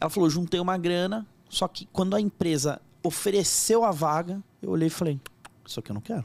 Ela 0.01 0.11
falou: 0.11 0.29
juntei 0.29 0.61
uma 0.61 0.77
grana, 0.77 1.27
só 1.49 1.67
que 1.67 1.87
quando 1.87 2.15
a 2.15 2.21
empresa 2.21 2.81
ofereceu 3.03 3.85
a 3.85 3.91
vaga, 3.91 4.43
eu 4.63 4.71
olhei 4.71 4.89
e 4.89 4.91
falei: 4.91 5.21
Isso 5.67 5.81
aqui 5.81 5.91
eu 5.91 5.95
não 5.95 6.01
quero. 6.01 6.25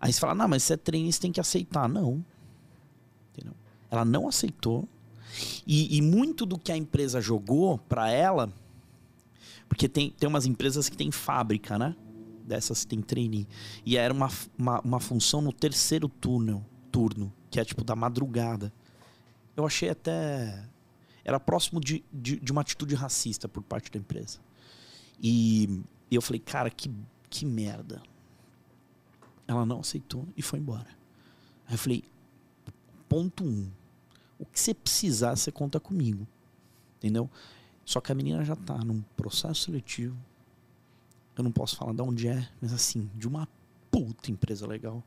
Aí 0.00 0.12
você 0.12 0.20
fala: 0.20 0.34
Não, 0.34 0.48
mas 0.48 0.62
você 0.62 0.74
é 0.74 0.76
treino, 0.76 1.10
você 1.10 1.20
tem 1.20 1.32
que 1.32 1.40
aceitar. 1.40 1.88
Não. 1.88 2.24
Entendeu? 3.32 3.54
Ela 3.90 4.04
não 4.04 4.28
aceitou. 4.28 4.88
E, 5.66 5.96
e 5.96 6.02
muito 6.02 6.46
do 6.46 6.58
que 6.58 6.70
a 6.70 6.76
empresa 6.76 7.20
jogou 7.20 7.78
para 7.78 8.08
ela, 8.10 8.52
porque 9.68 9.88
tem, 9.88 10.10
tem 10.10 10.28
umas 10.28 10.46
empresas 10.46 10.88
que 10.88 10.96
tem 10.96 11.10
fábrica, 11.10 11.76
né? 11.76 11.96
Dessas 12.44 12.84
tem 12.84 13.00
trainee. 13.00 13.48
E 13.84 13.96
era 13.96 14.12
uma, 14.12 14.28
uma, 14.56 14.80
uma 14.80 15.00
função 15.00 15.40
no 15.40 15.52
terceiro 15.52 16.08
turno, 16.08 16.64
turno, 16.92 17.32
que 17.50 17.58
é 17.58 17.64
tipo 17.64 17.82
da 17.82 17.96
madrugada. 17.96 18.72
Eu 19.56 19.66
achei 19.66 19.88
até. 19.88 20.68
Era 21.24 21.40
próximo 21.40 21.80
de, 21.80 22.04
de, 22.12 22.38
de 22.38 22.52
uma 22.52 22.60
atitude 22.60 22.94
racista 22.94 23.48
por 23.48 23.62
parte 23.62 23.90
da 23.90 23.98
empresa. 23.98 24.38
E, 25.20 25.82
e 26.10 26.14
eu 26.14 26.20
falei, 26.20 26.40
cara, 26.40 26.70
que, 26.70 26.90
que 27.30 27.46
merda. 27.46 28.02
Ela 29.46 29.64
não 29.64 29.80
aceitou 29.80 30.26
e 30.36 30.42
foi 30.42 30.58
embora. 30.58 30.88
Aí 31.66 31.74
eu 31.74 31.78
falei, 31.78 32.04
ponto 33.08 33.44
um. 33.44 33.70
O 34.38 34.44
que 34.44 34.58
você 34.58 34.74
precisar, 34.74 35.36
você 35.36 35.50
conta 35.52 35.78
comigo. 35.78 36.26
Entendeu? 36.96 37.30
Só 37.84 38.00
que 38.00 38.10
a 38.10 38.14
menina 38.14 38.44
já 38.44 38.56
tá 38.56 38.76
num 38.78 39.02
processo 39.16 39.62
seletivo 39.62 40.16
eu 41.36 41.44
não 41.44 41.50
posso 41.50 41.76
falar 41.76 41.92
de 41.92 42.02
onde 42.02 42.28
é, 42.28 42.48
mas 42.60 42.72
assim, 42.72 43.10
de 43.14 43.26
uma 43.26 43.48
puta 43.90 44.30
empresa 44.30 44.66
legal. 44.66 45.02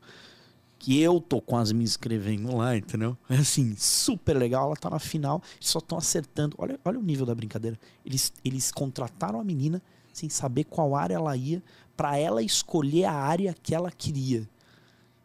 Que 0.78 1.00
eu 1.00 1.20
tô 1.20 1.40
quase 1.40 1.74
me 1.74 1.82
inscrevendo 1.82 2.56
lá, 2.56 2.76
entendeu? 2.76 3.16
É 3.28 3.34
assim, 3.36 3.74
super 3.76 4.36
legal. 4.36 4.66
Ela 4.66 4.76
tá 4.76 4.88
na 4.88 4.98
final, 4.98 5.42
só 5.58 5.80
estão 5.80 5.98
acertando. 5.98 6.54
Olha, 6.56 6.78
olha 6.84 6.98
o 6.98 7.02
nível 7.02 7.26
da 7.26 7.34
brincadeira. 7.34 7.78
Eles, 8.06 8.32
eles 8.44 8.70
contrataram 8.70 9.40
a 9.40 9.44
menina 9.44 9.82
sem 10.12 10.28
saber 10.28 10.64
qual 10.64 10.94
área 10.94 11.14
ela 11.14 11.36
ia, 11.36 11.62
para 11.96 12.16
ela 12.16 12.42
escolher 12.42 13.04
a 13.04 13.12
área 13.12 13.54
que 13.60 13.74
ela 13.74 13.90
queria. 13.90 14.48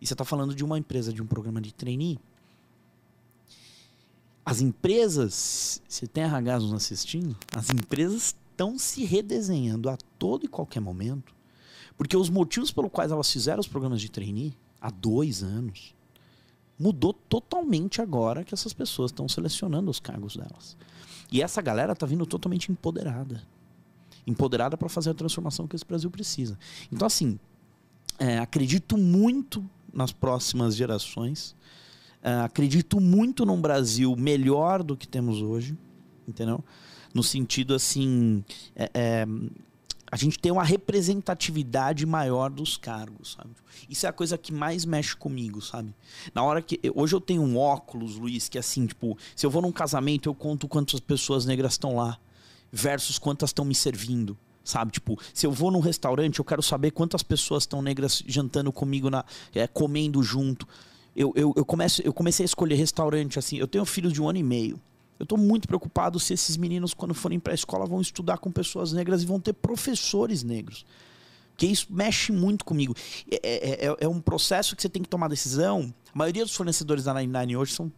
E 0.01 0.07
você 0.07 0.15
tá 0.15 0.25
falando 0.25 0.53
de 0.53 0.63
uma 0.63 0.77
empresa, 0.77 1.13
de 1.13 1.21
um 1.21 1.27
programa 1.27 1.61
de 1.61 1.73
trainee. 1.73 2.19
As 4.45 4.59
empresas, 4.59 5.81
você 5.87 6.05
tem 6.05 6.23
RHs 6.25 6.63
nos 6.63 6.73
assistindo? 6.73 7.35
As 7.55 7.69
empresas 7.69 8.35
estão 8.53 8.77
se 8.77 9.03
redesenhando 9.03 9.89
a 9.89 9.97
todo 10.17 10.45
e 10.45 10.47
qualquer 10.47 10.79
momento, 10.79 11.33
porque 11.97 12.15
os 12.15 12.29
motivos 12.29 12.71
pelo 12.71 12.89
quais 12.89 13.11
elas 13.11 13.31
fizeram 13.31 13.59
os 13.59 13.67
programas 13.67 13.99
de 13.99 14.09
trainee 14.09 14.55
há 14.79 14.89
dois 14.89 15.43
anos 15.43 15.95
Mudou 16.77 17.13
totalmente 17.13 18.01
agora 18.01 18.43
que 18.43 18.53
essas 18.53 18.73
pessoas 18.73 19.11
estão 19.11 19.29
selecionando 19.29 19.91
os 19.91 19.99
cargos 19.99 20.35
delas. 20.35 20.75
E 21.31 21.41
essa 21.41 21.61
galera 21.61 21.95
tá 21.95 22.05
vindo 22.05 22.25
totalmente 22.25 22.71
empoderada. 22.71 23.43
Empoderada 24.25 24.75
para 24.75 24.89
fazer 24.89 25.11
a 25.11 25.13
transformação 25.13 25.67
que 25.67 25.75
esse 25.75 25.85
Brasil 25.85 26.09
precisa. 26.09 26.57
Então, 26.91 27.05
assim, 27.05 27.39
é, 28.17 28.39
acredito 28.39 28.97
muito 28.97 29.63
nas 29.93 30.11
próximas 30.11 30.75
gerações. 30.75 31.55
É, 32.21 32.33
acredito 32.41 32.99
muito 32.99 33.45
num 33.45 33.61
Brasil 33.61 34.15
melhor 34.15 34.81
do 34.81 34.97
que 34.97 35.07
temos 35.07 35.41
hoje, 35.41 35.77
entendeu? 36.27 36.63
No 37.13 37.23
sentido 37.23 37.73
assim, 37.73 38.43
é, 38.75 38.89
é, 38.93 39.25
a 40.11 40.15
gente 40.15 40.37
tem 40.37 40.51
uma 40.51 40.63
representatividade 40.63 42.05
maior 42.05 42.49
dos 42.49 42.77
cargos, 42.77 43.33
sabe? 43.33 43.51
Isso 43.89 44.05
é 44.05 44.09
a 44.09 44.13
coisa 44.13 44.37
que 44.37 44.51
mais 44.51 44.85
mexe 44.85 45.15
comigo, 45.15 45.61
sabe? 45.61 45.93
Na 46.33 46.43
hora 46.43 46.61
que 46.61 46.79
hoje 46.93 47.15
eu 47.15 47.21
tenho 47.21 47.41
um 47.41 47.57
óculos, 47.57 48.15
Luiz, 48.15 48.47
que 48.47 48.57
é 48.57 48.59
assim, 48.59 48.85
tipo, 48.85 49.17
se 49.35 49.45
eu 49.45 49.49
vou 49.49 49.61
num 49.61 49.71
casamento 49.71 50.29
eu 50.29 50.35
conto 50.35 50.67
quantas 50.67 50.99
pessoas 50.99 51.45
negras 51.45 51.73
estão 51.73 51.95
lá 51.95 52.19
versus 52.71 53.17
quantas 53.17 53.49
estão 53.49 53.65
me 53.65 53.75
servindo 53.75 54.37
sabe? 54.63 54.91
Tipo, 54.91 55.19
se 55.33 55.45
eu 55.45 55.51
vou 55.51 55.69
num 55.71 55.79
restaurante, 55.79 56.39
eu 56.39 56.45
quero 56.45 56.63
saber 56.63 56.91
quantas 56.91 57.21
pessoas 57.21 57.63
estão 57.63 57.81
negras 57.81 58.23
jantando 58.25 58.71
comigo, 58.71 59.09
na, 59.09 59.25
é, 59.53 59.67
comendo 59.67 60.23
junto. 60.23 60.67
Eu, 61.15 61.33
eu, 61.35 61.53
eu, 61.55 61.65
começo, 61.65 62.01
eu 62.01 62.13
comecei 62.13 62.43
a 62.43 62.45
escolher 62.45 62.75
restaurante, 62.75 63.37
assim. 63.37 63.57
Eu 63.57 63.67
tenho 63.67 63.85
filhos 63.85 64.13
de 64.13 64.21
um 64.21 64.29
ano 64.29 64.39
e 64.39 64.43
meio. 64.43 64.79
Eu 65.19 65.23
estou 65.23 65.37
muito 65.37 65.67
preocupado 65.67 66.19
se 66.19 66.33
esses 66.33 66.57
meninos, 66.57 66.93
quando 66.93 67.13
forem 67.13 67.39
para 67.39 67.53
a 67.53 67.55
escola, 67.55 67.85
vão 67.85 68.01
estudar 68.01 68.37
com 68.37 68.51
pessoas 68.51 68.93
negras 68.93 69.23
e 69.23 69.25
vão 69.25 69.39
ter 69.39 69.53
professores 69.53 70.43
negros. 70.43 70.85
Porque 71.51 71.67
isso 71.67 71.87
mexe 71.89 72.31
muito 72.31 72.65
comigo. 72.65 72.95
É, 73.29 73.39
é, 73.43 73.85
é, 73.87 73.95
é 74.01 74.07
um 74.07 74.19
processo 74.19 74.75
que 74.75 74.81
você 74.81 74.89
tem 74.89 75.03
que 75.03 75.09
tomar 75.09 75.27
decisão. 75.27 75.93
A 76.13 76.17
maioria 76.17 76.43
dos 76.43 76.55
fornecedores 76.55 77.03
da 77.03 77.13
Nine 77.13 77.31
Nine 77.31 77.57
hoje 77.57 77.73
são 77.73 77.91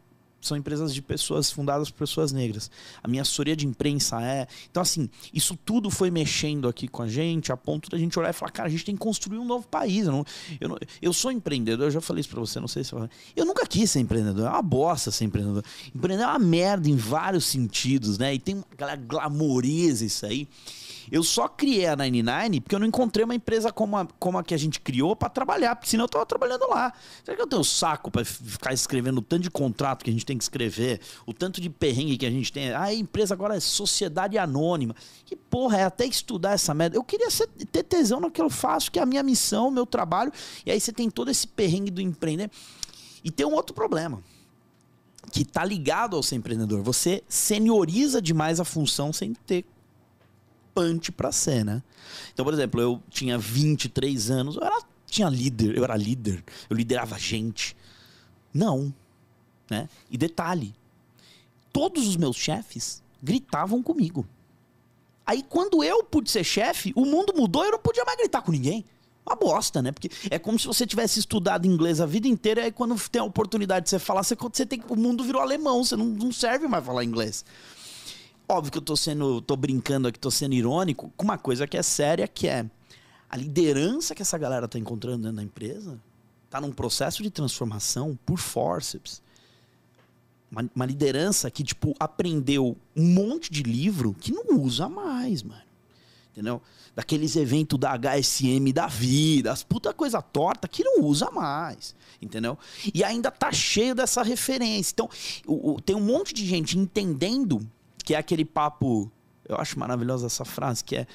são 0.47 0.57
empresas 0.57 0.93
de 0.93 1.01
pessoas 1.01 1.51
fundadas 1.51 1.89
por 1.89 1.99
pessoas 1.99 2.31
negras. 2.31 2.69
A 3.03 3.07
minha 3.07 3.21
assessoria 3.21 3.55
de 3.55 3.65
imprensa 3.65 4.21
é. 4.21 4.47
Então, 4.69 4.81
assim, 4.81 5.09
isso 5.33 5.57
tudo 5.65 5.89
foi 5.89 6.11
mexendo 6.11 6.67
aqui 6.67 6.87
com 6.87 7.01
a 7.01 7.07
gente, 7.07 7.51
a 7.51 7.57
ponto 7.57 7.89
da 7.89 7.97
gente 7.97 8.17
olhar 8.19 8.29
e 8.29 8.33
falar, 8.33 8.51
cara, 8.51 8.67
a 8.67 8.71
gente 8.71 8.85
tem 8.85 8.95
que 8.95 9.01
construir 9.01 9.37
um 9.37 9.45
novo 9.45 9.67
país. 9.67 10.05
Eu, 10.05 10.11
não, 10.11 10.25
eu, 10.59 10.69
não, 10.69 10.77
eu 11.01 11.13
sou 11.13 11.31
empreendedor, 11.31 11.87
eu 11.87 11.91
já 11.91 12.01
falei 12.01 12.21
isso 12.21 12.29
pra 12.29 12.39
você, 12.39 12.59
não 12.59 12.67
sei 12.67 12.83
se 12.83 12.93
eu. 12.93 13.09
Eu 13.35 13.45
nunca 13.45 13.65
quis 13.65 13.91
ser 13.91 13.99
empreendedor, 13.99 14.47
é 14.47 14.49
uma 14.49 14.61
bosta 14.61 15.11
ser 15.11 15.25
empreendedor. 15.25 15.63
Empreender 15.93 16.23
é 16.23 16.27
uma 16.27 16.39
merda 16.39 16.89
em 16.89 16.95
vários 16.95 17.45
sentidos, 17.45 18.17
né? 18.17 18.33
E 18.33 18.39
tem 18.39 18.63
aquela 18.71 18.95
glamoriza 18.95 20.05
isso 20.05 20.25
aí. 20.25 20.47
Eu 21.11 21.23
só 21.23 21.47
criei 21.47 21.87
a 21.87 21.95
99 21.95 22.61
porque 22.61 22.75
eu 22.75 22.79
não 22.79 22.87
encontrei 22.87 23.23
uma 23.23 23.35
empresa 23.35 23.71
como 23.71 23.97
a, 23.97 24.07
como 24.19 24.37
a 24.37 24.43
que 24.43 24.53
a 24.53 24.57
gente 24.57 24.79
criou 24.79 25.15
para 25.15 25.29
trabalhar, 25.29 25.75
porque 25.75 25.89
senão 25.89 26.05
eu 26.05 26.09
tava 26.09 26.25
trabalhando 26.25 26.67
lá. 26.69 26.93
Será 27.23 27.35
que 27.35 27.41
eu 27.41 27.47
tenho 27.47 27.63
saco 27.63 28.09
para 28.09 28.25
ficar 28.25 28.73
escrevendo 28.73 29.19
o 29.19 29.21
tanto 29.21 29.43
de 29.43 29.51
contrato 29.51 30.03
que 30.03 30.09
a 30.09 30.13
gente 30.13 30.25
tem 30.25 30.37
que 30.37 30.43
escrever, 30.43 30.99
o 31.25 31.33
tanto 31.33 31.61
de 31.61 31.69
perrengue 31.69 32.17
que 32.17 32.25
a 32.25 32.31
gente 32.31 32.51
tem? 32.51 32.71
Ah, 32.71 32.83
a 32.83 32.93
empresa 32.93 33.33
agora 33.33 33.55
é 33.55 33.59
sociedade 33.59 34.37
anônima. 34.37 34.95
Que 35.25 35.35
porra, 35.35 35.77
é 35.77 35.83
até 35.83 36.05
estudar 36.05 36.51
essa 36.51 36.73
merda. 36.73 36.97
Eu 36.97 37.03
queria 37.03 37.29
ser, 37.29 37.47
ter 37.47 37.83
tesão 37.83 38.19
no 38.19 38.31
que 38.31 38.41
eu 38.41 38.49
faço, 38.49 38.91
que 38.91 38.99
é 38.99 39.01
a 39.01 39.05
minha 39.05 39.23
missão, 39.23 39.67
o 39.67 39.71
meu 39.71 39.85
trabalho. 39.85 40.31
E 40.65 40.71
aí 40.71 40.79
você 40.79 40.91
tem 40.91 41.09
todo 41.09 41.29
esse 41.29 41.47
perrengue 41.47 41.91
do 41.91 42.01
empreender. 42.01 42.49
E 43.23 43.31
tem 43.31 43.45
um 43.45 43.53
outro 43.53 43.73
problema 43.73 44.21
que 45.31 45.43
tá 45.43 45.65
ligado 45.65 46.15
ao 46.15 46.23
ser 46.23 46.35
empreendedor. 46.35 46.81
Você 46.83 47.23
senioriza 47.27 48.21
demais 48.21 48.59
a 48.59 48.65
função 48.65 49.11
sem 49.11 49.33
ter 49.33 49.65
punch 50.75 51.13
pra 51.13 51.31
cena. 51.31 51.83
Então, 52.33 52.43
por 52.43 52.53
exemplo, 52.53 52.81
eu 52.81 53.01
tinha 53.09 53.37
23 53.37 54.29
anos, 54.29 54.57
eu 54.57 54.63
era, 54.63 54.83
tinha 55.07 55.29
líder, 55.29 55.77
eu 55.77 55.83
era 55.85 55.95
líder, 55.95 56.43
eu 56.69 56.75
liderava 56.75 57.17
gente. 57.17 57.75
Não. 58.53 58.93
Né? 59.69 59.89
E 60.11 60.17
detalhe, 60.17 60.75
todos 61.71 62.07
os 62.07 62.17
meus 62.17 62.35
chefes 62.35 63.01
gritavam 63.23 63.81
comigo. 63.81 64.27
Aí 65.25 65.41
quando 65.41 65.83
eu 65.83 66.03
pude 66.03 66.29
ser 66.29 66.43
chefe, 66.43 66.93
o 66.95 67.05
mundo 67.05 67.33
mudou 67.35 67.63
e 67.63 67.67
eu 67.67 67.71
não 67.71 67.79
podia 67.79 68.05
mais 68.05 68.17
gritar 68.17 68.41
com 68.41 68.51
ninguém. 68.51 68.85
Uma 69.25 69.35
bosta, 69.35 69.81
né? 69.81 69.91
Porque 69.91 70.11
é 70.29 70.37
como 70.37 70.59
se 70.59 70.67
você 70.67 70.85
tivesse 70.85 71.19
estudado 71.19 71.65
inglês 71.65 71.99
a 71.99 72.05
vida 72.05 72.27
inteira 72.27 72.61
e 72.61 72.65
aí 72.65 72.71
quando 72.71 72.95
tem 73.09 73.19
a 73.19 73.25
oportunidade 73.25 73.85
de 73.85 73.89
você 73.89 73.97
falar, 73.97 74.21
você, 74.21 74.35
você 74.35 74.67
tem, 74.67 74.83
o 74.87 74.95
mundo 74.95 75.23
virou 75.23 75.41
alemão, 75.41 75.83
você 75.83 75.95
não, 75.95 76.05
não 76.05 76.31
serve 76.31 76.67
mais 76.67 76.85
falar 76.85 77.03
inglês. 77.03 77.43
Óbvio 78.47 78.71
que 78.71 78.77
eu 78.77 78.81
tô 78.81 78.95
sendo, 78.95 79.41
tô 79.41 79.55
brincando 79.55 80.07
aqui, 80.07 80.19
tô 80.19 80.29
sendo 80.29 80.53
irônico, 80.53 81.11
com 81.17 81.23
uma 81.23 81.37
coisa 81.37 81.65
que 81.65 81.77
é 81.77 81.81
séria, 81.81 82.27
que 82.27 82.47
é 82.47 82.65
a 83.27 83.35
liderança 83.35 84.13
que 84.13 84.21
essa 84.21 84.37
galera 84.37 84.67
tá 84.67 84.77
encontrando 84.77 85.23
dentro 85.23 85.37
da 85.37 85.43
empresa, 85.43 85.99
tá 86.49 86.61
num 86.61 86.71
processo 86.71 87.23
de 87.23 87.31
transformação 87.31 88.17
por 88.23 88.37
forceps. 88.37 89.21
Uma, 90.51 90.69
uma 90.75 90.85
liderança 90.85 91.49
que, 91.49 91.63
tipo, 91.63 91.95
aprendeu 91.99 92.77
um 92.95 93.03
monte 93.03 93.51
de 93.51 93.63
livro 93.63 94.13
que 94.13 94.31
não 94.31 94.61
usa 94.61 94.87
mais, 94.87 95.41
mano. 95.41 95.65
Entendeu? 96.31 96.61
Daqueles 96.93 97.35
eventos 97.35 97.79
da 97.79 97.97
HSM 97.97 98.71
da 98.73 98.87
vida, 98.87 99.51
as 99.51 99.63
puta 99.63 99.93
coisa 99.93 100.21
torta 100.21 100.67
que 100.67 100.83
não 100.83 101.01
usa 101.01 101.31
mais. 101.31 101.95
Entendeu? 102.21 102.59
E 102.93 103.03
ainda 103.03 103.31
tá 103.31 103.51
cheio 103.51 103.95
dessa 103.95 104.21
referência. 104.21 104.91
Então, 104.93 105.09
o, 105.47 105.71
o, 105.71 105.81
tem 105.81 105.95
um 105.95 106.01
monte 106.01 106.33
de 106.33 106.45
gente 106.45 106.77
entendendo 106.77 107.65
que 108.05 108.13
é 108.13 108.17
aquele 108.17 108.45
papo, 108.45 109.11
eu 109.49 109.57
acho 109.57 109.79
maravilhosa 109.79 110.27
essa 110.27 110.45
frase, 110.45 110.83
que 110.83 110.95
é 110.95 111.07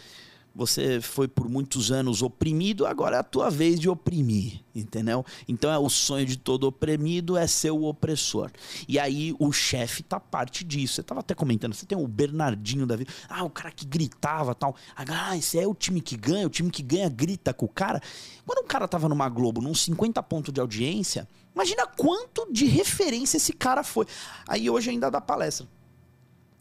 você 0.52 1.00
foi 1.00 1.28
por 1.28 1.48
muitos 1.48 1.92
anos 1.92 2.22
oprimido, 2.22 2.84
agora 2.84 3.16
é 3.16 3.18
a 3.20 3.22
tua 3.22 3.48
vez 3.48 3.78
de 3.78 3.88
oprimir, 3.88 4.60
entendeu? 4.74 5.24
Então 5.46 5.70
é 5.70 5.78
o 5.78 5.88
sonho 5.88 6.26
de 6.26 6.36
todo 6.36 6.64
oprimido 6.64 7.36
é 7.36 7.46
ser 7.46 7.70
o 7.70 7.84
opressor. 7.84 8.50
E 8.88 8.98
aí 8.98 9.34
o 9.38 9.52
chefe 9.52 10.02
tá 10.02 10.18
parte 10.18 10.64
disso. 10.64 10.94
Você 10.94 11.02
tava 11.04 11.20
até 11.20 11.34
comentando, 11.34 11.72
você 11.72 11.86
tem 11.86 11.96
o 11.96 12.06
Bernardinho 12.08 12.84
da 12.84 12.96
vida, 12.96 13.12
ah, 13.28 13.44
o 13.44 13.50
cara 13.50 13.70
que 13.70 13.86
gritava, 13.86 14.52
tal. 14.52 14.74
Ah, 14.96 15.36
esse 15.36 15.58
é 15.58 15.66
o 15.66 15.74
time 15.74 16.00
que 16.00 16.16
ganha, 16.16 16.46
o 16.46 16.50
time 16.50 16.70
que 16.70 16.82
ganha 16.82 17.08
grita 17.08 17.54
com 17.54 17.66
o 17.66 17.68
cara. 17.68 18.02
Quando 18.44 18.64
o 18.64 18.66
cara 18.66 18.88
tava 18.88 19.08
numa 19.08 19.28
Globo, 19.28 19.60
num 19.60 19.74
50 19.74 20.20
pontos 20.24 20.52
de 20.52 20.60
audiência, 20.60 21.28
imagina 21.54 21.86
quanto 21.86 22.52
de 22.52 22.64
referência 22.64 23.36
esse 23.36 23.52
cara 23.52 23.84
foi. 23.84 24.06
Aí 24.48 24.68
hoje 24.68 24.90
ainda 24.90 25.08
dá 25.08 25.20
palestra 25.20 25.66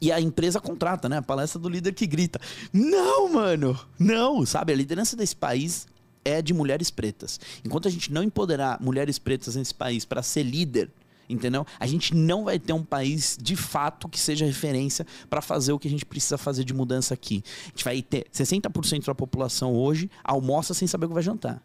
e 0.01 0.11
a 0.11 0.19
empresa 0.19 0.59
contrata, 0.59 1.09
né? 1.09 1.17
A 1.17 1.21
palestra 1.21 1.59
do 1.59 1.69
líder 1.69 1.93
que 1.93 2.07
grita. 2.07 2.39
Não, 2.71 3.31
mano! 3.31 3.79
Não! 3.97 4.45
Sabe, 4.45 4.73
a 4.73 4.75
liderança 4.75 5.15
desse 5.15 5.35
país 5.35 5.87
é 6.23 6.41
de 6.41 6.53
mulheres 6.53 6.89
pretas. 6.89 7.39
Enquanto 7.65 7.87
a 7.87 7.91
gente 7.91 8.11
não 8.11 8.23
empoderar 8.23 8.81
mulheres 8.81 9.19
pretas 9.19 9.55
nesse 9.55 9.73
país 9.73 10.05
para 10.05 10.21
ser 10.21 10.43
líder, 10.43 10.89
entendeu? 11.29 11.65
A 11.79 11.85
gente 11.85 12.15
não 12.15 12.43
vai 12.43 12.59
ter 12.59 12.73
um 12.73 12.83
país 12.83 13.37
de 13.39 13.55
fato 13.55 14.09
que 14.09 14.19
seja 14.19 14.45
referência 14.45 15.05
para 15.29 15.41
fazer 15.41 15.73
o 15.73 15.79
que 15.79 15.87
a 15.87 15.91
gente 15.91 16.05
precisa 16.05 16.37
fazer 16.37 16.63
de 16.63 16.73
mudança 16.73 17.13
aqui. 17.13 17.43
A 17.65 17.69
gente 17.69 17.83
vai 17.83 18.01
ter 18.01 18.27
60% 18.33 19.05
da 19.05 19.15
população 19.15 19.73
hoje 19.73 20.09
almoça 20.23 20.73
sem 20.73 20.87
saber 20.87 21.05
o 21.05 21.09
que 21.09 21.13
vai 21.13 21.23
jantar. 21.23 21.61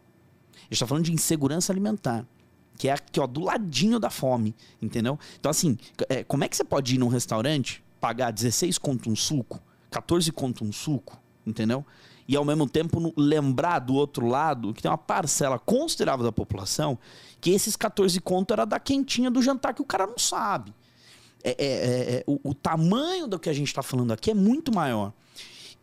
A 0.55 0.61
gente 0.63 0.73
está 0.73 0.87
falando 0.87 1.05
de 1.05 1.13
insegurança 1.13 1.71
alimentar. 1.71 2.25
Que 2.77 2.89
é 2.89 2.91
aqui, 2.91 3.21
ó, 3.21 3.27
do 3.27 3.39
ladinho 3.39 3.99
da 3.99 4.09
fome, 4.09 4.53
entendeu? 4.81 5.17
Então, 5.39 5.49
assim, 5.49 5.77
é, 6.09 6.25
como 6.25 6.43
é 6.43 6.49
que 6.49 6.57
você 6.57 6.63
pode 6.63 6.95
ir 6.95 6.97
num 6.97 7.07
restaurante 7.07 7.81
pagar 8.05 8.29
16 8.29 8.77
conto 8.77 9.09
um 9.09 9.15
suco, 9.15 9.59
14 9.89 10.31
conto 10.31 10.63
um 10.63 10.71
suco, 10.71 11.19
entendeu? 11.43 11.83
E 12.27 12.35
ao 12.35 12.45
mesmo 12.45 12.69
tempo 12.69 13.11
lembrar 13.17 13.79
do 13.79 13.95
outro 13.95 14.27
lado 14.27 14.75
que 14.75 14.81
tem 14.83 14.91
uma 14.91 14.97
parcela 14.97 15.57
considerável 15.57 16.23
da 16.23 16.31
população 16.31 16.99
que 17.41 17.49
esses 17.49 17.75
14 17.75 18.21
conto 18.21 18.53
era 18.53 18.63
da 18.63 18.79
quentinha 18.79 19.31
do 19.31 19.41
jantar 19.41 19.73
que 19.73 19.81
o 19.81 19.85
cara 19.85 20.05
não 20.05 20.19
sabe. 20.19 20.71
É, 21.43 21.49
é, 21.49 21.55
é, 21.57 22.15
é 22.17 22.23
o, 22.27 22.51
o, 22.51 22.53
tamanho 22.53 23.25
do 23.25 23.39
que 23.39 23.49
a 23.49 23.53
gente 23.53 23.69
está 23.69 23.81
falando 23.81 24.11
aqui 24.11 24.29
é 24.29 24.35
muito 24.35 24.71
maior. 24.71 25.11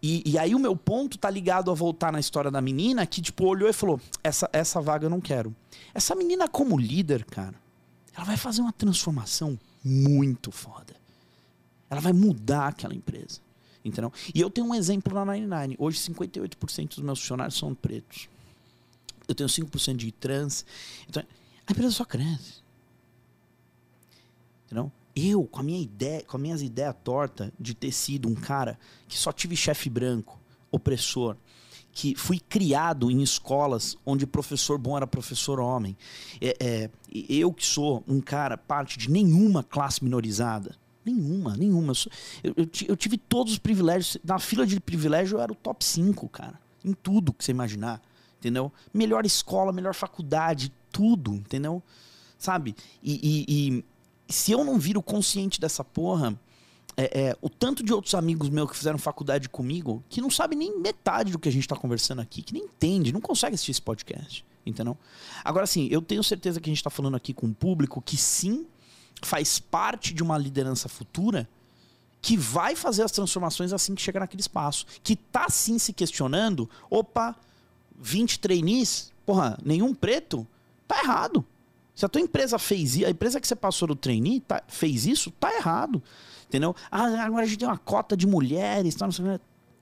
E, 0.00 0.22
e, 0.24 0.38
aí 0.38 0.54
o 0.54 0.60
meu 0.60 0.76
ponto 0.76 1.18
tá 1.18 1.28
ligado 1.28 1.72
a 1.72 1.74
voltar 1.74 2.12
na 2.12 2.20
história 2.20 2.52
da 2.52 2.60
menina 2.60 3.04
que, 3.04 3.20
tipo, 3.20 3.46
olhou 3.46 3.68
e 3.68 3.72
falou: 3.72 4.00
essa, 4.22 4.48
essa 4.52 4.80
vaga 4.80 5.06
eu 5.06 5.10
não 5.10 5.20
quero. 5.20 5.52
Essa 5.92 6.14
menina, 6.14 6.46
como 6.46 6.78
líder, 6.78 7.24
cara, 7.24 7.54
ela 8.14 8.24
vai 8.24 8.36
fazer 8.36 8.62
uma 8.62 8.72
transformação 8.72 9.58
muito 9.84 10.52
foda. 10.52 11.01
Ela 11.92 12.00
vai 12.00 12.14
mudar 12.14 12.68
aquela 12.68 12.94
empresa. 12.94 13.38
Entendeu? 13.84 14.10
E 14.34 14.40
eu 14.40 14.48
tenho 14.48 14.66
um 14.66 14.74
exemplo 14.74 15.12
na 15.12 15.26
99. 15.26 15.76
Hoje, 15.78 15.98
58% 15.98 16.88
dos 16.88 17.04
meus 17.04 17.20
funcionários 17.20 17.58
são 17.58 17.74
pretos. 17.74 18.30
Eu 19.28 19.34
tenho 19.34 19.46
5% 19.46 19.96
de 19.96 20.10
trans. 20.10 20.64
Então, 21.06 21.22
a 21.66 21.70
empresa 21.70 21.90
só 21.90 22.06
cresce. 22.06 22.62
Entendeu? 24.64 24.90
Eu, 25.14 25.44
com 25.44 25.60
a 25.60 25.62
minha 25.62 25.82
ideia, 25.82 26.22
com 26.22 26.38
as 26.38 26.42
minhas 26.42 26.62
ideias 26.62 26.96
tortas 27.04 27.52
de 27.60 27.74
ter 27.74 27.92
sido 27.92 28.26
um 28.26 28.34
cara 28.34 28.78
que 29.06 29.18
só 29.18 29.30
tive 29.30 29.54
chefe 29.54 29.90
branco, 29.90 30.40
opressor, 30.70 31.36
que 31.92 32.14
fui 32.14 32.40
criado 32.40 33.10
em 33.10 33.20
escolas 33.20 33.98
onde 34.06 34.26
professor 34.26 34.78
bom 34.78 34.96
era 34.96 35.06
professor 35.06 35.60
homem. 35.60 35.94
É, 36.40 36.56
é, 36.58 36.90
eu 37.28 37.52
que 37.52 37.66
sou 37.66 38.02
um 38.08 38.18
cara 38.18 38.56
parte 38.56 38.98
de 38.98 39.10
nenhuma 39.10 39.62
classe 39.62 40.02
minorizada, 40.02 40.80
Nenhuma, 41.04 41.56
nenhuma. 41.56 41.92
Eu, 42.42 42.54
eu, 42.56 42.68
eu, 42.88 42.96
tive 42.96 43.18
todos 43.18 43.54
os 43.54 43.58
privilégios. 43.58 44.18
Na 44.24 44.38
fila 44.38 44.66
de 44.66 44.78
privilégio 44.80 45.36
eu 45.36 45.42
era 45.42 45.52
o 45.52 45.56
top 45.56 45.84
5, 45.84 46.28
cara. 46.28 46.60
Em 46.84 46.92
tudo 46.92 47.32
que 47.32 47.44
você 47.44 47.50
imaginar. 47.50 48.00
Entendeu? 48.38 48.72
Melhor 48.92 49.24
escola, 49.24 49.72
melhor 49.72 49.94
faculdade, 49.94 50.72
tudo, 50.90 51.34
entendeu? 51.34 51.82
sabe? 52.42 52.74
E, 53.02 53.46
e, 53.48 53.78
e 53.78 53.84
se 54.32 54.52
eu 54.52 54.64
não 54.64 54.78
viro 54.78 55.00
consciente 55.02 55.60
dessa 55.60 55.84
porra, 55.84 56.38
é, 56.96 57.28
é, 57.28 57.36
o 57.40 57.48
tanto 57.48 57.82
de 57.82 57.92
outros 57.92 58.14
amigos 58.14 58.48
meus 58.48 58.70
que 58.70 58.76
fizeram 58.76 58.98
faculdade 58.98 59.48
comigo, 59.48 60.02
que 60.08 60.20
não 60.20 60.30
sabe 60.30 60.56
nem 60.56 60.78
metade 60.78 61.32
do 61.32 61.38
que 61.38 61.48
a 61.48 61.52
gente 61.52 61.62
está 61.62 61.76
conversando 61.76 62.20
aqui, 62.20 62.42
que 62.42 62.52
nem 62.52 62.64
entende, 62.64 63.12
não 63.12 63.20
consegue 63.20 63.54
assistir 63.54 63.70
esse 63.70 63.82
podcast, 63.82 64.44
entendeu? 64.66 64.98
Agora, 65.44 65.64
assim, 65.64 65.88
eu 65.90 66.02
tenho 66.02 66.22
certeza 66.22 66.60
que 66.60 66.68
a 66.68 66.72
gente 66.72 66.78
está 66.78 66.90
falando 66.90 67.16
aqui 67.16 67.32
com 67.32 67.46
um 67.46 67.54
público 67.54 68.02
que 68.02 68.16
sim 68.16 68.66
faz 69.22 69.58
parte 69.58 70.12
de 70.12 70.22
uma 70.22 70.36
liderança 70.36 70.88
futura 70.88 71.48
que 72.20 72.36
vai 72.36 72.76
fazer 72.76 73.02
as 73.02 73.10
transformações 73.10 73.72
assim 73.72 73.94
que 73.94 74.02
chegar 74.02 74.20
naquele 74.20 74.40
espaço. 74.40 74.86
Que 75.02 75.16
tá 75.16 75.48
sim 75.48 75.78
se 75.78 75.92
questionando, 75.92 76.70
opa, 76.88 77.34
20 77.98 78.38
trainees, 78.38 79.12
porra, 79.26 79.58
nenhum 79.64 79.94
preto, 79.94 80.46
tá 80.86 81.00
errado. 81.00 81.44
Se 81.94 82.04
a 82.04 82.08
tua 82.08 82.20
empresa 82.20 82.58
fez 82.58 82.96
isso, 82.96 83.06
a 83.06 83.10
empresa 83.10 83.40
que 83.40 83.46
você 83.46 83.56
passou 83.56 83.88
do 83.88 83.96
trainee 83.96 84.40
tá, 84.40 84.62
fez 84.68 85.06
isso, 85.06 85.30
tá 85.32 85.54
errado. 85.54 86.02
Entendeu? 86.46 86.76
Ah, 86.90 87.24
agora 87.24 87.44
a 87.44 87.46
gente 87.46 87.58
tem 87.58 87.68
uma 87.68 87.78
cota 87.78 88.16
de 88.16 88.26
mulheres, 88.26 88.94
tá, 88.94 89.06
não 89.06 89.12
sei 89.12 89.38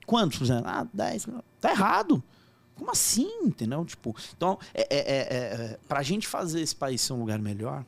Quantos, 0.06 0.38
por? 0.38 0.62
Ah, 0.64 0.86
10. 0.92 1.28
Tá 1.60 1.70
errado. 1.70 2.22
Como 2.74 2.90
assim? 2.90 3.30
Entendeu? 3.42 3.84
Tipo, 3.84 4.16
então, 4.36 4.58
é, 4.72 4.82
é, 4.90 4.98
é, 4.98 5.18
é, 5.18 5.78
pra 5.86 6.02
gente 6.02 6.26
fazer 6.26 6.60
esse 6.60 6.74
país 6.74 7.00
ser 7.00 7.12
um 7.12 7.20
lugar 7.20 7.38
melhor, 7.38 7.84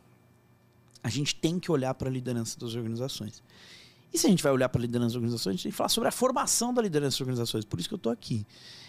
a 1.02 1.08
gente 1.08 1.34
tem 1.34 1.58
que 1.58 1.70
olhar 1.70 1.92
para 1.94 2.08
a 2.08 2.12
liderança 2.12 2.58
das 2.58 2.74
organizações. 2.74 3.42
E 4.12 4.18
se 4.18 4.26
a 4.26 4.30
gente 4.30 4.42
vai 4.42 4.52
olhar 4.52 4.68
para 4.68 4.80
a 4.80 4.82
liderança 4.82 5.08
das 5.08 5.16
organizações, 5.16 5.54
a 5.54 5.56
gente 5.56 5.62
tem 5.62 5.72
que 5.72 5.76
falar 5.76 5.88
sobre 5.88 6.08
a 6.08 6.12
formação 6.12 6.72
da 6.72 6.82
liderança 6.82 7.14
das 7.14 7.20
organizações. 7.20 7.64
Por 7.64 7.80
isso 7.80 7.88
que 7.88 7.94
eu 7.94 7.96
estou 7.96 8.12
aqui. 8.12 8.46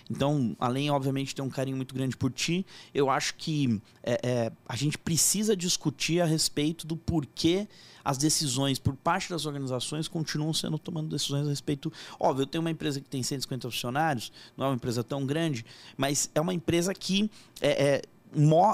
Então, 0.09 0.53
além, 0.59 0.89
obviamente, 0.89 1.29
de 1.29 1.35
ter 1.35 1.41
um 1.41 1.49
carinho 1.49 1.77
muito 1.77 1.95
grande 1.95 2.17
por 2.17 2.29
ti, 2.29 2.65
eu 2.93 3.09
acho 3.09 3.35
que 3.35 3.81
é, 4.03 4.19
é, 4.21 4.51
a 4.67 4.75
gente 4.75 4.97
precisa 4.97 5.55
discutir 5.55 6.19
a 6.19 6.25
respeito 6.25 6.85
do 6.85 6.97
porquê 6.97 7.67
as 8.03 8.17
decisões 8.17 8.77
por 8.77 8.97
parte 8.97 9.29
das 9.29 9.45
organizações 9.45 10.09
continuam 10.09 10.53
sendo 10.53 10.77
tomando 10.77 11.07
decisões 11.09 11.47
a 11.47 11.49
respeito. 11.49 11.91
Óbvio, 12.19 12.43
eu 12.43 12.47
tenho 12.47 12.61
uma 12.61 12.71
empresa 12.71 12.99
que 12.99 13.07
tem 13.07 13.23
150 13.23 13.71
funcionários, 13.71 14.29
não 14.57 14.65
é 14.65 14.69
uma 14.69 14.75
empresa 14.75 15.03
tão 15.05 15.25
grande, 15.25 15.65
mas 15.95 16.29
é 16.35 16.41
uma 16.41 16.53
empresa 16.53 16.93
que 16.93 17.31
está 17.55 17.67
é, 17.67 18.01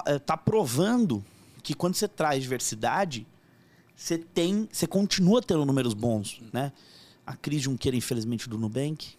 é, 0.08 0.16
é 0.16 0.20
tá 0.20 0.36
provando 0.36 1.24
que 1.62 1.76
quando 1.76 1.94
você 1.94 2.08
traz 2.08 2.42
diversidade, 2.42 3.28
você 4.00 4.18
tem, 4.18 4.70
você 4.72 4.88
continua 4.88 5.42
tendo 5.42 5.66
números 5.66 5.94
bons, 5.94 6.42
né? 6.54 6.72
A 7.26 7.36
Cris 7.36 7.64
Junqueira, 7.64 7.98
infelizmente, 7.98 8.48
do 8.48 8.58
Nubank, 8.58 9.10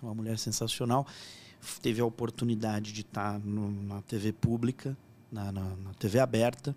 uma 0.00 0.14
mulher 0.14 0.38
sensacional, 0.38 1.04
teve 1.82 2.00
a 2.00 2.04
oportunidade 2.04 2.92
de 2.92 3.00
estar 3.00 3.40
no, 3.40 3.68
na 3.82 4.00
TV 4.02 4.32
pública, 4.32 4.96
na, 5.30 5.50
na, 5.50 5.64
na, 5.64 5.92
TV 5.98 6.20
aberta, 6.20 6.74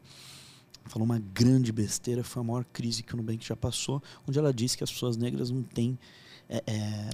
falou 0.86 1.06
uma 1.06 1.20
grande 1.20 1.72
besteira, 1.72 2.24
foi 2.24 2.42
a 2.42 2.44
maior 2.44 2.66
crise 2.66 3.04
que 3.04 3.14
o 3.14 3.18
Nubank 3.18 3.46
já 3.46 3.56
passou, 3.56 4.02
onde 4.28 4.40
ela 4.40 4.52
disse 4.52 4.76
que 4.76 4.84
as 4.84 4.92
pessoas 4.92 5.16
negras 5.16 5.52
não 5.52 5.62
têm 5.62 6.00
é, 6.50 6.64
é, 6.66 7.10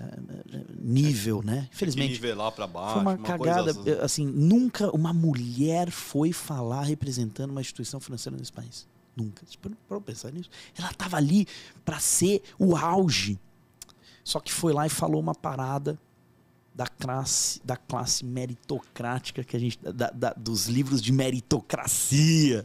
nível, 0.80 1.44
né? 1.44 1.68
Infelizmente. 1.74 2.14
nivelar 2.14 2.54
para 2.54 2.66
baixo. 2.66 2.94
Foi 2.94 3.02
uma, 3.02 3.16
uma 3.16 3.28
cagada. 3.28 3.72
Assim. 3.72 3.92
assim, 4.02 4.26
nunca 4.26 4.90
uma 4.96 5.12
mulher 5.12 5.92
foi 5.92 6.32
falar 6.32 6.84
representando 6.84 7.52
uma 7.52 7.62
instituição 7.62 8.00
financeira 8.00 8.38
nesse 8.38 8.54
país. 8.54 8.88
Nunca. 9.18 9.44
Para 9.90 10.00
pensar 10.00 10.32
nisso. 10.32 10.50
Ela 10.78 10.92
estava 10.92 11.18
ali 11.18 11.48
para 11.84 12.00
ser 12.00 12.44
o 12.60 12.78
auge. 12.78 13.40
Só 14.24 14.40
que 14.40 14.54
foi 14.54 14.72
lá 14.72 14.86
e 14.86 14.90
falou 14.90 15.20
uma 15.20 15.34
parada 15.34 16.00
da 16.78 16.86
classe, 16.86 17.60
da 17.66 17.76
classe 17.76 18.24
meritocrática 18.24 19.44
que 19.44 19.58
a 19.58 19.60
gente. 19.60 19.80
Da, 19.80 20.12
da, 20.12 20.34
dos 20.38 20.68
livros 20.68 21.02
de 21.02 21.12
meritocracia 21.12 22.64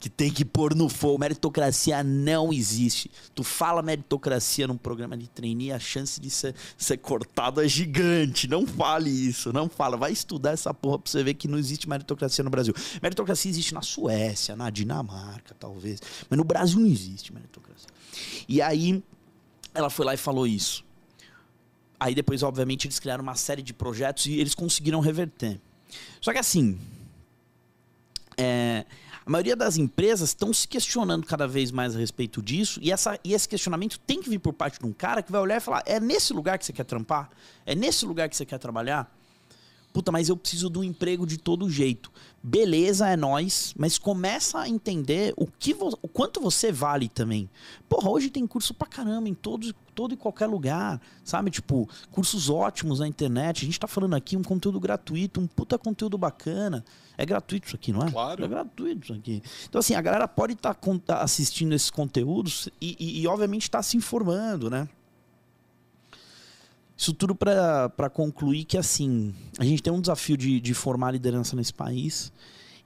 que 0.00 0.10
tem 0.10 0.32
que 0.32 0.44
pôr 0.44 0.74
no 0.74 0.88
fogo. 0.88 1.20
Meritocracia 1.20 2.02
não 2.02 2.52
existe. 2.52 3.08
Tu 3.32 3.44
fala 3.44 3.80
meritocracia 3.80 4.66
num 4.66 4.76
programa 4.76 5.16
de 5.16 5.30
trainee, 5.30 5.70
a 5.70 5.78
chance 5.78 6.20
de 6.20 6.28
ser, 6.28 6.56
ser 6.76 6.96
cortado 6.96 7.62
é 7.62 7.68
gigante. 7.68 8.48
Não 8.48 8.66
fale 8.66 9.10
isso, 9.10 9.52
não 9.52 9.68
fala. 9.68 9.96
Vai 9.96 10.10
estudar 10.10 10.50
essa 10.50 10.74
porra 10.74 10.98
pra 10.98 11.08
você 11.08 11.22
ver 11.22 11.34
que 11.34 11.46
não 11.46 11.56
existe 11.56 11.88
meritocracia 11.88 12.42
no 12.42 12.50
Brasil. 12.50 12.74
Meritocracia 13.00 13.48
existe 13.48 13.72
na 13.72 13.82
Suécia, 13.82 14.56
na 14.56 14.70
Dinamarca, 14.70 15.54
talvez. 15.54 16.02
Mas 16.28 16.36
no 16.36 16.42
Brasil 16.42 16.80
não 16.80 16.88
existe 16.88 17.32
meritocracia. 17.32 17.88
E 18.48 18.60
aí, 18.60 19.00
ela 19.72 19.88
foi 19.88 20.04
lá 20.04 20.14
e 20.14 20.16
falou 20.16 20.48
isso. 20.48 20.84
Aí 22.02 22.16
depois, 22.16 22.42
obviamente, 22.42 22.88
eles 22.88 22.98
criaram 22.98 23.22
uma 23.22 23.36
série 23.36 23.62
de 23.62 23.72
projetos 23.72 24.26
e 24.26 24.32
eles 24.32 24.56
conseguiram 24.56 24.98
reverter. 24.98 25.60
Só 26.20 26.32
que 26.32 26.38
assim, 26.40 26.76
é, 28.36 28.84
a 29.24 29.30
maioria 29.30 29.54
das 29.54 29.76
empresas 29.76 30.30
estão 30.30 30.52
se 30.52 30.66
questionando 30.66 31.24
cada 31.24 31.46
vez 31.46 31.70
mais 31.70 31.94
a 31.94 31.98
respeito 32.00 32.42
disso, 32.42 32.80
e, 32.82 32.90
essa, 32.90 33.16
e 33.22 33.32
esse 33.32 33.48
questionamento 33.48 34.00
tem 34.00 34.20
que 34.20 34.28
vir 34.28 34.40
por 34.40 34.52
parte 34.52 34.80
de 34.80 34.84
um 34.84 34.92
cara 34.92 35.22
que 35.22 35.30
vai 35.30 35.40
olhar 35.40 35.58
e 35.58 35.60
falar: 35.60 35.84
é 35.86 36.00
nesse 36.00 36.32
lugar 36.32 36.58
que 36.58 36.66
você 36.66 36.72
quer 36.72 36.82
trampar? 36.82 37.30
É 37.64 37.72
nesse 37.72 38.04
lugar 38.04 38.28
que 38.28 38.36
você 38.36 38.44
quer 38.44 38.58
trabalhar? 38.58 39.08
Puta, 39.92 40.10
mas 40.10 40.28
eu 40.28 40.36
preciso 40.36 40.68
de 40.68 40.80
um 40.80 40.82
emprego 40.82 41.24
de 41.24 41.38
todo 41.38 41.70
jeito. 41.70 42.10
Beleza, 42.44 43.08
é 43.08 43.16
nós, 43.16 43.72
mas 43.78 43.98
começa 43.98 44.58
a 44.58 44.68
entender 44.68 45.32
o 45.36 45.46
que 45.46 45.76
o 45.80 46.08
quanto 46.08 46.40
você 46.40 46.72
vale 46.72 47.08
também. 47.08 47.48
Porra, 47.88 48.10
hoje 48.10 48.30
tem 48.30 48.44
curso 48.48 48.74
pra 48.74 48.88
caramba 48.88 49.28
em 49.28 49.34
todo, 49.34 49.72
todo 49.94 50.12
e 50.12 50.16
qualquer 50.16 50.46
lugar, 50.46 51.00
sabe? 51.22 51.52
Tipo, 51.52 51.88
cursos 52.10 52.50
ótimos 52.50 52.98
na 52.98 53.06
internet. 53.06 53.62
A 53.62 53.66
gente 53.66 53.78
tá 53.78 53.86
falando 53.86 54.14
aqui 54.14 54.36
um 54.36 54.42
conteúdo 54.42 54.80
gratuito, 54.80 55.40
um 55.40 55.46
puta 55.46 55.78
conteúdo 55.78 56.18
bacana. 56.18 56.84
É 57.16 57.24
gratuito 57.24 57.68
isso 57.68 57.76
aqui, 57.76 57.92
não 57.92 58.02
é? 58.02 58.10
Claro. 58.10 58.44
É 58.44 58.48
gratuito 58.48 59.04
isso 59.04 59.12
aqui. 59.12 59.40
Então, 59.68 59.78
assim, 59.78 59.94
a 59.94 60.00
galera 60.00 60.26
pode 60.26 60.54
estar 60.54 60.74
tá, 60.74 60.98
tá 61.06 61.22
assistindo 61.22 61.72
esses 61.72 61.90
conteúdos 61.90 62.68
e, 62.80 62.96
e, 62.98 63.20
e 63.20 63.26
obviamente, 63.28 63.62
está 63.62 63.80
se 63.84 63.96
informando, 63.96 64.68
né? 64.68 64.88
Isso 67.02 67.12
tudo 67.12 67.34
para 67.34 68.08
concluir 68.08 68.62
que, 68.62 68.78
assim, 68.78 69.34
a 69.58 69.64
gente 69.64 69.82
tem 69.82 69.92
um 69.92 70.00
desafio 70.00 70.36
de, 70.36 70.60
de 70.60 70.72
formar 70.72 71.10
liderança 71.10 71.56
nesse 71.56 71.74
país 71.74 72.32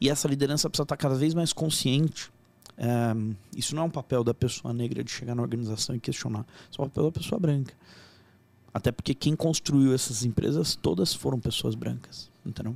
e 0.01 0.09
essa 0.09 0.27
liderança 0.27 0.71
precisa 0.71 0.85
estar 0.85 0.97
cada 0.97 1.17
vez 1.17 1.35
mais 1.35 1.53
consciente. 1.53 2.33
É, 2.79 3.15
isso 3.55 3.75
não 3.75 3.83
é 3.83 3.85
um 3.85 3.91
papel 3.91 4.25
da 4.25 4.33
pessoa 4.33 4.73
negra 4.73 5.05
de 5.05 5.11
chegar 5.11 5.35
na 5.35 5.43
organização 5.43 5.95
e 5.95 6.01
questionar. 6.01 6.47
Isso 6.71 6.81
é 6.81 6.85
um 6.87 6.89
papel 6.89 7.05
da 7.05 7.13
pessoa 7.13 7.39
branca. 7.39 7.75
Até 8.73 8.91
porque 8.91 9.13
quem 9.13 9.37
construiu 9.37 9.93
essas 9.93 10.25
empresas 10.25 10.75
todas 10.75 11.13
foram 11.13 11.39
pessoas 11.39 11.75
brancas, 11.75 12.31
entendeu? 12.47 12.75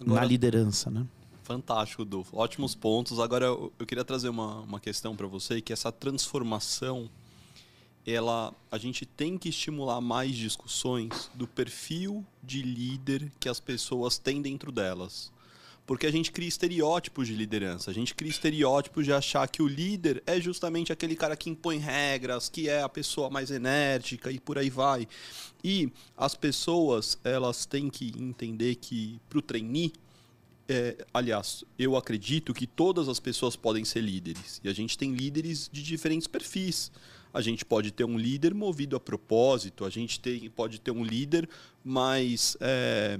Agora, 0.00 0.20
na 0.20 0.24
liderança, 0.24 0.92
né? 0.92 1.04
Fantástico, 1.42 2.04
Dulfo. 2.04 2.36
Ótimos 2.36 2.76
pontos. 2.76 3.18
Agora 3.18 3.46
eu, 3.46 3.72
eu 3.76 3.84
queria 3.84 4.04
trazer 4.04 4.28
uma, 4.28 4.60
uma 4.60 4.78
questão 4.78 5.16
para 5.16 5.26
você, 5.26 5.60
que 5.60 5.72
essa 5.72 5.90
transformação 5.90 7.10
ela 8.06 8.54
a 8.70 8.78
gente 8.78 9.04
tem 9.04 9.36
que 9.36 9.48
estimular 9.48 10.00
mais 10.00 10.34
discussões 10.34 11.30
do 11.34 11.46
perfil 11.46 12.24
de 12.42 12.62
líder 12.62 13.30
que 13.38 13.48
as 13.48 13.60
pessoas 13.60 14.18
têm 14.18 14.40
dentro 14.40 14.72
delas. 14.72 15.32
Porque 15.86 16.06
a 16.06 16.12
gente 16.12 16.30
cria 16.30 16.48
estereótipos 16.48 17.26
de 17.26 17.34
liderança, 17.34 17.90
a 17.90 17.94
gente 17.94 18.14
cria 18.14 18.30
estereótipos 18.30 19.04
de 19.04 19.12
achar 19.12 19.48
que 19.48 19.60
o 19.60 19.66
líder 19.66 20.22
é 20.24 20.40
justamente 20.40 20.92
aquele 20.92 21.16
cara 21.16 21.36
que 21.36 21.50
impõe 21.50 21.78
regras, 21.78 22.48
que 22.48 22.68
é 22.68 22.80
a 22.80 22.88
pessoa 22.88 23.28
mais 23.28 23.50
enérgica 23.50 24.30
e 24.30 24.38
por 24.38 24.56
aí 24.56 24.70
vai. 24.70 25.08
E 25.64 25.90
as 26.16 26.36
pessoas, 26.36 27.18
elas 27.24 27.66
têm 27.66 27.90
que 27.90 28.12
entender 28.16 28.76
que 28.76 29.20
para 29.28 29.40
o 29.40 29.42
trainee, 29.42 29.92
é, 30.68 31.04
aliás, 31.12 31.64
eu 31.76 31.96
acredito 31.96 32.54
que 32.54 32.68
todas 32.68 33.08
as 33.08 33.18
pessoas 33.18 33.56
podem 33.56 33.84
ser 33.84 34.02
líderes. 34.02 34.60
E 34.62 34.68
a 34.68 34.72
gente 34.72 34.96
tem 34.96 35.12
líderes 35.12 35.68
de 35.72 35.82
diferentes 35.82 36.28
perfis. 36.28 36.92
A 37.32 37.40
gente 37.40 37.64
pode 37.64 37.90
ter 37.90 38.04
um 38.04 38.18
líder 38.18 38.54
movido 38.54 38.96
a 38.96 39.00
propósito, 39.00 39.84
a 39.84 39.90
gente 39.90 40.18
tem, 40.20 40.50
pode 40.50 40.80
ter 40.80 40.90
um 40.90 41.04
líder 41.04 41.48
mais 41.84 42.56
é, 42.60 43.18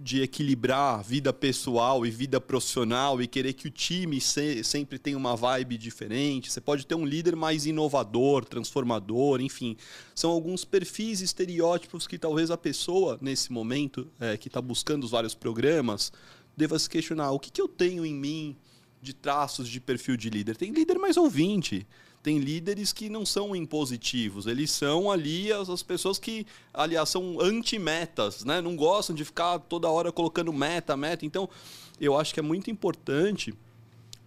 de 0.00 0.22
equilibrar 0.22 1.02
vida 1.02 1.32
pessoal 1.32 2.04
e 2.04 2.10
vida 2.10 2.40
profissional 2.40 3.20
e 3.22 3.26
querer 3.26 3.52
que 3.52 3.68
o 3.68 3.70
time 3.70 4.20
se, 4.20 4.62
sempre 4.64 4.98
tenha 4.98 5.16
uma 5.16 5.36
vibe 5.36 5.76
diferente. 5.76 6.50
Você 6.50 6.60
pode 6.60 6.86
ter 6.86 6.94
um 6.94 7.04
líder 7.04 7.36
mais 7.36 7.66
inovador, 7.66 8.44
transformador, 8.44 9.40
enfim. 9.40 9.76
São 10.14 10.30
alguns 10.30 10.64
perfis 10.64 11.20
estereótipos 11.20 12.06
que 12.06 12.18
talvez 12.18 12.50
a 12.50 12.56
pessoa, 12.56 13.18
nesse 13.20 13.52
momento, 13.52 14.08
é, 14.18 14.36
que 14.36 14.48
está 14.48 14.60
buscando 14.60 15.04
os 15.04 15.10
vários 15.10 15.34
programas, 15.34 16.12
deva 16.56 16.78
se 16.78 16.88
questionar: 16.88 17.30
o 17.30 17.38
que, 17.38 17.50
que 17.50 17.60
eu 17.60 17.68
tenho 17.68 18.04
em 18.04 18.14
mim 18.14 18.56
de 19.00 19.12
traços 19.12 19.68
de 19.68 19.80
perfil 19.80 20.16
de 20.16 20.28
líder? 20.28 20.56
Tem 20.56 20.72
líder 20.72 20.98
mais 20.98 21.16
ouvinte 21.16 21.86
tem 22.28 22.36
líderes 22.36 22.92
que 22.92 23.08
não 23.08 23.24
são 23.24 23.56
impositivos, 23.56 24.46
eles 24.46 24.70
são 24.70 25.10
ali 25.10 25.50
as, 25.50 25.70
as 25.70 25.82
pessoas 25.82 26.18
que, 26.18 26.46
aliás, 26.74 27.08
são 27.08 27.40
anti-metas, 27.40 28.44
né? 28.44 28.60
Não 28.60 28.76
gostam 28.76 29.16
de 29.16 29.24
ficar 29.24 29.58
toda 29.60 29.88
hora 29.88 30.12
colocando 30.12 30.52
meta, 30.52 30.94
meta. 30.94 31.24
Então, 31.24 31.48
eu 31.98 32.18
acho 32.18 32.34
que 32.34 32.40
é 32.40 32.42
muito 32.42 32.70
importante 32.70 33.54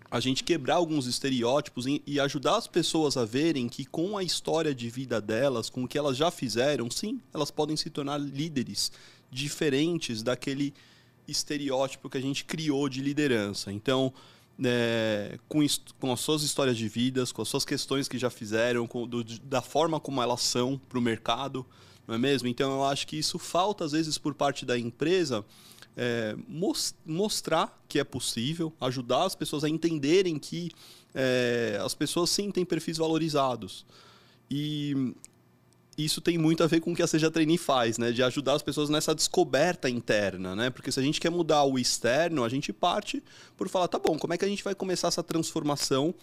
a 0.10 0.20
gente 0.20 0.44
quebrar 0.44 0.78
alguns 0.78 1.06
estereótipos 1.06 1.86
e 2.08 2.20
ajudar 2.20 2.56
as 2.56 2.66
pessoas 2.66 3.18
a 3.18 3.24
verem 3.24 3.70
que 3.70 3.86
com 3.86 4.18
a 4.18 4.24
história 4.24 4.74
de 4.74 4.90
vida 4.90 5.22
delas, 5.22 5.70
com 5.70 5.84
o 5.84 5.88
que 5.88 5.96
elas 5.96 6.18
já 6.18 6.32
fizeram, 6.32 6.90
sim, 6.90 7.22
elas 7.32 7.52
podem 7.52 7.78
se 7.78 7.92
tornar 7.92 8.18
líderes 8.18 8.92
diferentes 9.30 10.24
daquele 10.24 10.74
estereótipo 11.28 12.10
que 12.10 12.18
a 12.18 12.22
gente 12.22 12.46
criou 12.46 12.90
de 12.90 13.00
liderança. 13.00 13.72
Então, 13.72 14.12
é, 14.64 15.38
com, 15.48 15.60
com, 16.00 16.12
as 16.12 16.20
suas 16.20 16.44
histórias 16.44 16.78
de 16.78 16.88
vidas, 16.88 17.32
com 17.32 17.42
as 17.42 17.48
suas 17.48 17.66
questões 17.66 18.08
que 18.08 18.18
já 18.18 18.30
fizeram, 18.30 18.88
com, 18.88 19.08
do, 19.08 19.24
da 19.24 19.62
forma 19.62 20.00
como 20.00 20.22
elas 20.22 20.42
são 20.42 20.80
para 20.90 20.98
o 20.98 21.02
mercado, 21.02 21.66
não 22.08 22.16
é 22.16 22.18
mesmo? 22.18 22.48
Então 22.48 22.72
eu 22.72 22.84
acho 22.84 23.08
que 23.08 23.18
isso 23.18 23.40
falta 23.40 23.86
às 23.86 23.92
vezes 23.92 24.18
por 24.18 24.34
parte 24.34 24.66
da 24.66 24.78
empresa 24.78 25.46
é, 25.96 26.36
mostrar 27.06 27.82
que 27.88 28.00
é 28.00 28.04
possível, 28.04 28.74
ajudar 28.80 29.26
as 29.26 29.36
pessoas 29.36 29.64
a 29.64 29.70
entenderem 29.70 30.38
que 30.40 30.72
é, 31.14 31.80
as 31.84 31.94
pessoas 31.94 32.30
sim 32.30 32.52
têm 32.52 32.66
perfis 32.66 32.98
valorizados. 32.98 33.86
E 34.50 35.14
isso 36.06 36.22
tem 36.22 36.38
muito 36.38 36.64
a 36.64 36.68
ver 36.68 36.80
com 36.80 36.92
o 36.92 36.96
que 36.96 37.02
a 37.02 37.08
Seja 37.08 37.30
Trainee 37.30 37.58
faz, 37.58 37.98
né? 37.98 38.12
De 38.12 38.24
ajudar 38.24 38.54
as 38.54 38.62
pessoas 38.62 38.90
nessa 38.90 39.14
descoberta 39.14 39.90
interna, 39.90 40.56
né? 40.56 40.70
Porque 40.70 40.92
se 40.92 41.00
a 41.00 41.04
gente 41.04 41.20
quer 41.20 41.30
mudar 41.30 41.64
o 41.64 41.78
externo, 41.78 42.44
a 42.44 42.50
gente 42.50 42.72
parte 42.72 43.24
por 43.58 43.68
falar, 43.70 43.88
tá 43.88 44.00
bom, 44.00 44.18
como 44.18 44.34
é 44.34 44.38
que 44.38 44.46
a 44.46 44.48
gente 44.48 44.64
vai 44.64 44.76
começar 44.76 45.08
essa 45.08 45.24
transformação 45.24 46.14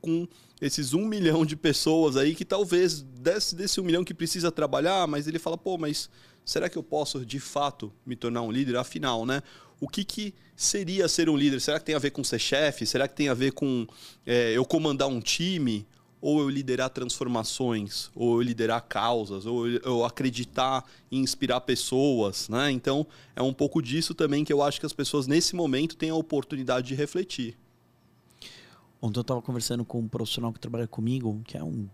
com 0.00 0.26
esses 0.60 0.92
um 0.92 1.06
milhão 1.06 1.46
de 1.46 1.56
pessoas 1.56 2.16
aí 2.16 2.34
que 2.34 2.44
talvez 2.44 3.02
desse, 3.02 3.54
desse 3.54 3.80
um 3.80 3.84
milhão 3.84 4.04
que 4.04 4.12
precisa 4.12 4.50
trabalhar, 4.50 5.06
mas 5.06 5.26
ele 5.26 5.38
fala, 5.38 5.56
pô, 5.56 5.78
mas 5.78 6.10
será 6.44 6.68
que 6.68 6.76
eu 6.76 6.82
posso 6.82 7.24
de 7.24 7.40
fato 7.40 7.92
me 8.04 8.16
tornar 8.16 8.42
um 8.42 8.50
líder? 8.50 8.76
Afinal, 8.76 9.24
né? 9.24 9.42
O 9.80 9.88
que, 9.88 10.04
que 10.04 10.34
seria 10.54 11.08
ser 11.08 11.28
um 11.28 11.36
líder? 11.36 11.60
Será 11.60 11.78
que 11.78 11.84
tem 11.84 11.94
a 11.94 11.98
ver 11.98 12.10
com 12.10 12.22
ser 12.22 12.38
chefe? 12.38 12.86
Será 12.86 13.08
que 13.08 13.14
tem 13.14 13.28
a 13.28 13.34
ver 13.34 13.52
com 13.52 13.86
é, 14.24 14.52
eu 14.52 14.64
comandar 14.64 15.08
um 15.08 15.20
time? 15.20 15.86
Ou 16.22 16.40
eu 16.40 16.48
liderar 16.48 16.88
transformações? 16.88 18.10
Ou 18.14 18.36
eu 18.36 18.42
liderar 18.42 18.80
causas? 18.82 19.44
Ou 19.44 19.68
eu 19.68 20.04
acreditar 20.04 20.84
em 21.10 21.20
inspirar 21.20 21.60
pessoas? 21.62 22.48
Né? 22.48 22.70
Então, 22.70 23.06
é 23.36 23.42
um 23.42 23.52
pouco 23.52 23.82
disso 23.82 24.14
também 24.14 24.44
que 24.44 24.52
eu 24.52 24.62
acho 24.62 24.80
que 24.80 24.86
as 24.86 24.92
pessoas, 24.92 25.26
nesse 25.26 25.54
momento, 25.54 25.96
têm 25.96 26.10
a 26.10 26.14
oportunidade 26.14 26.86
de 26.86 26.94
refletir. 26.94 27.58
Ontem 29.02 29.18
eu 29.18 29.22
estava 29.22 29.42
conversando 29.42 29.84
com 29.84 29.98
um 29.98 30.08
profissional 30.08 30.52
que 30.52 30.60
trabalha 30.60 30.86
comigo, 30.86 31.42
que 31.44 31.58
é 31.58 31.62
um 31.62 31.88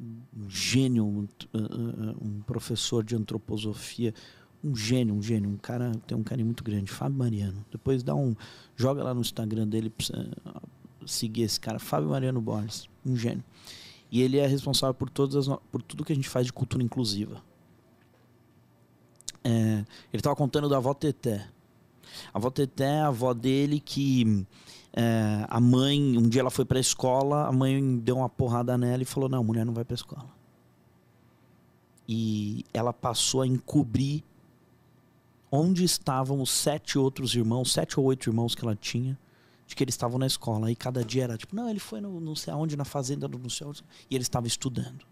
um 0.00 0.48
gênio, 0.48 1.04
um, 1.04 1.22
uh, 1.22 1.58
uh, 1.58 2.24
um, 2.24 2.40
professor 2.42 3.02
de 3.02 3.16
antroposofia, 3.16 4.14
um 4.62 4.74
gênio, 4.74 5.14
um 5.14 5.22
gênio, 5.22 5.50
um 5.50 5.56
cara 5.56 5.92
tem 6.06 6.16
um 6.16 6.22
carinho 6.22 6.46
muito 6.46 6.62
grande, 6.62 6.90
Fábio 6.90 7.18
Mariano. 7.18 7.64
Depois 7.70 8.02
dá 8.02 8.14
um, 8.14 8.34
joga 8.76 9.02
lá 9.02 9.12
no 9.12 9.20
Instagram 9.20 9.66
dele 9.66 9.90
pra 9.90 10.06
seguir 11.06 11.42
esse 11.42 11.58
cara, 11.58 11.78
Fábio 11.78 12.10
Mariano 12.10 12.40
Borges, 12.40 12.88
um 13.10 13.16
gênio. 13.16 13.44
E 14.10 14.22
ele 14.22 14.38
é 14.38 14.46
responsável 14.46 14.94
por 14.94 15.10
todas 15.10 15.48
as, 15.48 15.58
por 15.70 15.82
tudo 15.82 16.04
que 16.04 16.12
a 16.12 16.16
gente 16.16 16.28
faz 16.28 16.46
de 16.46 16.52
cultura 16.52 16.82
inclusiva. 16.82 17.42
É, 19.44 19.50
ele 19.50 19.86
estava 20.14 20.34
contando 20.34 20.68
da 20.68 20.78
avó 20.78 20.94
Teté. 20.94 21.46
A 22.32 22.38
avó 22.38 22.50
Teté 22.50 22.84
é 22.84 23.00
a 23.00 23.08
avó 23.08 23.34
dele 23.34 23.80
que 23.80 24.46
é, 24.92 25.46
a 25.48 25.60
mãe, 25.60 26.18
um 26.18 26.28
dia 26.28 26.40
ela 26.40 26.50
foi 26.50 26.64
para 26.64 26.78
a 26.78 26.80
escola, 26.80 27.46
a 27.46 27.52
mãe 27.52 27.98
deu 27.98 28.16
uma 28.16 28.28
porrada 28.28 28.76
nela 28.76 29.02
e 29.02 29.06
falou: 29.06 29.28
Não, 29.28 29.44
mulher 29.44 29.64
não 29.64 29.74
vai 29.74 29.84
para 29.84 29.94
a 29.94 29.96
escola. 29.96 30.38
E 32.08 32.64
ela 32.72 32.92
passou 32.92 33.42
a 33.42 33.46
encobrir 33.46 34.24
onde 35.50 35.84
estavam 35.84 36.40
os 36.40 36.50
sete 36.50 36.98
outros 36.98 37.34
irmãos, 37.34 37.72
sete 37.72 38.00
ou 38.00 38.06
oito 38.06 38.28
irmãos 38.28 38.54
que 38.54 38.64
ela 38.64 38.74
tinha, 38.74 39.18
de 39.68 39.76
que 39.76 39.84
eles 39.84 39.92
estavam 39.92 40.18
na 40.18 40.26
escola. 40.26 40.72
E 40.72 40.74
cada 40.74 41.04
dia 41.04 41.24
era 41.24 41.36
tipo: 41.36 41.54
Não, 41.54 41.68
ele 41.68 41.78
foi 41.78 42.00
no, 42.00 42.18
não 42.18 42.34
sei 42.34 42.52
aonde, 42.52 42.76
na 42.76 42.86
fazenda 42.86 43.28
não 43.28 43.50
sei 43.50 43.66
onde, 43.66 43.84
e 44.10 44.16
ele 44.16 44.22
estava 44.22 44.46
estudando. 44.46 45.04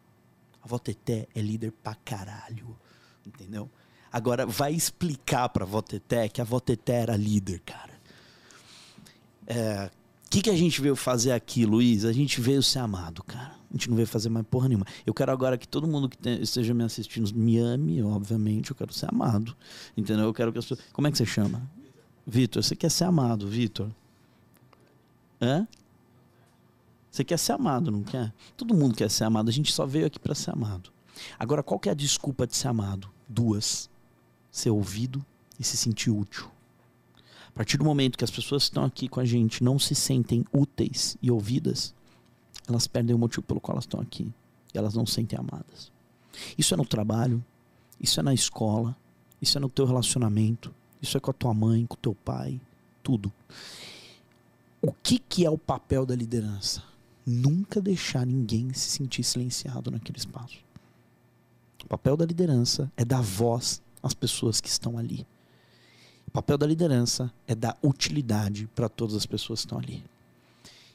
A 0.63 0.65
avó 0.65 0.79
Teté 0.79 1.29
é 1.35 1.41
líder 1.41 1.71
pra 1.71 1.95
caralho. 1.95 2.77
Entendeu? 3.25 3.71
Agora, 4.11 4.47
vai 4.47 4.73
explicar 4.73 5.49
pra 5.51 5.65
avó 5.65 5.83
Teté 5.83 6.29
que 6.29 6.41
a 6.41 6.45
avó 6.45 6.59
Teté 6.59 7.03
era 7.03 7.17
líder, 7.17 7.61
cara. 7.61 7.93
É, 9.47 9.91
o 10.27 10.31
que, 10.31 10.41
que 10.41 10.51
a 10.51 10.57
gente 10.57 10.81
veio 10.81 10.97
fazer 10.97 11.33
aqui, 11.33 11.67
Luiz? 11.67 12.05
A 12.05 12.13
gente 12.13 12.41
veio 12.41 12.63
ser 12.63 12.79
amado, 12.79 13.23
cara. 13.23 13.55
A 13.71 13.75
gente 13.75 13.91
não 13.91 13.97
veio 13.97 14.09
fazer 14.09 14.31
mais 14.31 14.47
porra 14.47 14.69
nenhuma. 14.69 14.87
Eu 15.05 15.13
quero 15.13 15.31
agora 15.31 15.59
que 15.59 15.69
todo 15.69 15.87
mundo 15.87 16.09
que 16.09 16.29
esteja 16.41 16.73
me 16.73 16.83
assistindo 16.83 17.31
me 17.35 17.59
ame, 17.59 18.03
obviamente. 18.03 18.71
Eu 18.71 18.77
quero 18.77 18.93
ser 18.93 19.09
amado. 19.13 19.55
Entendeu? 19.95 20.25
Eu 20.25 20.33
quero 20.33 20.51
que 20.51 20.59
as 20.59 20.65
pessoas. 20.65 20.81
Como 20.93 21.07
é 21.07 21.11
que 21.13 21.19
você 21.19 21.27
chama? 21.27 21.71
Vitor, 22.27 22.63
você 22.63 22.75
quer 22.75 22.91
ser 22.91 23.05
amado, 23.05 23.47
Vitor? 23.47 23.91
Hã? 25.41 25.67
Você 27.11 27.25
quer 27.25 27.39
ser 27.39 27.53
amado, 27.53 27.91
não 27.91 28.03
quer? 28.03 28.33
Todo 28.57 28.75
mundo 28.75 28.95
quer 28.95 29.11
ser 29.11 29.25
amado. 29.25 29.49
A 29.49 29.53
gente 29.53 29.73
só 29.73 29.87
veio 29.87 30.07
aqui 30.07 30.19
para 30.19 30.35
ser 30.35 30.51
amado. 30.51 30.91
Agora, 31.39 31.63
qual 31.63 31.81
que 31.81 31.89
é 31.89 31.93
a 31.93 31.95
desculpa 31.95 32.47
de 32.47 32.55
ser 32.55 32.69
amado? 32.69 33.09
Duas: 33.29 33.89
ser 34.51 34.71
ouvido 34.71 35.25
e 35.59 35.65
se 35.65 35.77
sentir 35.77 36.11
útil. 36.11 36.51
A 37.49 37.53
partir 37.53 37.79
do 37.79 37.85
momento 37.85 38.19
que 38.19 38.25
as 38.25 38.31
pessoas 38.31 38.65
que 38.65 38.69
estão 38.69 38.85
aqui 38.85 39.09
com 39.09 39.19
a 39.19 39.25
gente 39.25 39.65
não 39.65 39.79
se 39.79 39.95
sentem 39.95 40.45
úteis 40.53 41.17
e 41.23 41.31
ouvidas, 41.31 41.95
elas 42.69 42.87
perdem 42.87 43.17
o 43.17 43.19
motivo 43.19 43.43
pelo 43.43 43.61
qual 43.61 43.77
elas 43.77 43.85
estão 43.85 43.99
aqui. 44.01 44.31
E 44.75 44.79
elas 44.79 44.93
não 44.93 45.07
se 45.07 45.15
sentem 45.15 45.39
amadas. 45.39 45.91
Isso 46.59 46.75
é 46.75 46.77
no 46.77 46.85
trabalho, 46.85 47.43
isso 47.99 48.21
é 48.21 48.23
na 48.23 48.35
escola, 48.35 48.95
isso 49.41 49.57
é 49.57 49.61
no 49.61 49.71
teu 49.71 49.87
relacionamento, 49.87 50.75
isso 51.01 51.17
é 51.17 51.21
com 51.21 51.31
a 51.31 51.35
tua 51.35 51.55
mãe, 51.55 51.87
com 51.87 51.95
o 51.95 51.99
teu 51.99 52.15
pai, 52.15 52.61
tudo. 53.03 53.33
O 54.87 54.93
que, 55.03 55.19
que 55.19 55.45
é 55.45 55.51
o 55.51 55.59
papel 55.59 56.07
da 56.07 56.15
liderança? 56.15 56.81
Nunca 57.27 57.81
deixar 57.81 58.25
ninguém 58.25 58.73
se 58.73 58.89
sentir 58.89 59.25
silenciado 59.25 59.91
naquele 59.91 60.17
espaço. 60.17 60.59
O 61.85 61.89
papel 61.89 62.17
da 62.17 62.25
liderança 62.25 62.89
é 62.97 63.05
dar 63.05 63.21
voz 63.21 63.83
às 64.01 64.15
pessoas 64.15 64.61
que 64.61 64.69
estão 64.69 64.97
ali. 64.97 65.27
O 66.29 66.31
papel 66.31 66.57
da 66.57 66.65
liderança 66.65 67.35
é 67.49 67.55
dar 67.57 67.77
utilidade 67.83 68.69
para 68.77 68.89
todas 68.89 69.17
as 69.17 69.27
pessoas 69.27 69.59
que 69.59 69.67
estão 69.67 69.79
ali. 69.81 70.05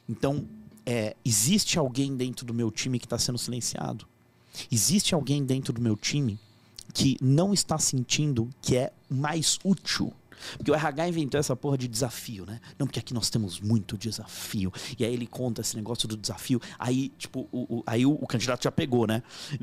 Então, 0.08 0.48
é, 0.86 1.14
existe 1.22 1.78
alguém 1.78 2.16
dentro 2.16 2.46
do 2.46 2.54
meu 2.54 2.70
time 2.70 2.98
que 2.98 3.04
está 3.04 3.18
sendo 3.18 3.36
silenciado? 3.36 4.06
Existe 4.70 5.14
alguém 5.14 5.44
dentro 5.44 5.70
do 5.70 5.82
meu 5.82 5.98
time 5.98 6.40
que 6.94 7.18
não 7.20 7.52
está 7.52 7.76
sentindo 7.76 8.48
que 8.62 8.74
é 8.74 8.90
mais 9.10 9.58
útil 9.62 10.14
porque 10.56 10.70
o 10.70 10.74
RH 10.74 11.08
inventou 11.08 11.38
essa 11.38 11.54
porra 11.56 11.78
de 11.78 11.88
desafio, 11.88 12.44
né? 12.46 12.60
Não, 12.78 12.86
porque 12.86 12.98
aqui 12.98 13.14
nós 13.14 13.30
temos 13.30 13.60
muito 13.60 13.96
desafio. 13.96 14.72
E 14.98 15.04
aí 15.04 15.12
ele 15.12 15.26
conta 15.26 15.60
esse 15.60 15.76
negócio 15.76 16.08
do 16.08 16.16
desafio. 16.16 16.60
Aí, 16.78 17.10
tipo, 17.18 17.48
o, 17.52 17.78
o 17.78 17.82
aí 17.86 18.04
o, 18.04 18.12
o, 18.12 18.26
candidato 18.26 18.64
já 18.64 18.72
pegou, 18.72 19.06
né? 19.06 19.22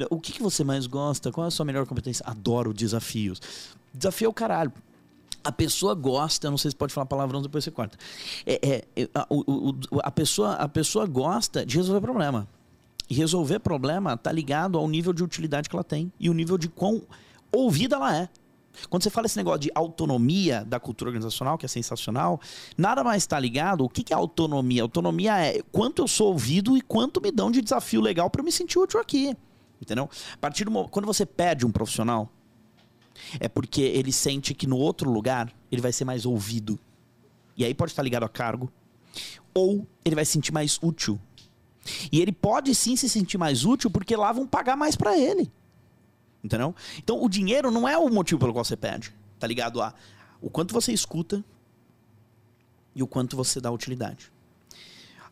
O 0.09 0.19
que, 0.19 0.31
que 0.31 0.41
você 0.41 0.63
mais 0.63 0.87
gosta? 0.87 1.31
Qual 1.31 1.45
é 1.45 1.47
a 1.47 1.51
sua 1.51 1.65
melhor 1.65 1.85
competência? 1.85 2.25
Adoro 2.25 2.73
desafios. 2.73 3.41
Desafio 3.93 4.27
é 4.27 4.29
o 4.29 4.33
caralho 4.33 4.71
a 5.43 5.51
pessoa 5.51 5.95
gosta, 5.95 6.49
não 6.49 6.57
sei 6.57 6.71
se 6.71 6.75
pode 6.75 6.93
falar 6.93 7.05
palavrão, 7.05 7.41
depois 7.41 7.63
você 7.63 7.71
corta. 7.71 7.97
É, 8.45 8.83
é, 8.95 9.09
a, 9.13 9.25
o, 9.29 9.73
a, 10.03 10.11
pessoa, 10.11 10.53
a 10.53 10.67
pessoa 10.67 11.05
gosta 11.05 11.65
de 11.65 11.77
resolver 11.77 12.01
problema. 12.01 12.47
E 13.09 13.13
resolver 13.15 13.59
problema 13.59 14.13
está 14.13 14.31
ligado 14.31 14.77
ao 14.77 14.87
nível 14.87 15.11
de 15.11 15.23
utilidade 15.23 15.67
que 15.67 15.75
ela 15.75 15.83
tem 15.83 16.11
e 16.19 16.29
o 16.29 16.33
nível 16.33 16.57
de 16.57 16.69
quão 16.69 17.01
ouvida 17.51 17.95
ela 17.95 18.15
é. 18.15 18.29
Quando 18.89 19.03
você 19.03 19.09
fala 19.09 19.25
esse 19.25 19.37
negócio 19.37 19.59
de 19.59 19.71
autonomia 19.73 20.63
da 20.65 20.79
cultura 20.79 21.09
organizacional, 21.09 21.57
que 21.57 21.65
é 21.65 21.69
sensacional, 21.69 22.39
nada 22.77 23.03
mais 23.03 23.23
está 23.23 23.39
ligado. 23.39 23.83
O 23.83 23.89
que, 23.89 24.13
é 24.13 24.15
autonomia? 24.15 24.83
Autonomia 24.83 25.37
é 25.37 25.61
quanto 25.71 26.01
eu 26.01 26.07
sou 26.07 26.27
ouvido 26.27 26.77
e 26.77 26.81
quanto 26.81 27.21
me 27.21 27.31
dão 27.31 27.51
de 27.51 27.61
desafio 27.61 28.01
legal 28.01 28.29
para 28.29 28.43
me 28.43 28.51
sentir 28.51 28.77
útil 28.79 28.99
aqui. 28.99 29.35
Entendeu? 29.81 30.09
A 30.33 30.37
partir 30.37 30.65
do 30.65 30.89
quando 30.89 31.05
você 31.05 31.25
perde 31.25 31.65
um 31.65 31.71
profissional, 31.71 32.29
é 33.39 33.47
porque 33.47 33.81
ele 33.81 34.11
sente 34.11 34.53
que 34.53 34.67
no 34.67 34.77
outro 34.77 35.09
lugar 35.09 35.51
ele 35.71 35.81
vai 35.81 35.91
ser 35.91 36.05
mais 36.05 36.25
ouvido. 36.25 36.79
E 37.57 37.65
aí 37.65 37.73
pode 37.73 37.91
estar 37.91 38.03
ligado 38.03 38.23
a 38.23 38.29
cargo. 38.29 38.71
Ou 39.53 39.87
ele 40.05 40.15
vai 40.15 40.25
se 40.25 40.33
sentir 40.33 40.53
mais 40.53 40.79
útil. 40.81 41.19
E 42.11 42.21
ele 42.21 42.31
pode 42.31 42.73
sim 42.75 42.95
se 42.95 43.09
sentir 43.09 43.37
mais 43.37 43.65
útil 43.65 43.89
porque 43.89 44.15
lá 44.15 44.31
vão 44.31 44.47
pagar 44.47 44.75
mais 44.75 44.95
para 44.95 45.17
ele. 45.17 45.51
Entendeu? 46.43 46.75
Então 46.97 47.23
o 47.23 47.29
dinheiro 47.29 47.69
não 47.71 47.87
é 47.87 47.97
o 47.97 48.09
motivo 48.09 48.39
pelo 48.39 48.53
qual 48.53 48.63
você 48.63 48.77
perde. 48.77 49.13
Tá 49.37 49.47
ligado 49.47 49.81
a 49.81 49.93
o 50.41 50.49
quanto 50.49 50.73
você 50.73 50.93
escuta 50.93 51.43
e 52.95 53.03
o 53.03 53.07
quanto 53.07 53.35
você 53.35 53.59
dá 53.59 53.69
utilidade. 53.71 54.31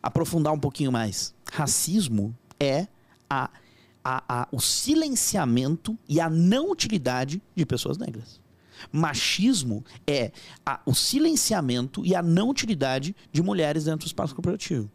Aprofundar 0.02 0.52
um 0.52 0.60
pouquinho 0.60 0.92
mais. 0.92 1.34
Racismo 1.50 2.36
é 2.60 2.86
a 3.28 3.50
a, 4.04 4.22
a, 4.26 4.48
o 4.50 4.58
silenciamento 4.58 5.98
e 6.08 6.18
a 6.18 6.30
não 6.30 6.70
utilidade 6.70 7.42
de 7.54 7.66
pessoas 7.66 7.98
negras. 7.98 8.40
Machismo 8.90 9.84
é 10.06 10.32
a, 10.64 10.80
o 10.86 10.94
silenciamento 10.94 12.04
e 12.06 12.14
a 12.14 12.22
não 12.22 12.48
utilidade 12.48 13.14
de 13.30 13.42
mulheres 13.42 13.84
dentro 13.84 14.00
do 14.00 14.06
espaço 14.06 14.34
corporativo. 14.34 14.90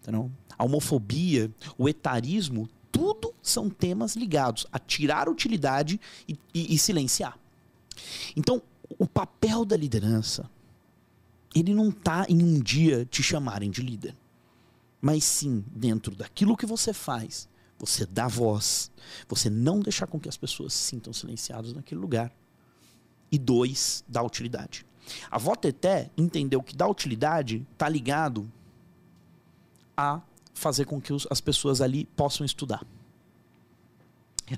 Entendeu? 0.00 0.30
A 0.56 0.64
homofobia, 0.64 1.50
o 1.76 1.86
etarismo, 1.86 2.66
tudo 2.96 3.34
são 3.42 3.68
temas 3.68 4.16
ligados 4.16 4.66
a 4.72 4.78
tirar 4.78 5.28
utilidade 5.28 6.00
e, 6.26 6.38
e, 6.54 6.74
e 6.74 6.78
silenciar. 6.78 7.38
Então, 8.34 8.62
o 8.98 9.06
papel 9.06 9.66
da 9.66 9.76
liderança, 9.76 10.48
ele 11.54 11.74
não 11.74 11.90
está 11.90 12.24
em 12.28 12.42
um 12.42 12.58
dia 12.58 13.04
te 13.04 13.22
chamarem 13.22 13.70
de 13.70 13.82
líder, 13.82 14.16
mas 14.98 15.24
sim 15.24 15.62
dentro 15.70 16.14
daquilo 16.16 16.56
que 16.56 16.64
você 16.64 16.94
faz, 16.94 17.48
você 17.78 18.06
dá 18.06 18.26
voz, 18.26 18.90
você 19.28 19.50
não 19.50 19.80
deixar 19.80 20.06
com 20.06 20.18
que 20.18 20.28
as 20.28 20.36
pessoas 20.38 20.72
se 20.72 20.84
sintam 20.84 21.12
silenciadas 21.12 21.74
naquele 21.74 22.00
lugar. 22.00 22.32
E 23.30 23.38
dois, 23.38 24.04
dá 24.08 24.22
utilidade. 24.22 24.86
A 25.30 25.36
Voteté 25.36 26.10
entendeu 26.16 26.62
que 26.62 26.74
da 26.74 26.86
utilidade 26.86 27.66
está 27.72 27.88
ligado 27.88 28.50
a 29.96 30.22
fazer 30.56 30.86
com 30.86 31.00
que 31.00 31.12
os, 31.12 31.26
as 31.30 31.40
pessoas 31.40 31.80
ali 31.80 32.06
possam 32.16 32.44
estudar. 32.44 32.84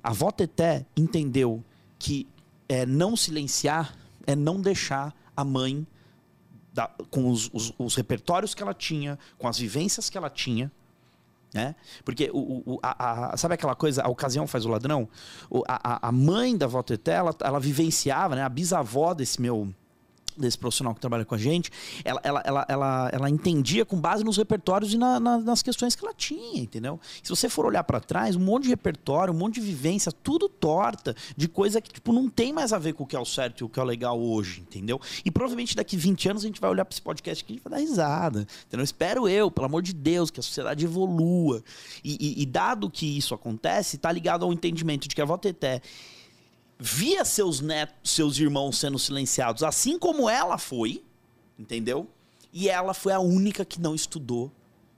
A 0.02 0.12
Voteté 0.12 0.86
entendeu 0.96 1.62
que 1.98 2.26
é, 2.68 2.86
não 2.86 3.16
silenciar 3.16 3.96
é 4.26 4.36
não 4.36 4.60
deixar 4.60 5.14
a 5.34 5.44
mãe, 5.44 5.86
da, 6.72 6.90
com 7.10 7.30
os, 7.30 7.50
os, 7.52 7.72
os, 7.78 7.94
repertórios 7.94 8.54
que 8.54 8.62
ela 8.62 8.74
tinha, 8.74 9.18
com 9.38 9.48
as 9.48 9.58
vivências 9.58 10.10
que 10.10 10.18
ela 10.18 10.28
tinha, 10.28 10.70
né? 11.52 11.74
Porque 12.04 12.30
o, 12.32 12.74
o 12.74 12.78
a, 12.82 13.32
a, 13.32 13.36
sabe 13.36 13.54
aquela 13.54 13.74
coisa, 13.74 14.02
a 14.02 14.08
ocasião 14.08 14.46
faz 14.46 14.66
o 14.66 14.68
ladrão? 14.68 15.08
O, 15.48 15.64
a, 15.66 16.08
a 16.08 16.12
mãe 16.12 16.56
da 16.56 16.66
Voteté, 16.66 17.12
ela, 17.12 17.34
ela 17.40 17.58
vivenciava, 17.58 18.36
né? 18.36 18.42
a 18.42 18.48
bisavó 18.48 19.14
desse 19.14 19.40
meu 19.40 19.72
desse 20.38 20.56
profissional 20.56 20.94
que 20.94 21.00
trabalha 21.00 21.24
com 21.24 21.34
a 21.34 21.38
gente, 21.38 21.70
ela, 22.04 22.20
ela, 22.22 22.42
ela, 22.44 22.66
ela, 22.68 23.10
ela 23.12 23.30
entendia 23.30 23.84
com 23.84 24.00
base 24.00 24.24
nos 24.24 24.36
repertórios 24.36 24.92
e 24.94 24.98
na, 24.98 25.18
na, 25.18 25.38
nas 25.38 25.62
questões 25.62 25.94
que 25.94 26.04
ela 26.04 26.14
tinha, 26.14 26.62
entendeu? 26.62 27.00
Se 27.22 27.30
você 27.30 27.48
for 27.48 27.66
olhar 27.66 27.84
para 27.84 28.00
trás, 28.00 28.36
um 28.36 28.40
monte 28.40 28.64
de 28.64 28.70
repertório, 28.70 29.32
um 29.32 29.36
monte 29.36 29.54
de 29.54 29.60
vivência, 29.60 30.12
tudo 30.12 30.48
torta, 30.48 31.14
de 31.36 31.48
coisa 31.48 31.80
que 31.80 31.92
tipo, 31.92 32.12
não 32.12 32.28
tem 32.28 32.52
mais 32.52 32.72
a 32.72 32.78
ver 32.78 32.94
com 32.94 33.04
o 33.04 33.06
que 33.06 33.16
é 33.16 33.20
o 33.20 33.24
certo 33.24 33.60
e 33.60 33.64
o 33.64 33.68
que 33.68 33.78
é 33.78 33.82
o 33.82 33.86
legal 33.86 34.20
hoje, 34.20 34.60
entendeu? 34.60 35.00
E 35.24 35.30
provavelmente 35.30 35.74
daqui 35.74 35.96
20 35.96 36.28
anos 36.30 36.44
a 36.44 36.46
gente 36.46 36.60
vai 36.60 36.70
olhar 36.70 36.84
para 36.84 36.94
esse 36.94 37.02
podcast 37.02 37.44
aqui 37.44 37.54
e 37.54 37.60
vai 37.60 37.78
dar 37.78 37.78
risada, 37.78 38.46
entendeu? 38.66 38.84
Espero 38.84 39.28
eu, 39.28 39.50
pelo 39.50 39.66
amor 39.66 39.82
de 39.82 39.92
Deus, 39.92 40.30
que 40.30 40.40
a 40.40 40.42
sociedade 40.42 40.84
evolua. 40.84 41.62
E, 42.04 42.16
e, 42.20 42.42
e 42.42 42.46
dado 42.46 42.90
que 42.90 43.18
isso 43.18 43.34
acontece, 43.34 43.96
está 43.96 44.10
ligado 44.12 44.44
ao 44.44 44.52
entendimento 44.52 45.08
de 45.08 45.14
que 45.14 45.22
a 45.22 45.24
Voteté 45.24 45.82
via 46.78 47.24
seus 47.24 47.60
netos, 47.60 48.12
seus 48.12 48.38
irmãos 48.38 48.78
sendo 48.78 48.98
silenciados, 48.98 49.62
assim 49.62 49.98
como 49.98 50.28
ela 50.28 50.56
foi, 50.58 51.04
entendeu? 51.58 52.08
E 52.52 52.68
ela 52.68 52.94
foi 52.94 53.12
a 53.12 53.20
única 53.20 53.64
que 53.64 53.80
não 53.80 53.94
estudou 53.94 54.52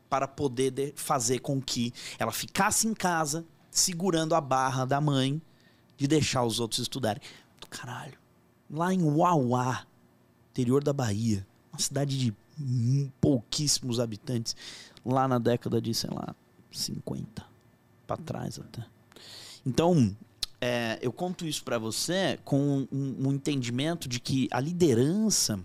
para 0.08 0.28
poder 0.28 0.92
fazer 0.96 1.38
com 1.38 1.60
que 1.60 1.92
ela 2.18 2.32
ficasse 2.32 2.86
em 2.86 2.94
casa, 2.94 3.44
segurando 3.70 4.34
a 4.34 4.40
barra 4.40 4.84
da 4.84 5.00
mãe 5.00 5.40
de 5.96 6.06
deixar 6.06 6.44
os 6.44 6.60
outros 6.60 6.80
estudarem. 6.80 7.22
Do 7.60 7.68
caralho. 7.68 8.18
Lá 8.68 8.92
em 8.92 9.02
Uauá, 9.02 9.86
interior 10.50 10.82
da 10.82 10.92
Bahia, 10.92 11.46
uma 11.72 11.78
cidade 11.78 12.18
de 12.18 12.34
pouquíssimos 13.20 14.00
habitantes, 14.00 14.54
lá 15.04 15.26
na 15.26 15.38
década 15.38 15.80
de, 15.80 15.94
sei 15.94 16.10
lá, 16.10 16.34
50 16.70 17.44
para 18.06 18.16
trás 18.16 18.58
até. 18.58 18.84
Então, 19.64 20.14
é, 20.60 20.98
eu 21.00 21.12
conto 21.12 21.46
isso 21.46 21.64
para 21.64 21.78
você 21.78 22.38
com 22.44 22.86
um, 22.92 23.16
um, 23.26 23.32
entendimento 23.32 24.08
de 24.08 24.20
que 24.20 24.48
a 24.50 24.60
liderança 24.60 25.58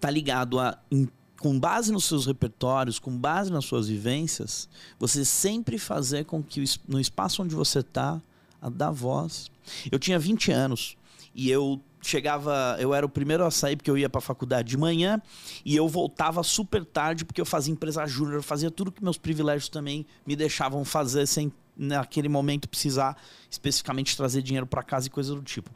tá 0.00 0.10
ligado 0.10 0.58
a 0.58 0.78
em, 0.90 1.08
com 1.38 1.60
base 1.60 1.92
nos 1.92 2.04
seus 2.04 2.24
repertórios, 2.24 2.98
com 2.98 3.14
base 3.14 3.52
nas 3.52 3.66
suas 3.66 3.86
vivências, 3.86 4.66
você 4.98 5.26
sempre 5.26 5.76
fazer 5.76 6.24
com 6.24 6.42
que 6.42 6.64
no 6.88 6.98
espaço 6.98 7.42
onde 7.42 7.54
você 7.54 7.82
tá, 7.82 8.18
a 8.62 8.70
dar 8.70 8.90
voz. 8.90 9.50
Eu 9.92 9.98
tinha 9.98 10.18
20 10.18 10.50
anos 10.50 10.96
e 11.34 11.50
eu 11.50 11.78
chegava, 12.00 12.76
eu 12.80 12.94
era 12.94 13.04
o 13.04 13.10
primeiro 13.10 13.44
a 13.44 13.50
sair 13.50 13.76
porque 13.76 13.90
eu 13.90 13.98
ia 13.98 14.08
para 14.08 14.22
faculdade 14.22 14.68
de 14.68 14.76
manhã 14.78 15.20
e 15.66 15.76
eu 15.76 15.86
voltava 15.86 16.42
super 16.42 16.82
tarde 16.82 17.26
porque 17.26 17.42
eu 17.42 17.46
fazia 17.46 17.72
empresa 17.72 18.06
júnior, 18.06 18.42
fazia 18.42 18.70
tudo 18.70 18.90
que 18.90 19.04
meus 19.04 19.18
privilégios 19.18 19.68
também 19.68 20.06
me 20.26 20.34
deixavam 20.34 20.82
fazer 20.82 21.26
sem 21.26 21.52
naquele 21.76 22.28
momento 22.28 22.68
precisar 22.68 23.16
especificamente 23.50 24.16
trazer 24.16 24.42
dinheiro 24.42 24.66
para 24.66 24.82
casa 24.82 25.06
e 25.06 25.10
coisa 25.10 25.34
do 25.34 25.42
tipo. 25.42 25.70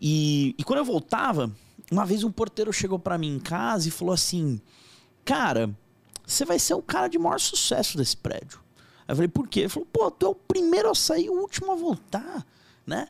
E, 0.00 0.54
e 0.58 0.64
quando 0.64 0.78
eu 0.78 0.84
voltava, 0.84 1.50
uma 1.90 2.04
vez 2.04 2.24
um 2.24 2.30
porteiro 2.30 2.72
chegou 2.72 2.98
para 2.98 3.18
mim 3.18 3.36
em 3.36 3.38
casa 3.38 3.88
e 3.88 3.90
falou 3.90 4.14
assim: 4.14 4.60
Cara, 5.24 5.70
você 6.26 6.44
vai 6.44 6.58
ser 6.58 6.74
o 6.74 6.82
cara 6.82 7.08
de 7.08 7.18
maior 7.18 7.40
sucesso 7.40 7.96
desse 7.96 8.16
prédio. 8.16 8.60
Aí 9.06 9.12
eu 9.12 9.16
falei: 9.16 9.28
Por 9.28 9.48
quê? 9.48 9.60
Ele 9.60 9.68
falou: 9.68 9.88
Pô, 9.92 10.10
tu 10.10 10.26
é 10.26 10.28
o 10.28 10.34
primeiro 10.34 10.90
a 10.90 10.94
sair 10.94 11.30
o 11.30 11.40
último 11.40 11.72
a 11.72 11.76
voltar, 11.76 12.46
né? 12.86 13.08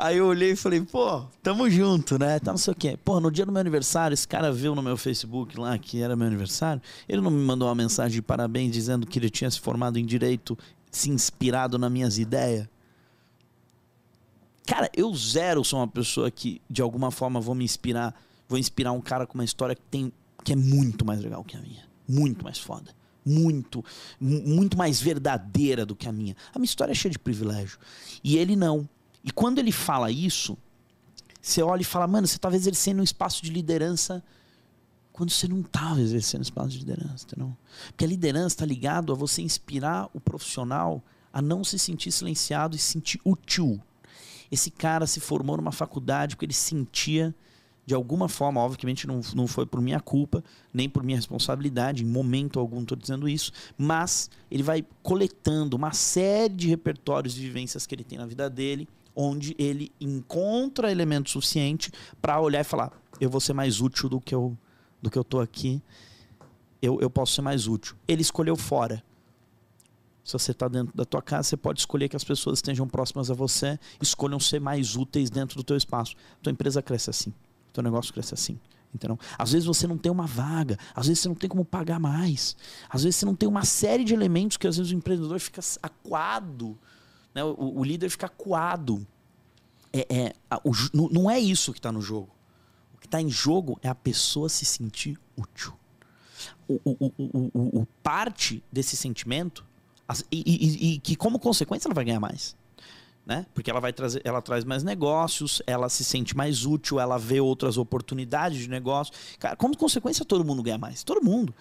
Aí 0.00 0.18
eu 0.18 0.26
olhei 0.26 0.52
e 0.52 0.56
falei, 0.56 0.80
pô, 0.80 1.24
tamo 1.42 1.68
junto, 1.68 2.20
né? 2.20 2.38
Tá 2.38 2.52
não 2.52 2.56
sei 2.56 2.72
o 2.72 2.76
quê. 2.76 2.96
Pô, 3.04 3.18
no 3.18 3.32
dia 3.32 3.44
do 3.44 3.50
meu 3.50 3.60
aniversário, 3.60 4.14
esse 4.14 4.28
cara 4.28 4.52
viu 4.52 4.72
no 4.72 4.80
meu 4.80 4.96
Facebook 4.96 5.58
lá 5.58 5.76
que 5.76 6.00
era 6.00 6.14
meu 6.14 6.24
aniversário. 6.24 6.80
Ele 7.08 7.20
não 7.20 7.32
me 7.32 7.44
mandou 7.44 7.66
uma 7.66 7.74
mensagem 7.74 8.12
de 8.12 8.22
parabéns 8.22 8.72
dizendo 8.72 9.04
que 9.04 9.18
ele 9.18 9.28
tinha 9.28 9.50
se 9.50 9.58
formado 9.58 9.98
em 9.98 10.06
direito 10.06 10.56
se 10.90 11.10
inspirado 11.10 11.78
nas 11.78 11.90
minhas 11.90 12.18
ideias. 12.18 12.68
Cara, 14.66 14.90
eu 14.94 15.14
zero 15.14 15.64
sou 15.64 15.78
uma 15.78 15.88
pessoa 15.88 16.30
que 16.30 16.60
de 16.68 16.82
alguma 16.82 17.10
forma 17.10 17.40
vou 17.40 17.54
me 17.54 17.64
inspirar, 17.64 18.14
vou 18.48 18.58
inspirar 18.58 18.92
um 18.92 19.00
cara 19.00 19.26
com 19.26 19.34
uma 19.34 19.44
história 19.44 19.74
que 19.74 19.82
tem 19.90 20.12
que 20.44 20.52
é 20.52 20.56
muito 20.56 21.04
mais 21.04 21.20
legal 21.20 21.44
que 21.44 21.56
a 21.56 21.60
minha, 21.60 21.84
muito 22.08 22.44
mais 22.44 22.58
foda, 22.58 22.94
muito, 23.24 23.84
muito 24.18 24.78
mais 24.78 25.00
verdadeira 25.00 25.84
do 25.84 25.94
que 25.94 26.08
a 26.08 26.12
minha. 26.12 26.34
A 26.54 26.58
minha 26.58 26.64
história 26.66 26.92
é 26.92 26.94
cheia 26.94 27.12
de 27.12 27.18
privilégio. 27.18 27.78
E 28.24 28.38
ele 28.38 28.56
não. 28.56 28.88
E 29.22 29.30
quando 29.30 29.58
ele 29.58 29.72
fala 29.72 30.10
isso, 30.10 30.56
você 31.40 31.62
olha 31.62 31.82
e 31.82 31.84
fala, 31.84 32.06
mano, 32.06 32.26
você 32.26 32.36
está 32.36 32.50
exercendo 32.54 33.00
um 33.00 33.02
espaço 33.02 33.42
de 33.42 33.50
liderança 33.50 34.24
quando 35.18 35.30
você 35.30 35.48
não 35.48 35.62
estava 35.62 36.00
exercendo 36.00 36.44
espaço 36.44 36.68
de 36.68 36.78
liderança, 36.78 37.26
entendeu? 37.26 37.52
Porque 37.88 38.04
a 38.04 38.08
liderança 38.08 38.54
está 38.54 38.64
ligado 38.64 39.12
a 39.12 39.16
você 39.16 39.42
inspirar 39.42 40.08
o 40.14 40.20
profissional 40.20 41.02
a 41.32 41.42
não 41.42 41.64
se 41.64 41.76
sentir 41.76 42.12
silenciado 42.12 42.76
e 42.76 42.78
se 42.78 42.92
sentir 42.92 43.20
útil. 43.24 43.80
Esse 44.48 44.70
cara 44.70 45.08
se 45.08 45.18
formou 45.18 45.56
numa 45.56 45.72
faculdade 45.72 46.36
porque 46.36 46.46
ele 46.46 46.52
sentia, 46.52 47.34
de 47.84 47.94
alguma 47.94 48.28
forma, 48.28 48.60
obviamente 48.60 49.08
não, 49.08 49.20
não 49.34 49.48
foi 49.48 49.66
por 49.66 49.80
minha 49.80 49.98
culpa, 49.98 50.42
nem 50.72 50.88
por 50.88 51.02
minha 51.02 51.18
responsabilidade, 51.18 52.04
em 52.04 52.06
momento 52.06 52.60
algum 52.60 52.82
estou 52.82 52.96
dizendo 52.96 53.28
isso, 53.28 53.50
mas 53.76 54.30
ele 54.48 54.62
vai 54.62 54.86
coletando 55.02 55.76
uma 55.76 55.90
série 55.92 56.54
de 56.54 56.68
repertórios 56.68 57.36
e 57.36 57.40
vivências 57.40 57.88
que 57.88 57.94
ele 57.96 58.04
tem 58.04 58.18
na 58.18 58.26
vida 58.26 58.48
dele, 58.48 58.88
onde 59.16 59.56
ele 59.58 59.90
encontra 60.00 60.92
elemento 60.92 61.28
suficiente 61.28 61.90
para 62.22 62.40
olhar 62.40 62.60
e 62.60 62.64
falar: 62.64 62.92
eu 63.20 63.28
vou 63.28 63.40
ser 63.40 63.52
mais 63.52 63.80
útil 63.80 64.08
do 64.08 64.20
que 64.20 64.32
eu 64.32 64.56
do 65.00 65.10
que 65.10 65.18
eu 65.18 65.24
tô 65.24 65.40
aqui, 65.40 65.82
eu, 66.80 67.00
eu 67.00 67.10
posso 67.10 67.34
ser 67.34 67.42
mais 67.42 67.66
útil. 67.66 67.96
Ele 68.06 68.22
escolheu 68.22 68.56
fora. 68.56 69.02
Se 70.24 70.32
você 70.34 70.50
está 70.50 70.68
dentro 70.68 70.94
da 70.94 71.04
tua 71.04 71.22
casa, 71.22 71.44
você 71.44 71.56
pode 71.56 71.80
escolher 71.80 72.08
que 72.08 72.16
as 72.16 72.24
pessoas 72.24 72.58
estejam 72.58 72.86
próximas 72.86 73.30
a 73.30 73.34
você, 73.34 73.78
escolham 74.00 74.38
ser 74.38 74.60
mais 74.60 74.94
úteis 74.94 75.30
dentro 75.30 75.56
do 75.56 75.64
teu 75.64 75.76
espaço. 75.76 76.14
Tua 76.42 76.52
empresa 76.52 76.82
cresce 76.82 77.08
assim, 77.08 77.32
teu 77.72 77.82
negócio 77.82 78.12
cresce 78.12 78.34
assim. 78.34 78.60
Entendeu? 78.94 79.18
Às 79.38 79.52
vezes 79.52 79.66
você 79.66 79.86
não 79.86 79.98
tem 79.98 80.10
uma 80.10 80.26
vaga, 80.26 80.78
às 80.94 81.06
vezes 81.06 81.20
você 81.22 81.28
não 81.28 81.34
tem 81.34 81.48
como 81.48 81.62
pagar 81.62 82.00
mais, 82.00 82.56
às 82.88 83.02
vezes 83.04 83.16
você 83.16 83.26
não 83.26 83.34
tem 83.34 83.46
uma 83.46 83.62
série 83.62 84.02
de 84.02 84.14
elementos 84.14 84.56
que 84.56 84.66
às 84.66 84.78
vezes 84.78 84.92
o 84.92 84.94
empreendedor 84.94 85.38
fica 85.38 85.60
acuado, 85.82 86.78
né? 87.34 87.44
o, 87.44 87.80
o 87.80 87.84
líder 87.84 88.08
fica 88.08 88.26
acuado. 88.26 89.06
É, 89.92 90.06
é, 90.10 90.34
o, 90.64 90.72
não 91.12 91.30
é 91.30 91.38
isso 91.38 91.72
que 91.72 91.78
está 91.78 91.92
no 91.92 92.00
jogo 92.00 92.37
que 93.00 93.06
está 93.06 93.20
em 93.20 93.28
jogo 93.28 93.78
é 93.82 93.88
a 93.88 93.94
pessoa 93.94 94.48
se 94.48 94.64
sentir 94.64 95.18
útil. 95.36 95.72
O, 96.68 96.80
o, 96.84 97.12
o, 97.18 97.80
o 97.80 97.86
parte 98.02 98.62
desse 98.70 98.96
sentimento 98.96 99.64
e, 100.30 100.42
e, 100.46 100.94
e, 100.94 100.98
que 100.98 101.16
como 101.16 101.38
consequência 101.38 101.88
ela 101.88 101.94
vai 101.94 102.04
ganhar 102.04 102.20
mais. 102.20 102.56
Né? 103.26 103.44
Porque 103.52 103.70
ela 103.70 103.80
vai 103.80 103.92
trazer, 103.92 104.22
ela 104.24 104.40
traz 104.40 104.64
mais 104.64 104.82
negócios, 104.82 105.60
ela 105.66 105.90
se 105.90 106.02
sente 106.02 106.34
mais 106.34 106.64
útil, 106.64 106.98
ela 106.98 107.18
vê 107.18 107.40
outras 107.40 107.76
oportunidades 107.76 108.58
de 108.58 108.70
negócio. 108.70 109.12
Cara, 109.38 109.54
como 109.54 109.76
consequência 109.76 110.24
todo 110.24 110.44
mundo 110.44 110.62
ganha 110.62 110.78
mais, 110.78 111.02
todo 111.02 111.22
mundo. 111.22 111.54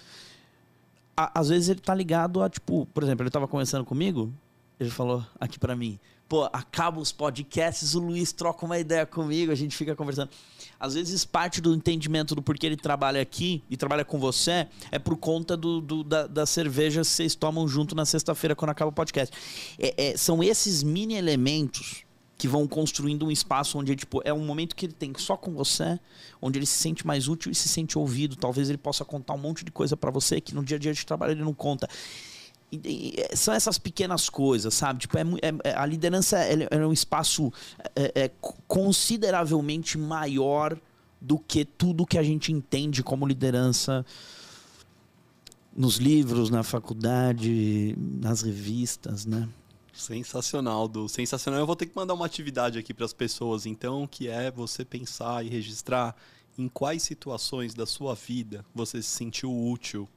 às 1.15 1.49
vezes 1.49 1.67
ele 1.67 1.81
tá 1.81 1.93
ligado 1.93 2.41
a 2.41 2.49
tipo, 2.49 2.85
por 2.93 3.03
exemplo, 3.03 3.23
ele 3.23 3.29
estava 3.29 3.47
conversando 3.49 3.83
comigo, 3.83 4.31
ele 4.79 4.89
falou 4.89 5.25
aqui 5.39 5.59
para 5.59 5.75
mim, 5.75 5.99
pô, 6.27 6.49
acaba 6.51 6.99
os 6.99 7.11
podcasts, 7.11 7.95
o 7.95 7.99
Luiz 7.99 8.31
troca 8.31 8.65
uma 8.65 8.77
ideia 8.77 9.05
comigo, 9.05 9.51
a 9.51 9.55
gente 9.55 9.75
fica 9.75 9.95
conversando. 9.95 10.29
Às 10.79 10.93
vezes 10.93 11.25
parte 11.25 11.59
do 11.59 11.73
entendimento 11.73 12.35
do 12.35 12.41
porquê 12.41 12.67
ele 12.67 12.77
trabalha 12.77 13.21
aqui 13.21 13.63
e 13.69 13.75
trabalha 13.75 14.05
com 14.05 14.19
você 14.19 14.67
é 14.91 14.99
por 14.99 15.17
conta 15.17 15.57
do, 15.57 15.81
do 15.81 16.03
da, 16.03 16.45
cerveja 16.45 17.01
que 17.01 17.07
vocês 17.07 17.33
tomam 17.33 17.67
junto 17.67 17.95
na 17.95 18.05
sexta-feira 18.05 18.55
quando 18.55 18.71
acaba 18.71 18.89
o 18.89 18.93
podcast. 18.93 19.35
É, 19.79 20.09
é, 20.09 20.17
são 20.17 20.43
esses 20.43 20.83
mini 20.83 21.15
elementos 21.15 22.05
que 22.37 22.47
vão 22.47 22.67
construindo 22.67 23.25
um 23.25 23.31
espaço 23.31 23.79
onde 23.79 23.95
tipo, 23.95 24.21
é 24.23 24.31
um 24.31 24.45
momento 24.45 24.75
que 24.75 24.85
ele 24.85 24.93
tem 24.93 25.11
só 25.17 25.35
com 25.35 25.53
você, 25.53 25.99
onde 26.39 26.59
ele 26.59 26.67
se 26.67 26.77
sente 26.77 27.07
mais 27.07 27.27
útil 27.27 27.51
e 27.51 27.55
se 27.55 27.67
sente 27.67 27.97
ouvido. 27.97 28.35
Talvez 28.35 28.69
ele 28.69 28.77
possa 28.77 29.03
contar 29.03 29.33
um 29.33 29.39
monte 29.39 29.65
de 29.65 29.71
coisa 29.71 29.97
para 29.97 30.11
você 30.11 30.39
que 30.39 30.53
no 30.53 30.63
dia 30.63 30.77
a 30.77 30.79
dia 30.79 30.93
de 30.93 31.03
trabalho 31.03 31.31
ele 31.31 31.43
não 31.43 31.53
conta. 31.53 31.89
E, 32.71 32.77
e, 32.83 33.13
é, 33.17 33.35
são 33.35 33.53
essas 33.53 33.77
pequenas 33.77 34.29
coisas, 34.29 34.73
sabe? 34.73 35.01
Tipo, 35.01 35.17
é, 35.17 35.21
é, 35.21 35.69
é 35.69 35.77
a 35.77 35.85
liderança 35.85 36.37
é, 36.37 36.67
é, 36.69 36.85
um 36.85 36.93
espaço 36.93 37.51
é, 37.95 38.23
é, 38.23 38.31
consideravelmente 38.67 39.97
maior 39.97 40.77
do 41.19 41.39
que 41.39 41.63
tudo 41.65 42.05
que 42.05 42.17
a 42.17 42.23
gente 42.23 42.51
entende 42.51 43.01
como 43.01 43.25
liderança 43.25 44.05
nos 45.75 45.97
livros, 45.97 46.49
na 46.49 46.63
faculdade, 46.63 47.95
nas 47.97 48.41
revistas, 48.41 49.25
né? 49.25 49.47
Sensacional, 49.93 50.87
Du. 50.87 51.07
Sensacional. 51.07 51.59
Eu 51.59 51.65
vou 51.65 51.75
ter 51.75 51.87
que 51.87 51.95
mandar 51.95 52.13
uma 52.13 52.25
atividade 52.25 52.77
aqui 52.77 52.93
para 52.93 53.05
as 53.05 53.13
pessoas, 53.13 53.65
então, 53.65 54.05
que 54.05 54.27
é 54.27 54.51
você 54.51 54.85
pensar 54.85 55.43
e 55.43 55.49
registrar 55.49 56.15
em 56.57 56.67
quais 56.67 57.03
situações 57.03 57.73
da 57.73 57.85
sua 57.85 58.15
vida 58.15 58.65
você 58.73 59.01
se 59.01 59.09
sentiu 59.09 59.51
útil, 59.51 60.07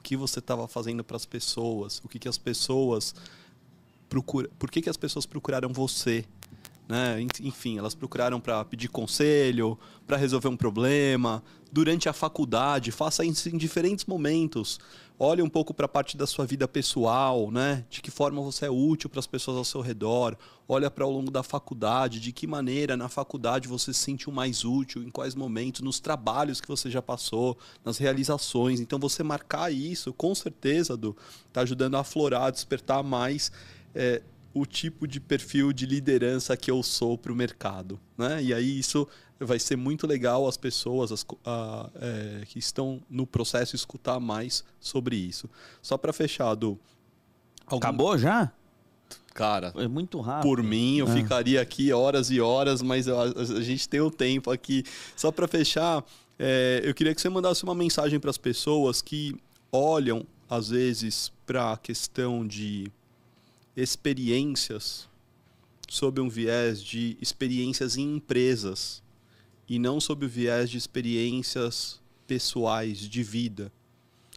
o 0.00 0.02
que 0.02 0.16
você 0.16 0.38
estava 0.38 0.66
fazendo 0.66 1.04
para 1.04 1.16
as 1.16 1.26
pessoas, 1.26 2.00
o 2.02 2.08
que, 2.08 2.18
que 2.18 2.28
as 2.28 2.38
pessoas 2.38 3.14
procuram, 4.08 4.48
por 4.58 4.70
que, 4.70 4.80
que 4.80 4.88
as 4.88 4.96
pessoas 4.96 5.26
procuraram 5.26 5.68
você, 5.72 6.24
né? 6.88 7.20
Enfim, 7.40 7.78
elas 7.78 7.94
procuraram 7.94 8.40
para 8.40 8.64
pedir 8.64 8.88
conselho, 8.88 9.78
para 10.06 10.16
resolver 10.16 10.48
um 10.48 10.56
problema, 10.56 11.42
durante 11.70 12.08
a 12.08 12.12
faculdade, 12.14 12.90
faça 12.90 13.24
isso 13.24 13.48
em 13.50 13.58
diferentes 13.58 14.06
momentos. 14.06 14.80
Olhe 15.22 15.42
um 15.42 15.50
pouco 15.50 15.74
para 15.74 15.84
a 15.84 15.88
parte 15.88 16.16
da 16.16 16.26
sua 16.26 16.46
vida 16.46 16.66
pessoal, 16.66 17.50
né? 17.50 17.84
De 17.90 18.00
que 18.00 18.10
forma 18.10 18.40
você 18.40 18.64
é 18.64 18.70
útil 18.70 19.10
para 19.10 19.20
as 19.20 19.26
pessoas 19.26 19.58
ao 19.58 19.66
seu 19.66 19.82
redor. 19.82 20.34
Olha 20.66 20.90
para 20.90 21.04
ao 21.04 21.10
longo 21.10 21.30
da 21.30 21.42
faculdade, 21.42 22.18
de 22.18 22.32
que 22.32 22.46
maneira 22.46 22.96
na 22.96 23.06
faculdade 23.06 23.68
você 23.68 23.92
se 23.92 24.00
sentiu 24.00 24.32
mais 24.32 24.64
útil, 24.64 25.02
em 25.02 25.10
quais 25.10 25.34
momentos, 25.34 25.82
nos 25.82 26.00
trabalhos 26.00 26.58
que 26.58 26.66
você 26.66 26.90
já 26.90 27.02
passou, 27.02 27.58
nas 27.84 27.98
realizações. 27.98 28.80
Então 28.80 28.98
você 28.98 29.22
marcar 29.22 29.70
isso, 29.70 30.10
com 30.14 30.34
certeza, 30.34 30.96
do 30.96 31.14
tá 31.52 31.60
ajudando 31.60 31.96
a 31.96 32.00
aflorar, 32.00 32.44
a 32.44 32.50
despertar 32.50 33.02
mais 33.02 33.52
é, 33.94 34.22
o 34.54 34.64
tipo 34.64 35.06
de 35.06 35.20
perfil 35.20 35.70
de 35.70 35.84
liderança 35.84 36.56
que 36.56 36.70
eu 36.70 36.82
sou 36.82 37.18
para 37.18 37.30
o 37.30 37.36
mercado. 37.36 38.00
Né? 38.16 38.42
E 38.42 38.54
aí 38.54 38.78
isso 38.78 39.06
vai 39.40 39.58
ser 39.58 39.76
muito 39.76 40.06
legal 40.06 40.46
as 40.46 40.56
pessoas 40.56 41.10
as, 41.10 41.26
a, 41.44 41.90
é, 41.94 42.42
que 42.46 42.58
estão 42.58 43.00
no 43.08 43.26
processo 43.26 43.74
escutar 43.74 44.20
mais 44.20 44.62
sobre 44.78 45.16
isso. 45.16 45.48
Só 45.80 45.96
para 45.96 46.12
fechar, 46.12 46.54
do 46.54 46.78
algum... 47.66 47.78
Acabou 47.78 48.18
já? 48.18 48.52
Cara, 49.32 49.72
é 49.76 49.88
muito 49.88 50.20
rápido. 50.20 50.42
Por 50.42 50.62
mim, 50.62 50.98
eu 50.98 51.08
é. 51.08 51.14
ficaria 51.14 51.60
aqui 51.62 51.92
horas 51.92 52.30
e 52.30 52.40
horas, 52.40 52.82
mas 52.82 53.08
a, 53.08 53.22
a 53.22 53.60
gente 53.62 53.88
tem 53.88 54.00
o 54.00 54.10
tempo 54.10 54.50
aqui. 54.50 54.84
Só 55.16 55.32
para 55.32 55.48
fechar, 55.48 56.04
é, 56.38 56.82
eu 56.84 56.92
queria 56.92 57.14
que 57.14 57.20
você 57.20 57.28
mandasse 57.28 57.64
uma 57.64 57.74
mensagem 57.74 58.20
para 58.20 58.30
as 58.30 58.38
pessoas 58.38 59.00
que 59.00 59.34
olham, 59.72 60.26
às 60.48 60.68
vezes, 60.68 61.32
para 61.46 61.72
a 61.72 61.76
questão 61.76 62.46
de 62.46 62.90
experiências 63.76 65.08
sob 65.88 66.20
um 66.20 66.28
viés 66.28 66.82
de 66.82 67.16
experiências 67.20 67.96
em 67.96 68.16
empresas 68.16 69.02
e 69.70 69.78
não 69.78 70.00
sob 70.00 70.26
o 70.26 70.28
viés 70.28 70.68
de 70.68 70.76
experiências 70.76 72.00
pessoais 72.26 72.98
de 72.98 73.22
vida. 73.22 73.72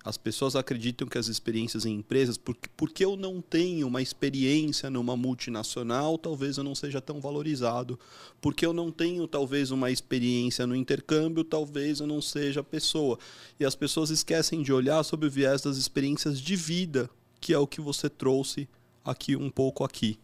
As 0.05 0.15
pessoas 0.15 0.55
acreditam 0.55 1.07
que 1.07 1.17
as 1.17 1.27
experiências 1.27 1.87
em 1.87 1.95
empresas, 1.95 2.37
porque, 2.37 2.69
porque 2.77 3.03
eu 3.03 3.17
não 3.17 3.41
tenho 3.41 3.87
uma 3.87 3.99
experiência 3.99 4.91
numa 4.91 5.17
multinacional, 5.17 6.19
talvez 6.19 6.57
eu 6.57 6.63
não 6.63 6.75
seja 6.75 7.01
tão 7.01 7.19
valorizado. 7.19 7.99
Porque 8.39 8.63
eu 8.63 8.73
não 8.73 8.91
tenho, 8.91 9.27
talvez, 9.27 9.71
uma 9.71 9.89
experiência 9.89 10.67
no 10.67 10.75
intercâmbio, 10.75 11.43
talvez 11.43 11.99
eu 11.99 12.05
não 12.05 12.21
seja 12.21 12.61
pessoa. 12.61 13.17
E 13.59 13.65
as 13.65 13.73
pessoas 13.73 14.11
esquecem 14.11 14.61
de 14.61 14.71
olhar 14.71 15.01
sob 15.03 15.25
o 15.25 15.31
viés 15.31 15.63
das 15.63 15.77
experiências 15.77 16.39
de 16.39 16.55
vida, 16.55 17.09
que 17.41 17.53
é 17.53 17.57
o 17.57 17.65
que 17.65 17.81
você 17.81 18.07
trouxe 18.07 18.69
aqui 19.03 19.35
um 19.35 19.49
pouco 19.49 19.83
aqui. 19.83 20.19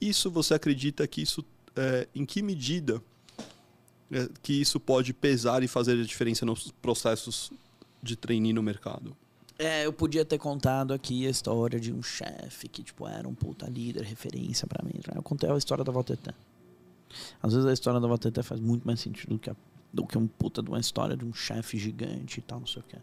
Isso 0.00 0.28
você 0.28 0.54
acredita 0.54 1.06
que 1.06 1.22
isso, 1.22 1.44
é, 1.76 2.08
em 2.12 2.24
que 2.26 2.42
medida 2.42 3.00
que 4.42 4.60
isso 4.60 4.80
pode 4.80 5.12
pesar 5.12 5.62
e 5.62 5.68
fazer 5.68 5.92
a 6.00 6.04
diferença 6.04 6.44
nos 6.44 6.70
processos 6.70 7.52
de 8.02 8.16
trainee 8.16 8.52
no 8.52 8.62
mercado? 8.62 9.16
É, 9.58 9.84
eu 9.84 9.92
podia 9.92 10.24
ter 10.24 10.38
contado 10.38 10.94
aqui 10.94 11.26
a 11.26 11.30
história 11.30 11.78
de 11.78 11.92
um 11.92 12.02
chefe 12.02 12.66
que 12.66 12.82
tipo 12.82 13.06
era 13.06 13.28
um 13.28 13.34
puta 13.34 13.68
líder, 13.68 14.04
referência 14.04 14.66
para 14.66 14.82
mim. 14.84 14.92
Eu 15.14 15.22
contei 15.22 15.50
a 15.50 15.56
história 15.56 15.84
da 15.84 15.92
Valtetã. 15.92 16.32
Às 17.42 17.52
vezes 17.52 17.68
a 17.68 17.72
história 17.72 18.00
da 18.00 18.08
Valtetã 18.08 18.42
faz 18.42 18.60
muito 18.60 18.86
mais 18.86 19.00
sentido 19.00 19.34
do 19.34 19.38
que, 19.38 19.50
a, 19.50 19.56
do 19.92 20.06
que 20.06 20.16
um 20.16 20.26
puta 20.26 20.62
de 20.62 20.70
uma 20.70 20.80
história 20.80 21.16
de 21.16 21.24
um 21.24 21.34
chefe 21.34 21.78
gigante 21.78 22.38
e 22.38 22.42
tal, 22.42 22.60
não 22.60 22.66
sei 22.66 22.82
o 22.82 22.84
que. 22.84 22.96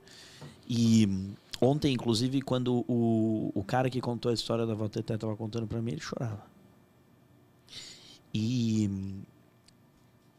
E 0.67 1.35
Ontem, 1.59 1.93
inclusive, 1.93 2.41
quando 2.41 2.85
o, 2.87 3.51
o 3.53 3.63
cara 3.63 3.89
que 3.89 3.99
contou 3.99 4.29
a 4.29 4.33
história 4.33 4.65
da 4.65 4.75
Valteté 4.75 5.15
estava 5.15 5.35
contando 5.35 5.65
para 5.65 5.81
mim, 5.81 5.91
ele 5.91 6.01
chorava. 6.01 6.45
E 8.33 8.89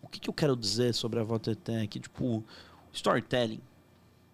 o 0.08 0.10
que, 0.10 0.20
que 0.20 0.30
eu 0.30 0.34
quero 0.34 0.56
dizer 0.56 0.94
sobre 0.94 1.20
a 1.20 1.22
Valteté 1.22 1.84
é 1.84 1.86
que, 1.86 2.00
tipo, 2.00 2.42
storytelling, 2.92 3.60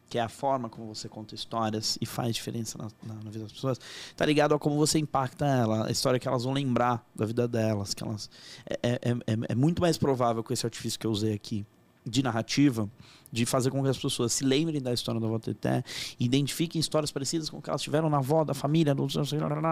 que 0.09 0.19
é 0.19 0.21
a 0.21 0.29
forma 0.29 0.69
como 0.69 0.95
você 0.95 1.09
conta 1.09 1.35
histórias 1.35 1.99
e 2.01 2.07
faz 2.07 2.37
diferença 2.37 2.79
na, 2.79 2.89
na, 3.03 3.15
na, 3.25 3.31
vida 3.31 3.45
das 3.45 3.53
pessoas, 3.53 3.81
tá 4.17 4.25
ligado 4.25 4.55
a 4.55 4.59
como 4.59 4.77
você 4.77 5.01
impacta 5.01 5.45
ela, 5.45 5.89
a 5.89 5.91
história 5.91 6.21
que 6.21 6.29
elas 6.29 6.45
vão 6.45 6.53
lembrar 6.53 7.05
da 7.15 7.27
vida 7.27 7.49
delas, 7.49 7.93
que 7.93 8.05
elas 8.05 8.31
é, 8.65 8.79
é, 8.83 9.11
é, 9.11 9.39
é 9.49 9.55
muito 9.57 9.83
mais 9.83 9.99
provável 9.99 10.45
com 10.45 10.53
esse 10.53 10.65
artifício 10.65 11.01
que 11.01 11.07
eu 11.07 11.11
usei 11.11 11.35
aqui 11.35 11.67
de 12.07 12.23
narrativa, 12.23 12.89
de 13.33 13.45
fazer 13.45 13.73
com 13.73 13.83
que 13.83 13.89
as 13.89 13.99
pessoas 13.99 14.33
se 14.33 14.45
lembrem 14.45 14.81
da 14.81 14.93
história 14.93 15.21
da 15.21 15.27
avó 15.27 15.41
Teté, 15.41 15.83
identifiquem 16.21 16.79
histórias 16.79 17.11
parecidas 17.11 17.51
com 17.51 17.59
o 17.59 17.63
que 17.63 17.69
elas 17.69 17.83
tiveram 17.83 18.09
na 18.09 18.19
avó, 18.19 18.45
da 18.45 18.55
família, 18.55 18.95
no, 18.95 19.09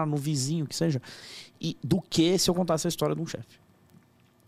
no 0.07 0.17
vizinho, 0.17 0.67
que 0.67 0.75
seja, 0.75 1.01
e 1.61 1.77
do 1.81 2.01
que 2.01 2.37
se 2.37 2.49
eu 2.49 2.53
contasse 2.53 2.87
a 2.87 2.89
história 2.89 3.15
de 3.15 3.21
um 3.21 3.25
chefe. 3.25 3.62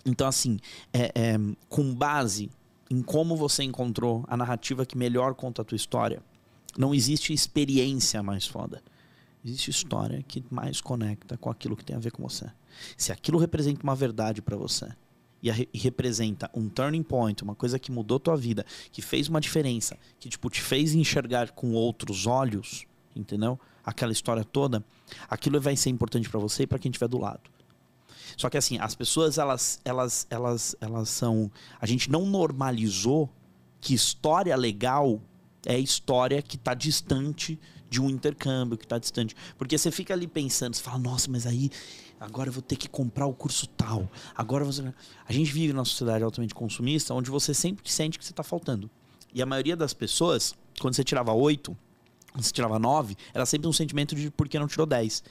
Então, 0.06 0.28
assim, 0.28 0.60
é, 0.94 1.12
é, 1.16 1.36
com 1.68 1.94
base 1.94 2.50
em 2.90 3.02
como 3.02 3.36
você 3.36 3.64
encontrou 3.64 4.24
a 4.28 4.38
narrativa 4.38 4.86
que 4.86 4.98
melhor 4.98 5.34
conta 5.34 5.62
a 5.62 5.66
tua 5.66 5.76
história, 5.76 6.22
não 6.78 6.94
existe 6.94 7.34
experiência 7.34 8.22
mais 8.22 8.46
foda. 8.46 8.84
Existe 9.44 9.70
história 9.70 10.24
que 10.28 10.44
mais 10.50 10.82
conecta 10.82 11.38
com 11.38 11.50
aquilo 11.50 11.76
que 11.76 11.86
tem 11.86 11.96
a 11.96 12.00
ver 12.00 12.12
com 12.12 12.22
você. 12.22 12.50
Se 12.98 13.12
aquilo 13.12 13.38
representa 13.38 13.84
uma 13.84 13.96
verdade 13.96 14.42
para 14.42 14.58
você, 14.58 14.88
e, 15.42 15.70
e, 15.74 15.78
representa 15.78 16.50
um 16.54 16.68
turning 16.68 17.04
point, 17.04 17.44
uma 17.44 17.54
coisa 17.54 17.78
que 17.78 17.92
mudou 17.92 18.20
tua 18.20 18.36
vida, 18.36 18.66
que 18.92 19.02
fez 19.02 19.28
uma 19.28 19.40
diferença, 19.40 19.98
que 20.20 20.28
tipo 20.28 20.50
te 20.50 20.62
fez 20.62 20.96
enxergar 20.96 21.52
com 21.52 21.74
outros 21.74 22.26
olhos, 22.26 22.86
entendeu? 23.16 23.60
Aquela 23.84 24.12
história 24.12 24.44
toda, 24.44 24.84
aquilo 25.30 25.62
vai 25.62 25.76
ser 25.76 25.92
importante 25.92 26.28
para 26.28 26.40
você 26.40 26.64
e 26.64 26.68
para 26.68 26.80
quem 26.80 26.90
estiver 26.90 27.08
do 27.08 27.20
lado. 27.20 27.55
Só 28.38 28.50
que 28.50 28.58
assim, 28.58 28.78
as 28.80 28.96
pessoas 28.96 29.38
elas 29.38 29.80
elas 29.84 30.28
elas 30.30 30.76
elas 30.80 31.10
são, 31.10 31.52
a 31.80 31.86
gente 31.86 32.12
não 32.12 32.26
normalizou 32.26 33.30
que 33.80 33.94
história 33.94 34.56
legal 34.56 35.22
é 35.66 35.78
história 35.78 36.42
que 36.42 36.56
está 36.56 36.74
distante 36.74 37.60
de 37.90 38.02
um 38.02 38.10
intercâmbio, 38.10 38.78
que 38.78 38.86
está 38.86 38.98
distante. 38.98 39.36
Porque 39.58 39.78
você 39.78 39.92
fica 39.92 40.14
ali 40.14 40.28
pensando, 40.28 40.76
você 40.76 40.84
fala, 40.84 41.00
nossa, 41.00 41.30
mas 41.30 41.46
aí 41.46 41.70
agora 42.20 42.50
eu 42.50 42.54
vou 42.54 42.62
ter 42.62 42.76
que 42.76 42.88
comprar 42.88 43.26
o 43.26 43.34
curso 43.34 43.68
tal. 43.68 44.10
Agora 44.36 44.64
você. 44.64 44.94
A 45.28 45.34
gente 45.34 45.52
vive 45.52 45.74
numa 45.74 45.86
sociedade 45.86 46.24
altamente 46.24 46.54
consumista 46.54 47.14
onde 47.14 47.30
você 47.30 47.54
sempre 47.54 47.90
sente 47.92 48.18
que 48.18 48.26
você 48.26 48.32
está 48.32 48.44
faltando. 48.44 48.90
E 49.34 49.42
a 49.42 49.46
maioria 49.46 49.76
das 49.76 49.94
pessoas, 49.94 50.56
quando 50.80 50.96
você 50.96 51.04
tirava 51.04 51.34
oito, 51.34 51.78
você 52.44 52.52
tirava 52.52 52.80
nove, 52.80 53.16
era 53.34 53.46
sempre 53.46 53.68
um 53.68 53.74
sentimento 53.74 54.16
de 54.16 54.30
por 54.30 54.48
que 54.48 54.60
não 54.60 54.68
tirou 54.68 54.86
dez. 54.86 55.24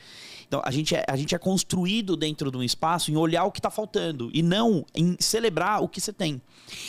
Então 0.46 0.62
a 0.64 0.70
gente, 0.70 0.94
é, 0.94 1.04
a 1.08 1.16
gente 1.16 1.34
é 1.34 1.38
construído 1.38 2.16
dentro 2.16 2.50
de 2.50 2.56
um 2.56 2.62
espaço 2.62 3.10
em 3.10 3.16
olhar 3.16 3.44
o 3.44 3.52
que 3.52 3.58
está 3.58 3.70
faltando 3.70 4.30
e 4.32 4.42
não 4.42 4.84
em 4.94 5.16
celebrar 5.18 5.82
o 5.82 5.88
que 5.88 6.00
você 6.00 6.12
tem. 6.12 6.40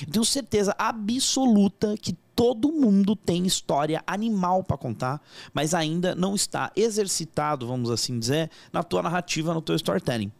Eu 0.01 0.11
tenho 0.11 0.25
certeza 0.25 0.75
absoluta 0.77 1.95
que 1.99 2.15
todo 2.35 2.71
mundo 2.71 3.15
tem 3.15 3.45
história 3.45 4.03
animal 4.05 4.63
para 4.63 4.77
contar, 4.77 5.21
mas 5.53 5.73
ainda 5.73 6.13
não 6.13 6.35
está 6.35 6.71
exercitado, 6.75 7.65
vamos 7.65 7.89
assim 7.89 8.19
dizer, 8.19 8.51
na 8.73 8.83
tua 8.83 9.01
narrativa, 9.01 9.53
no 9.53 9.61
teu 9.61 9.75
storytelling. 9.75 10.31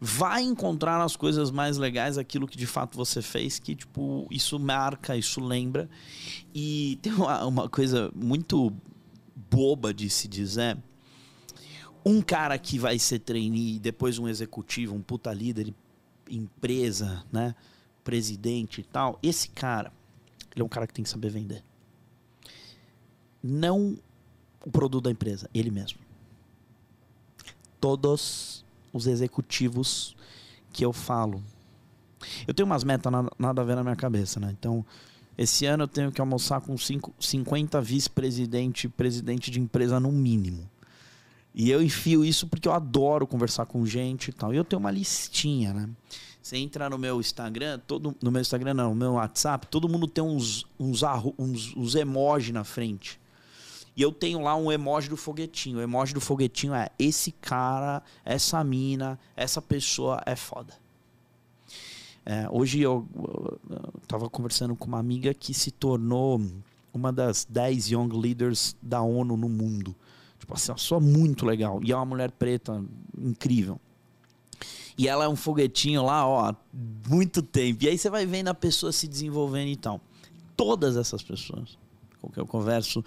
Vai 0.00 0.42
encontrar 0.42 0.98
nas 0.98 1.16
coisas 1.16 1.50
mais 1.50 1.76
legais 1.76 2.16
aquilo 2.16 2.46
que 2.46 2.56
de 2.56 2.66
fato 2.66 2.96
você 2.96 3.20
fez, 3.20 3.58
que 3.58 3.74
tipo, 3.74 4.26
isso 4.30 4.58
marca, 4.58 5.16
isso 5.16 5.40
lembra. 5.40 5.90
E 6.54 6.98
tem 7.02 7.12
uma, 7.12 7.44
uma 7.44 7.68
coisa 7.68 8.10
muito 8.14 8.72
boba 9.50 9.94
de 9.94 10.10
se 10.10 10.26
dizer. 10.26 10.76
Um 12.04 12.20
cara 12.20 12.58
que 12.58 12.78
vai 12.78 12.98
ser 12.98 13.20
trainee, 13.20 13.78
depois 13.78 14.18
um 14.18 14.28
executivo, 14.28 14.94
um 14.94 15.02
puta 15.02 15.32
líder, 15.32 15.72
empresa, 16.28 17.24
né? 17.32 17.54
Presidente 18.02 18.80
e 18.80 18.84
tal. 18.84 19.18
Esse 19.22 19.48
cara, 19.48 19.92
ele 20.52 20.62
é 20.62 20.64
um 20.64 20.68
cara 20.68 20.86
que 20.86 20.94
tem 20.94 21.02
que 21.02 21.10
saber 21.10 21.30
vender. 21.30 21.62
Não 23.42 23.98
o 24.64 24.70
produto 24.70 25.04
da 25.04 25.10
empresa, 25.10 25.48
ele 25.54 25.70
mesmo. 25.70 25.98
Todos 27.80 28.64
os 28.92 29.06
executivos 29.06 30.16
que 30.72 30.84
eu 30.84 30.92
falo. 30.92 31.42
Eu 32.46 32.52
tenho 32.52 32.66
umas 32.66 32.84
metas 32.84 33.10
nada, 33.10 33.30
nada 33.38 33.62
a 33.62 33.64
ver 33.64 33.76
na 33.76 33.82
minha 33.82 33.96
cabeça, 33.96 34.38
né? 34.38 34.54
Então, 34.58 34.84
esse 35.36 35.66
ano 35.66 35.84
eu 35.84 35.88
tenho 35.88 36.12
que 36.12 36.20
almoçar 36.20 36.60
com 36.60 36.76
cinco, 36.76 37.14
50 37.18 37.80
vice-presidente 37.80 38.88
presidente 38.88 39.50
de 39.50 39.60
empresa 39.60 39.98
no 39.98 40.12
mínimo. 40.12 40.68
E 41.54 41.70
eu 41.70 41.82
enfio 41.82 42.24
isso 42.24 42.46
porque 42.46 42.68
eu 42.68 42.72
adoro 42.72 43.26
conversar 43.26 43.66
com 43.66 43.84
gente 43.84 44.28
e 44.28 44.32
tal. 44.32 44.54
E 44.54 44.56
eu 44.56 44.64
tenho 44.64 44.80
uma 44.80 44.90
listinha, 44.90 45.72
né? 45.72 45.88
Você 46.42 46.56
entra 46.56 46.88
no 46.88 46.96
meu 46.96 47.20
Instagram, 47.20 47.78
todo, 47.86 48.16
no 48.22 48.30
meu 48.30 48.40
Instagram 48.40 48.74
não, 48.74 48.90
no 48.90 48.96
meu 48.96 49.12
WhatsApp, 49.12 49.66
todo 49.66 49.88
mundo 49.88 50.06
tem 50.06 50.24
uns, 50.24 50.64
uns, 50.78 51.02
uns, 51.38 51.76
uns 51.76 51.94
emoji 51.94 52.52
na 52.52 52.64
frente. 52.64 53.20
E 53.96 54.02
eu 54.02 54.10
tenho 54.10 54.40
lá 54.40 54.56
um 54.56 54.72
emoji 54.72 55.08
do 55.08 55.16
foguetinho. 55.16 55.78
O 55.78 55.82
emoji 55.82 56.14
do 56.14 56.20
foguetinho 56.20 56.72
é 56.72 56.88
esse 56.98 57.32
cara, 57.32 58.02
essa 58.24 58.62
mina, 58.64 59.18
essa 59.36 59.60
pessoa 59.60 60.22
é 60.24 60.34
foda. 60.34 60.79
É, 62.30 62.46
hoje 62.48 62.80
eu 62.80 63.08
estava 64.00 64.30
conversando 64.30 64.76
com 64.76 64.86
uma 64.86 65.00
amiga 65.00 65.34
que 65.34 65.52
se 65.52 65.72
tornou 65.72 66.40
uma 66.94 67.12
das 67.12 67.44
10 67.44 67.90
Young 67.90 68.08
Leaders 68.16 68.76
da 68.80 69.02
ONU 69.02 69.36
no 69.36 69.48
mundo. 69.48 69.96
Tipo 70.38 70.54
assim, 70.54 70.72
pessoa 70.72 71.00
muito 71.00 71.44
legal. 71.44 71.80
E 71.82 71.90
é 71.90 71.96
uma 71.96 72.04
mulher 72.04 72.30
preta 72.30 72.84
incrível. 73.18 73.80
E 74.96 75.08
ela 75.08 75.24
é 75.24 75.28
um 75.28 75.34
foguetinho 75.34 76.04
lá, 76.04 76.24
ó, 76.24 76.54
muito 77.08 77.42
tempo. 77.42 77.82
E 77.82 77.88
aí 77.88 77.98
você 77.98 78.08
vai 78.08 78.24
vendo 78.24 78.46
a 78.46 78.54
pessoa 78.54 78.92
se 78.92 79.08
desenvolvendo 79.08 79.70
e 79.70 79.76
tal. 79.76 80.00
Todas 80.56 80.96
essas 80.96 81.24
pessoas 81.24 81.76
com 82.20 82.30
que 82.30 82.38
eu 82.38 82.46
converso 82.46 83.04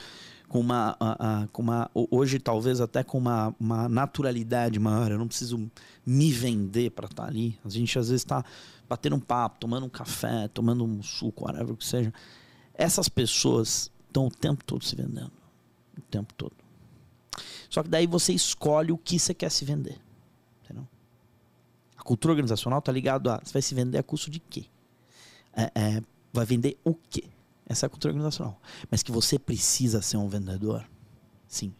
com 0.49 0.59
uma, 0.59 0.97
a, 0.99 1.43
a, 1.43 1.47
com 1.47 1.61
uma 1.61 1.89
hoje 1.93 2.39
talvez 2.39 2.81
até 2.81 3.03
com 3.03 3.17
uma, 3.17 3.55
uma 3.57 3.87
naturalidade 3.87 4.77
maior. 4.79 5.11
Eu 5.11 5.17
não 5.17 5.27
preciso 5.27 5.71
me 6.05 6.29
vender 6.29 6.91
para 6.91 7.05
estar 7.05 7.23
tá 7.23 7.29
ali. 7.29 7.57
A 7.63 7.69
gente 7.69 7.97
às 7.97 8.09
vezes 8.09 8.21
está 8.21 8.43
batendo 8.93 9.15
um 9.15 9.19
papo, 9.19 9.59
tomando 9.59 9.85
um 9.85 9.89
café, 9.89 10.47
tomando 10.47 10.85
um 10.85 11.01
suco, 11.01 11.45
whatever 11.45 11.75
que 11.75 11.85
seja. 11.85 12.13
Essas 12.75 13.09
pessoas 13.09 13.91
estão 14.07 14.27
o 14.27 14.31
tempo 14.31 14.63
todo 14.63 14.83
se 14.83 14.95
vendendo. 14.95 15.31
O 15.97 16.01
tempo 16.01 16.31
todo. 16.35 16.55
Só 17.69 17.81
que 17.81 17.89
daí 17.89 18.05
você 18.05 18.33
escolhe 18.33 18.91
o 18.91 18.97
que 18.97 19.17
você 19.17 19.33
quer 19.33 19.49
se 19.49 19.65
vender. 19.65 19.99
Entendeu? 20.63 20.87
A 21.97 22.03
cultura 22.03 22.33
organizacional 22.33 22.79
está 22.79 22.91
ligado 22.91 23.31
a. 23.31 23.39
Você 23.43 23.53
vai 23.53 23.61
se 23.63 23.73
vender 23.73 23.97
a 23.97 24.03
custo 24.03 24.29
de 24.29 24.39
quê? 24.39 24.65
É, 25.55 25.71
é, 25.73 26.03
vai 26.31 26.45
vender 26.45 26.77
o 26.83 26.93
quê? 26.93 27.23
Essa 27.65 27.85
é 27.85 27.87
a 27.87 27.89
cultura 27.89 28.11
organizacional. 28.11 28.61
Mas 28.91 29.01
que 29.01 29.11
você 29.11 29.39
precisa 29.39 30.03
ser 30.03 30.17
um 30.17 30.27
vendedor? 30.27 30.87
Sim. 31.47 31.73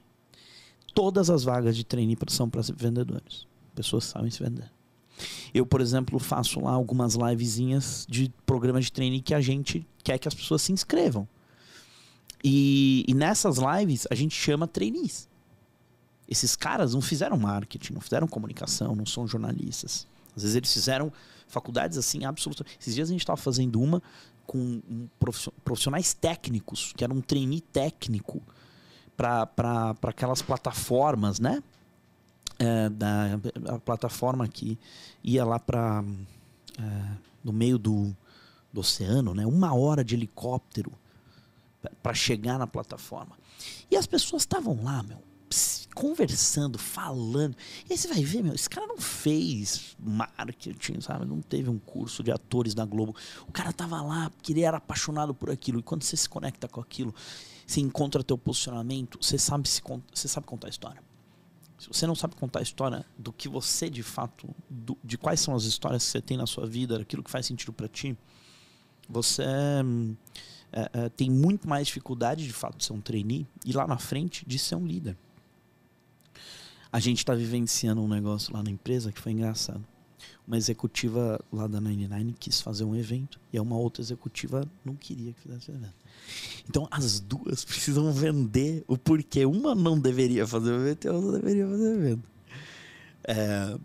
Todas 0.96 1.30
as 1.30 1.44
vagas 1.44 1.76
de 1.76 1.84
trainee 1.84 2.18
são 2.30 2.50
para 2.50 2.62
vendedores. 2.76 3.48
Pessoas 3.76 4.06
sabem 4.06 4.32
se 4.32 4.42
vender. 4.42 4.72
Eu, 5.54 5.66
por 5.66 5.82
exemplo, 5.82 6.18
faço 6.20 6.60
lá 6.60 6.72
algumas 6.72 7.16
livezinhas 7.16 8.06
de 8.10 8.32
programas 8.46 8.86
de 8.86 8.92
trainee 8.92 9.22
que 9.22 9.34
a 9.34 9.42
gente 9.42 9.88
quer 10.04 10.18
que 10.18 10.28
as 10.28 10.34
pessoas 10.34 10.62
se 10.62 10.72
inscrevam. 10.72 11.28
E, 12.44 13.06
e 13.08 13.14
nessas 13.14 13.58
lives 13.58 14.06
a 14.12 14.16
gente 14.16 14.36
chama 14.36 14.68
trainees. 14.68 15.30
Esses 16.28 16.56
caras 16.56 16.94
não 16.94 17.02
fizeram 17.02 17.38
marketing, 17.38 17.94
não 17.94 18.02
fizeram 18.02 18.28
comunicação, 18.28 18.96
não 18.96 19.06
são 19.06 19.28
jornalistas. 19.28 20.08
Às 20.36 20.44
vezes 20.44 20.56
eles 20.56 20.74
fizeram 20.74 21.12
faculdades 21.48 21.98
assim 21.98 22.26
absolutamente. 22.26 22.78
Esses 22.80 22.96
dias 22.96 23.10
a 23.10 23.12
gente 23.12 23.22
estava 23.22 23.38
fazendo 23.38 23.80
uma 23.80 24.02
com 24.46 24.82
profissionais 25.64 26.14
técnicos, 26.14 26.92
que 26.98 27.04
era 27.04 27.14
um 27.14 27.22
trainee 27.22 27.62
técnico 27.62 28.42
para 29.16 29.96
aquelas 30.04 30.42
plataformas, 30.42 31.40
né? 31.40 31.64
É, 32.60 32.90
da 32.90 33.40
a 33.68 33.80
plataforma 33.80 34.48
que 34.48 34.78
ia 35.24 35.44
lá 35.44 35.60
para 35.60 36.04
é, 36.78 37.18
no 37.44 37.52
meio 37.52 37.78
do, 37.78 38.16
do 38.72 38.82
oceano, 38.82 39.34
né? 39.34 39.46
Uma 39.46 39.74
hora 39.76 40.04
de 40.04 40.16
helicóptero 40.16 40.92
para 42.02 42.14
chegar 42.14 42.58
na 42.58 42.68
plataforma. 42.68 43.38
E 43.90 43.98
as 43.98 44.06
pessoas 44.06 44.44
estavam 44.44 44.82
lá, 44.84 45.04
meu, 45.04 45.22
conversando, 45.94 46.78
falando. 46.78 47.56
E 47.88 47.94
aí 47.94 47.98
você 47.98 48.08
vai 48.08 48.24
ver, 48.24 48.44
meu, 48.44 48.54
esse 48.54 48.70
cara 48.70 48.88
não 48.88 48.98
fez 48.98 49.96
marketing, 50.00 51.02
sabe? 51.02 51.26
Não 51.26 51.42
teve 51.42 51.70
um 51.70 51.78
curso 51.78 52.24
de 52.24 52.32
atores 52.32 52.74
da 52.74 52.86
Globo. 52.86 53.16
O 53.48 53.52
cara 53.52 53.72
tava 53.72 54.02
lá 54.02 54.30
porque 54.30 54.54
ele 54.54 54.62
era 54.62 54.78
apaixonado 54.78 55.34
por 55.34 55.50
aquilo. 55.50 55.80
E 55.80 55.84
quando 55.84 56.04
você 56.04 56.18
se 56.18 56.28
conecta 56.28 56.68
com 56.68 56.82
aquilo, 56.82 57.14
você 57.66 57.80
encontra 57.80 58.24
teu 58.24 58.38
posicionamento, 58.38 59.18
você 59.22 59.38
sabe, 59.38 59.68
se, 59.70 59.82
você 60.14 60.28
sabe 60.28 60.48
contar 60.48 60.68
a 60.68 60.70
história. 60.70 61.02
Se 61.84 61.90
você 61.90 62.08
não 62.08 62.16
sabe 62.16 62.36
contar 62.36 62.60
a 62.60 62.62
história 62.62 63.06
do 63.18 63.34
que 63.34 63.50
você 63.50 63.90
de 63.90 64.02
fato, 64.02 64.48
do, 64.70 64.98
de 65.04 65.18
quais 65.18 65.42
são 65.42 65.54
as 65.54 65.66
histórias 65.66 66.06
que 66.06 66.12
você 66.12 66.22
tem 66.22 66.38
na 66.38 66.48
sua 66.48 66.66
vida, 66.66 66.98
daquilo 66.98 67.22
que 67.22 67.30
faz 67.30 67.46
sentido 67.46 67.74
para 67.74 67.90
ti, 67.90 68.18
você 69.10 69.44
é, 70.72 70.90
é, 70.94 71.10
tem 71.10 71.30
muito 71.30 71.68
mais 71.68 71.88
dificuldade 71.88 72.46
de 72.46 72.54
fato 72.54 72.78
de 72.78 72.86
ser 72.86 72.94
um 72.94 73.02
trainee 73.02 73.46
e 73.66 73.74
lá 73.74 73.86
na 73.86 73.98
frente 73.98 74.46
de 74.48 74.58
ser 74.58 74.76
um 74.76 74.88
líder. 74.88 75.18
A 76.90 77.02
gente 77.02 77.18
está 77.18 77.36
vivenciando 77.36 78.02
um 78.02 78.08
negócio 78.08 78.54
lá 78.54 78.64
na 78.64 78.70
empresa 78.70 79.12
que 79.12 79.20
foi 79.20 79.34
engraçado. 79.34 79.84
Uma 80.46 80.58
executiva 80.58 81.40
lá 81.52 81.68
da 81.68 81.80
99 81.80 82.34
quis 82.38 82.60
fazer 82.60 82.84
um 82.84 82.96
evento 82.96 83.40
e 83.52 83.60
uma 83.60 83.78
outra 83.78 84.02
executiva 84.02 84.68
não 84.84 84.94
queria 84.94 85.32
que 85.32 85.40
fizesse 85.40 85.72
o 85.72 85.76
evento. 85.76 85.96
Então 86.68 86.88
as 86.92 87.20
duas 87.20 87.64
precisam 87.66 88.12
vender 88.12 88.84
o 88.88 88.98
porquê. 88.98 89.46
Uma 89.46 89.74
não 89.74 89.98
deveria 89.98 90.46
fazer 90.46 90.72
o 90.72 90.76
evento 90.82 91.06
e 91.06 91.08
a 91.08 91.14
outra 91.14 91.40
deveria 91.40 91.68
fazer 91.68 91.84
o 91.84 91.96
evento. 91.96 92.24
É, 93.26 93.78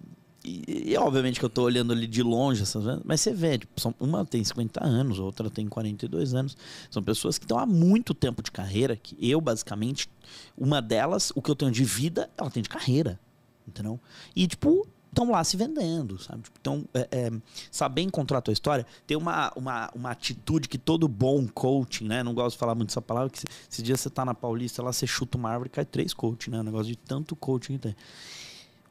e, 0.45 0.93
e, 0.93 0.97
obviamente 0.97 1.39
que 1.39 1.45
eu 1.45 1.49
estou 1.49 1.65
olhando 1.65 1.93
ali 1.93 2.07
de 2.07 2.23
longe, 2.23 2.63
mas 3.05 3.21
você 3.21 3.33
vê, 3.33 3.59
tipo, 3.59 3.81
são, 3.81 3.95
uma 4.01 4.25
tem 4.25 4.43
50 4.43 4.85
anos, 4.85 5.19
outra 5.19 5.51
tem 5.51 5.69
42 5.69 6.33
anos. 6.35 6.57
São 6.91 7.03
pessoas 7.03 7.39
que 7.39 7.45
estão 7.45 7.59
há 7.59 7.67
muito 7.67 8.15
tempo 8.15 8.43
de 8.43 8.51
carreira, 8.51 8.97
que 8.97 9.17
eu, 9.21 9.41
basicamente, 9.41 10.09
uma 10.57 10.81
delas, 10.81 11.33
o 11.35 11.43
que 11.43 11.51
eu 11.51 11.57
tenho 11.57 11.71
de 11.71 11.85
vida, 11.85 12.31
ela 12.37 12.51
tem 12.51 12.63
de 12.63 12.69
carreira. 12.69 13.21
Entendeu? 13.67 14.01
E, 14.35 14.47
tipo, 14.47 14.87
estão 15.19 15.31
lá 15.31 15.43
se 15.43 15.57
vendendo, 15.57 16.19
sabe? 16.19 16.43
Então, 16.61 16.85
é, 16.95 17.09
é, 17.11 17.31
saber 17.71 18.03
encontrar 18.03 18.39
a 18.39 18.41
tua 18.41 18.53
história, 18.53 18.87
tem 19.07 19.17
uma, 19.17 19.53
uma, 19.57 19.91
uma 19.95 20.11
atitude 20.11 20.69
que 20.69 20.79
todo 20.79 21.09
bom 21.09 21.47
coaching, 21.49 22.07
né? 22.07 22.23
Não 22.23 22.33
gosto 22.33 22.55
de 22.55 22.59
falar 22.59 22.75
muito 22.75 22.91
essa 22.91 23.03
palavra, 23.03 23.31
que 23.31 23.41
esse 23.71 23.83
dia 23.83 23.97
você 23.97 24.09
tá 24.09 24.25
na 24.25 24.35
Paulista, 24.35 24.83
lá 24.83 24.93
você 24.93 25.07
chuta 25.07 25.37
uma 25.37 25.51
árvore 25.51 25.69
e 25.69 25.71
cai 25.71 25.85
três 25.85 26.15
coaching, 26.15 26.51
né? 26.51 26.61
Um 26.61 26.65
negócio 26.65 26.87
de 26.87 26.97
tanto 26.97 27.35
coaching 27.35 27.75
que 27.75 27.79
tem. 27.81 27.97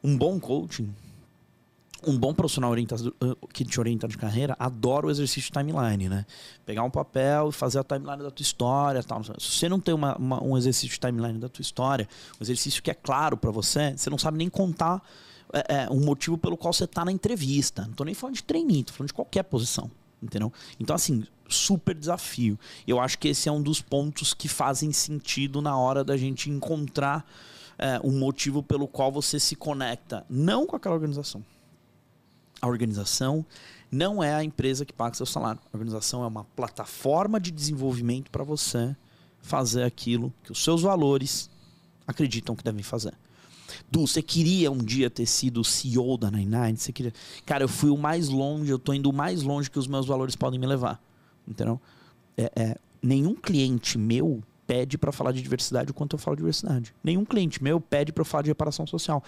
Um 0.03 0.17
bom 0.17 0.39
coaching 0.39 0.93
um 2.05 2.15
bom 2.15 2.31
profissional 2.31 2.69
orientado, 2.69 3.15
uh, 3.23 3.47
que 3.47 3.65
te 3.65 3.79
orienta 3.79 4.07
de 4.07 4.15
carreira 4.19 4.55
adora 4.59 5.07
o 5.07 5.09
exercício 5.09 5.51
de 5.51 5.51
timeline, 5.51 6.07
né? 6.07 6.27
Pegar 6.63 6.83
um 6.83 6.91
papel 6.91 7.49
e 7.49 7.51
fazer 7.51 7.79
a 7.79 7.83
timeline 7.83 8.21
da 8.21 8.29
tua 8.29 8.43
história, 8.43 9.01
tal. 9.01 9.23
Se 9.23 9.31
você 9.39 9.67
não 9.67 9.79
tem 9.79 9.95
uma, 9.95 10.15
uma, 10.15 10.43
um 10.43 10.55
exercício 10.55 10.89
de 10.89 10.99
timeline 10.99 11.39
da 11.39 11.49
tua 11.49 11.63
história, 11.63 12.07
um 12.39 12.43
exercício 12.43 12.83
que 12.83 12.91
é 12.91 12.93
claro 12.93 13.35
para 13.35 13.49
você, 13.49 13.97
você 13.97 14.11
não 14.11 14.17
sabe 14.19 14.37
nem 14.37 14.47
contar 14.47 15.01
é, 15.53 15.83
é, 15.83 15.89
um 15.89 15.99
motivo 15.99 16.37
pelo 16.37 16.57
qual 16.57 16.73
você 16.73 16.85
está 16.85 17.03
na 17.05 17.11
entrevista. 17.11 17.83
Não 17.83 17.93
tô 17.93 18.03
nem 18.03 18.13
falando 18.13 18.35
de 18.35 18.43
treininho, 18.43 18.85
tô 18.85 18.93
falando 18.93 19.09
de 19.09 19.13
qualquer 19.13 19.43
posição, 19.43 19.89
entendeu? 20.21 20.51
Então 20.79 20.95
assim, 20.95 21.23
super 21.47 21.95
desafio. 21.95 22.59
Eu 22.87 22.99
acho 22.99 23.17
que 23.17 23.27
esse 23.27 23.47
é 23.47 23.51
um 23.51 23.61
dos 23.61 23.81
pontos 23.81 24.33
que 24.33 24.47
fazem 24.47 24.91
sentido 24.91 25.61
na 25.61 25.77
hora 25.77 26.03
da 26.03 26.17
gente 26.17 26.49
encontrar 26.49 27.25
é, 27.77 27.99
um 28.03 28.17
motivo 28.17 28.61
pelo 28.63 28.87
qual 28.87 29.11
você 29.11 29.39
se 29.39 29.55
conecta, 29.55 30.25
não 30.29 30.65
com 30.65 30.75
aquela 30.75 30.95
organização 30.95 31.43
a 32.61 32.67
organização 32.67 33.45
não 33.91 34.21
é 34.21 34.33
a 34.33 34.43
empresa 34.43 34.85
que 34.85 34.93
paga 34.93 35.15
seu 35.15 35.25
salário. 35.25 35.61
A 35.65 35.77
organização 35.77 36.23
é 36.23 36.27
uma 36.27 36.43
plataforma 36.43 37.39
de 37.39 37.51
desenvolvimento 37.51 38.29
para 38.29 38.43
você 38.43 38.95
fazer 39.41 39.83
aquilo 39.83 40.33
que 40.43 40.51
os 40.51 40.63
seus 40.63 40.81
valores 40.81 41.49
acreditam 42.05 42.55
que 42.55 42.63
devem 42.63 42.83
fazer. 42.83 43.13
Du, 43.89 44.05
você 44.05 44.21
queria 44.21 44.69
um 44.69 44.77
dia 44.77 45.09
ter 45.09 45.25
sido 45.25 45.63
CEO 45.63 46.17
da 46.17 46.29
99? 46.29 46.77
Você 46.77 46.91
queria... 46.91 47.13
Cara, 47.45 47.63
eu 47.63 47.69
fui 47.69 47.89
o 47.89 47.97
mais 47.97 48.27
longe, 48.27 48.69
eu 48.69 48.77
tô 48.77 48.93
indo 48.93 49.09
o 49.09 49.13
mais 49.13 49.43
longe 49.43 49.71
que 49.71 49.79
os 49.79 49.87
meus 49.87 50.05
valores 50.05 50.35
podem 50.35 50.59
me 50.59 50.67
levar. 50.67 51.01
Entendeu? 51.47 51.79
É, 52.37 52.51
é, 52.55 52.77
nenhum 53.01 53.33
cliente 53.33 53.97
meu 53.97 54.43
pede 54.65 54.97
para 54.97 55.13
falar 55.13 55.31
de 55.31 55.41
diversidade 55.41 55.91
o 55.91 55.93
quanto 55.93 56.15
eu 56.15 56.19
falo 56.19 56.35
de 56.35 56.41
diversidade. 56.41 56.93
Nenhum 57.01 57.23
cliente 57.23 57.63
meu 57.63 57.79
pede 57.79 58.11
para 58.11 58.21
eu 58.21 58.25
falar 58.25 58.43
de 58.43 58.49
reparação 58.49 58.85
social. 58.85 59.23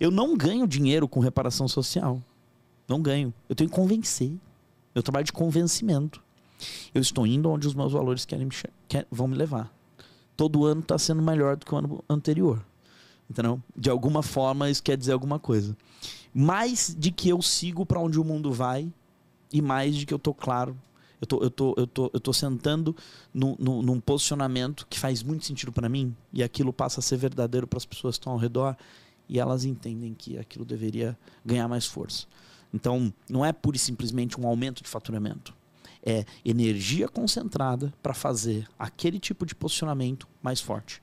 Eu 0.00 0.10
não 0.10 0.34
ganho 0.34 0.66
dinheiro 0.66 1.06
com 1.06 1.20
reparação 1.20 1.68
social. 1.68 2.22
Não 2.88 3.02
ganho. 3.02 3.34
Eu 3.48 3.54
tenho 3.54 3.68
que 3.68 3.76
convencer. 3.76 4.32
Eu 4.94 5.02
trabalho 5.02 5.26
de 5.26 5.32
convencimento. 5.32 6.22
Eu 6.94 7.02
estou 7.02 7.26
indo 7.26 7.50
onde 7.50 7.66
os 7.66 7.74
meus 7.74 7.92
valores 7.92 8.24
querem 8.24 8.46
me, 8.46 8.54
quer, 8.88 9.06
vão 9.10 9.28
me 9.28 9.36
levar. 9.36 9.72
Todo 10.36 10.64
ano 10.64 10.80
está 10.80 10.98
sendo 10.98 11.22
melhor 11.22 11.56
do 11.56 11.66
que 11.66 11.74
o 11.74 11.78
ano 11.78 12.04
anterior. 12.08 12.64
Entendeu? 13.30 13.62
De 13.76 13.88
alguma 13.88 14.24
forma 14.24 14.68
isso 14.68 14.82
quer 14.82 14.96
dizer 14.96 15.12
alguma 15.12 15.38
coisa. 15.38 15.76
Mais 16.34 16.94
de 16.98 17.12
que 17.12 17.28
eu 17.28 17.40
sigo 17.40 17.86
para 17.86 18.00
onde 18.00 18.18
o 18.18 18.24
mundo 18.24 18.52
vai 18.52 18.92
e 19.52 19.62
mais 19.62 19.94
de 19.94 20.04
que 20.04 20.12
eu 20.12 20.18
tô 20.18 20.34
claro. 20.34 20.76
Eu 21.20 21.26
tô, 21.26 21.42
eu 21.42 21.50
tô, 21.50 21.74
eu 21.76 21.86
tô, 21.86 22.10
eu 22.12 22.20
tô 22.20 22.32
sentando 22.32 22.96
no, 23.32 23.54
no, 23.58 23.82
num 23.82 24.00
posicionamento 24.00 24.86
que 24.88 24.98
faz 24.98 25.22
muito 25.22 25.44
sentido 25.44 25.70
para 25.70 25.88
mim 25.88 26.16
e 26.32 26.42
aquilo 26.42 26.72
passa 26.72 26.98
a 26.98 27.02
ser 27.02 27.18
verdadeiro 27.18 27.68
para 27.68 27.76
as 27.76 27.84
pessoas 27.84 28.16
que 28.16 28.20
estão 28.20 28.32
ao 28.32 28.38
redor 28.38 28.76
e 29.28 29.38
elas 29.38 29.64
entendem 29.64 30.12
que 30.12 30.36
aquilo 30.36 30.64
deveria 30.64 31.16
ganhar 31.44 31.68
mais 31.68 31.86
força. 31.86 32.26
Então, 32.74 33.12
não 33.28 33.44
é 33.44 33.52
pura 33.52 33.76
e 33.76 33.80
simplesmente 33.80 34.40
um 34.40 34.46
aumento 34.46 34.82
de 34.82 34.88
faturamento. 34.88 35.54
É 36.02 36.24
energia 36.44 37.06
concentrada 37.06 37.92
para 38.02 38.14
fazer 38.14 38.66
aquele 38.78 39.20
tipo 39.20 39.44
de 39.44 39.54
posicionamento 39.54 40.26
mais 40.42 40.60
forte. 40.60 41.02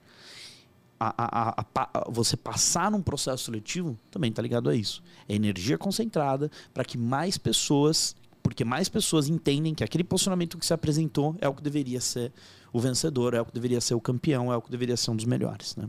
A, 1.00 1.14
a, 1.18 1.66
a, 1.76 2.10
você 2.10 2.36
passar 2.36 2.89
num 2.89 3.02
processo 3.02 3.45
seletivo 3.45 3.98
também 4.10 4.30
está 4.30 4.41
ligado 4.41 4.70
a 4.70 4.76
isso. 4.76 5.04
É 5.28 5.36
energia 5.36 5.78
concentrada 5.78 6.50
para 6.74 6.84
que 6.84 6.98
mais 6.98 7.38
pessoas, 7.38 8.16
porque 8.41 8.66
mais 8.66 8.89
pessoas 8.89 9.28
entendem 9.28 9.76
que 9.76 9.84
aquele 9.84 10.04
posicionamento 10.04 10.58
que 10.58 10.66
se 10.66 10.74
apresentou 10.74 11.36
é 11.39 11.48
o 11.48 11.54
que 11.54 11.62
deveria 11.62 12.02
ser 12.02 12.32
o 12.74 12.80
vencedor, 12.80 13.34
é 13.34 13.41
o 13.41 13.45
que 13.45 13.54
deveria 13.54 13.80
ser 13.80 13.93
o 13.93 14.02
campeão, 14.02 14.52
é 14.52 14.58
o 14.58 14.62
que 14.62 14.72
deveria 14.72 14.98
ser 14.98 15.12
um 15.12 15.16
dos 15.16 15.26
melhores. 15.26 15.76
Né? 15.76 15.88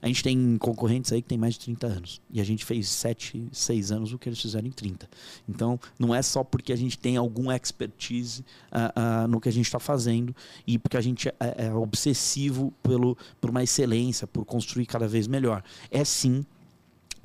A 0.00 0.06
gente 0.06 0.22
tem 0.22 0.58
concorrentes 0.58 1.12
aí 1.12 1.22
que 1.22 1.28
tem 1.28 1.38
mais 1.38 1.54
de 1.54 1.60
30 1.60 1.86
anos. 1.86 2.20
E 2.30 2.40
a 2.40 2.44
gente 2.44 2.64
fez 2.64 2.88
7, 2.88 3.48
6 3.50 3.92
anos 3.92 4.12
o 4.12 4.18
que 4.18 4.28
eles 4.28 4.40
fizeram 4.40 4.66
em 4.66 4.70
30. 4.70 5.08
Então, 5.48 5.78
não 5.98 6.14
é 6.14 6.22
só 6.22 6.44
porque 6.44 6.72
a 6.72 6.76
gente 6.76 6.98
tem 6.98 7.16
algum 7.16 7.50
expertise 7.50 8.42
uh, 8.72 9.24
uh, 9.24 9.28
no 9.28 9.40
que 9.40 9.48
a 9.48 9.52
gente 9.52 9.66
está 9.66 9.78
fazendo 9.78 10.34
e 10.66 10.78
porque 10.78 10.96
a 10.96 11.00
gente 11.00 11.28
é, 11.28 11.34
é, 11.40 11.74
obsessivo 11.74 12.72
pelo, 12.82 13.16
por 13.40 13.50
uma 13.50 13.62
excelência, 13.62 14.26
por 14.26 14.44
construir 14.44 14.86
cada 14.86 15.08
vez 15.08 15.26
melhor. 15.26 15.62
É 15.90 16.04
sim 16.04 16.44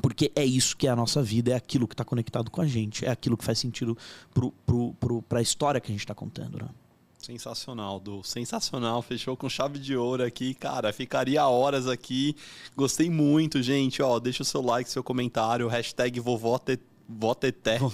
porque 0.02 0.32
é 0.36 0.44
isso 0.44 0.76
que 0.76 0.88
é 0.88 0.90
a 0.90 0.96
nossa 0.96 1.22
vida, 1.22 1.52
é 1.52 1.56
aquilo 1.56 1.88
que 1.88 1.94
está 1.94 2.04
conectado 2.04 2.50
com 2.50 2.60
a 2.60 2.66
gente, 2.66 3.06
é 3.06 3.12
aquilo 3.12 3.38
que 3.38 3.46
faz 3.46 3.60
sentido 3.60 3.96
para 5.30 5.40
a 5.40 5.42
história 5.42 5.80
que 5.80 5.92
a 5.92 5.94
gente 5.94 6.02
está 6.02 6.16
contando. 6.16 6.58
Né? 6.58 6.68
Sensacional, 7.22 8.00
Du. 8.00 8.24
Sensacional. 8.24 9.02
Fechou 9.02 9.38
com 9.38 9.48
chave 9.48 9.78
de 9.78 9.96
ouro 9.96 10.24
aqui. 10.24 10.54
Cara, 10.54 10.92
ficaria 10.92 11.46
horas 11.48 11.88
aqui. 11.88 12.36
Gostei 12.76 13.10
muito, 13.10 13.62
gente. 13.62 14.02
Ó, 14.02 14.20
deixa 14.20 14.42
o 14.42 14.46
seu 14.46 14.62
like, 14.62 14.90
seu 14.90 15.04
comentário. 15.04 15.68
Hashtag. 15.68 16.20
Voteté. 16.20 17.80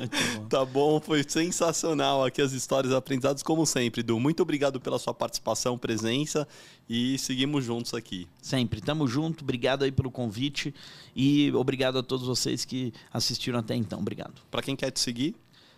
tá 0.48 0.64
bom, 0.64 1.00
foi 1.00 1.24
sensacional 1.26 2.24
aqui 2.24 2.42
as 2.42 2.52
histórias 2.52 2.92
aprendizadas, 2.92 3.42
como 3.42 3.64
sempre, 3.64 4.02
Du. 4.02 4.18
Muito 4.18 4.42
obrigado 4.42 4.80
pela 4.80 4.98
sua 4.98 5.14
participação, 5.14 5.78
presença 5.78 6.46
e 6.88 7.18
seguimos 7.18 7.64
juntos 7.64 7.94
aqui. 7.94 8.28
Sempre, 8.40 8.80
tamo 8.80 9.06
junto. 9.06 9.42
Obrigado 9.42 9.84
aí 9.84 9.92
pelo 9.92 10.10
convite 10.10 10.74
e 11.14 11.50
obrigado 11.52 11.98
a 11.98 12.02
todos 12.02 12.26
vocês 12.26 12.64
que 12.64 12.92
assistiram 13.12 13.58
até 13.58 13.74
então. 13.74 14.00
Obrigado. 14.00 14.34
Para 14.50 14.62
quem 14.62 14.76
quer 14.76 14.90
te 14.90 15.00
seguir? 15.00 15.34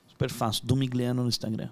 Super 0.09 0.31
fácil, 0.31 0.67
Domigliano 0.67 1.23
no 1.23 1.29
Instagram. 1.29 1.69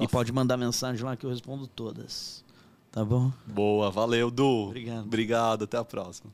Tá 0.00 0.04
e 0.04 0.08
pode 0.08 0.32
mandar 0.32 0.56
mensagem 0.56 1.04
lá 1.04 1.14
que 1.14 1.26
eu 1.26 1.30
respondo 1.30 1.66
todas. 1.66 2.42
Tá 2.90 3.04
bom? 3.04 3.30
Boa, 3.46 3.90
valeu, 3.90 4.30
Du. 4.30 4.68
Obrigado. 4.68 5.04
Obrigado, 5.04 5.64
até 5.64 5.76
a 5.76 5.84
próxima. 5.84 6.32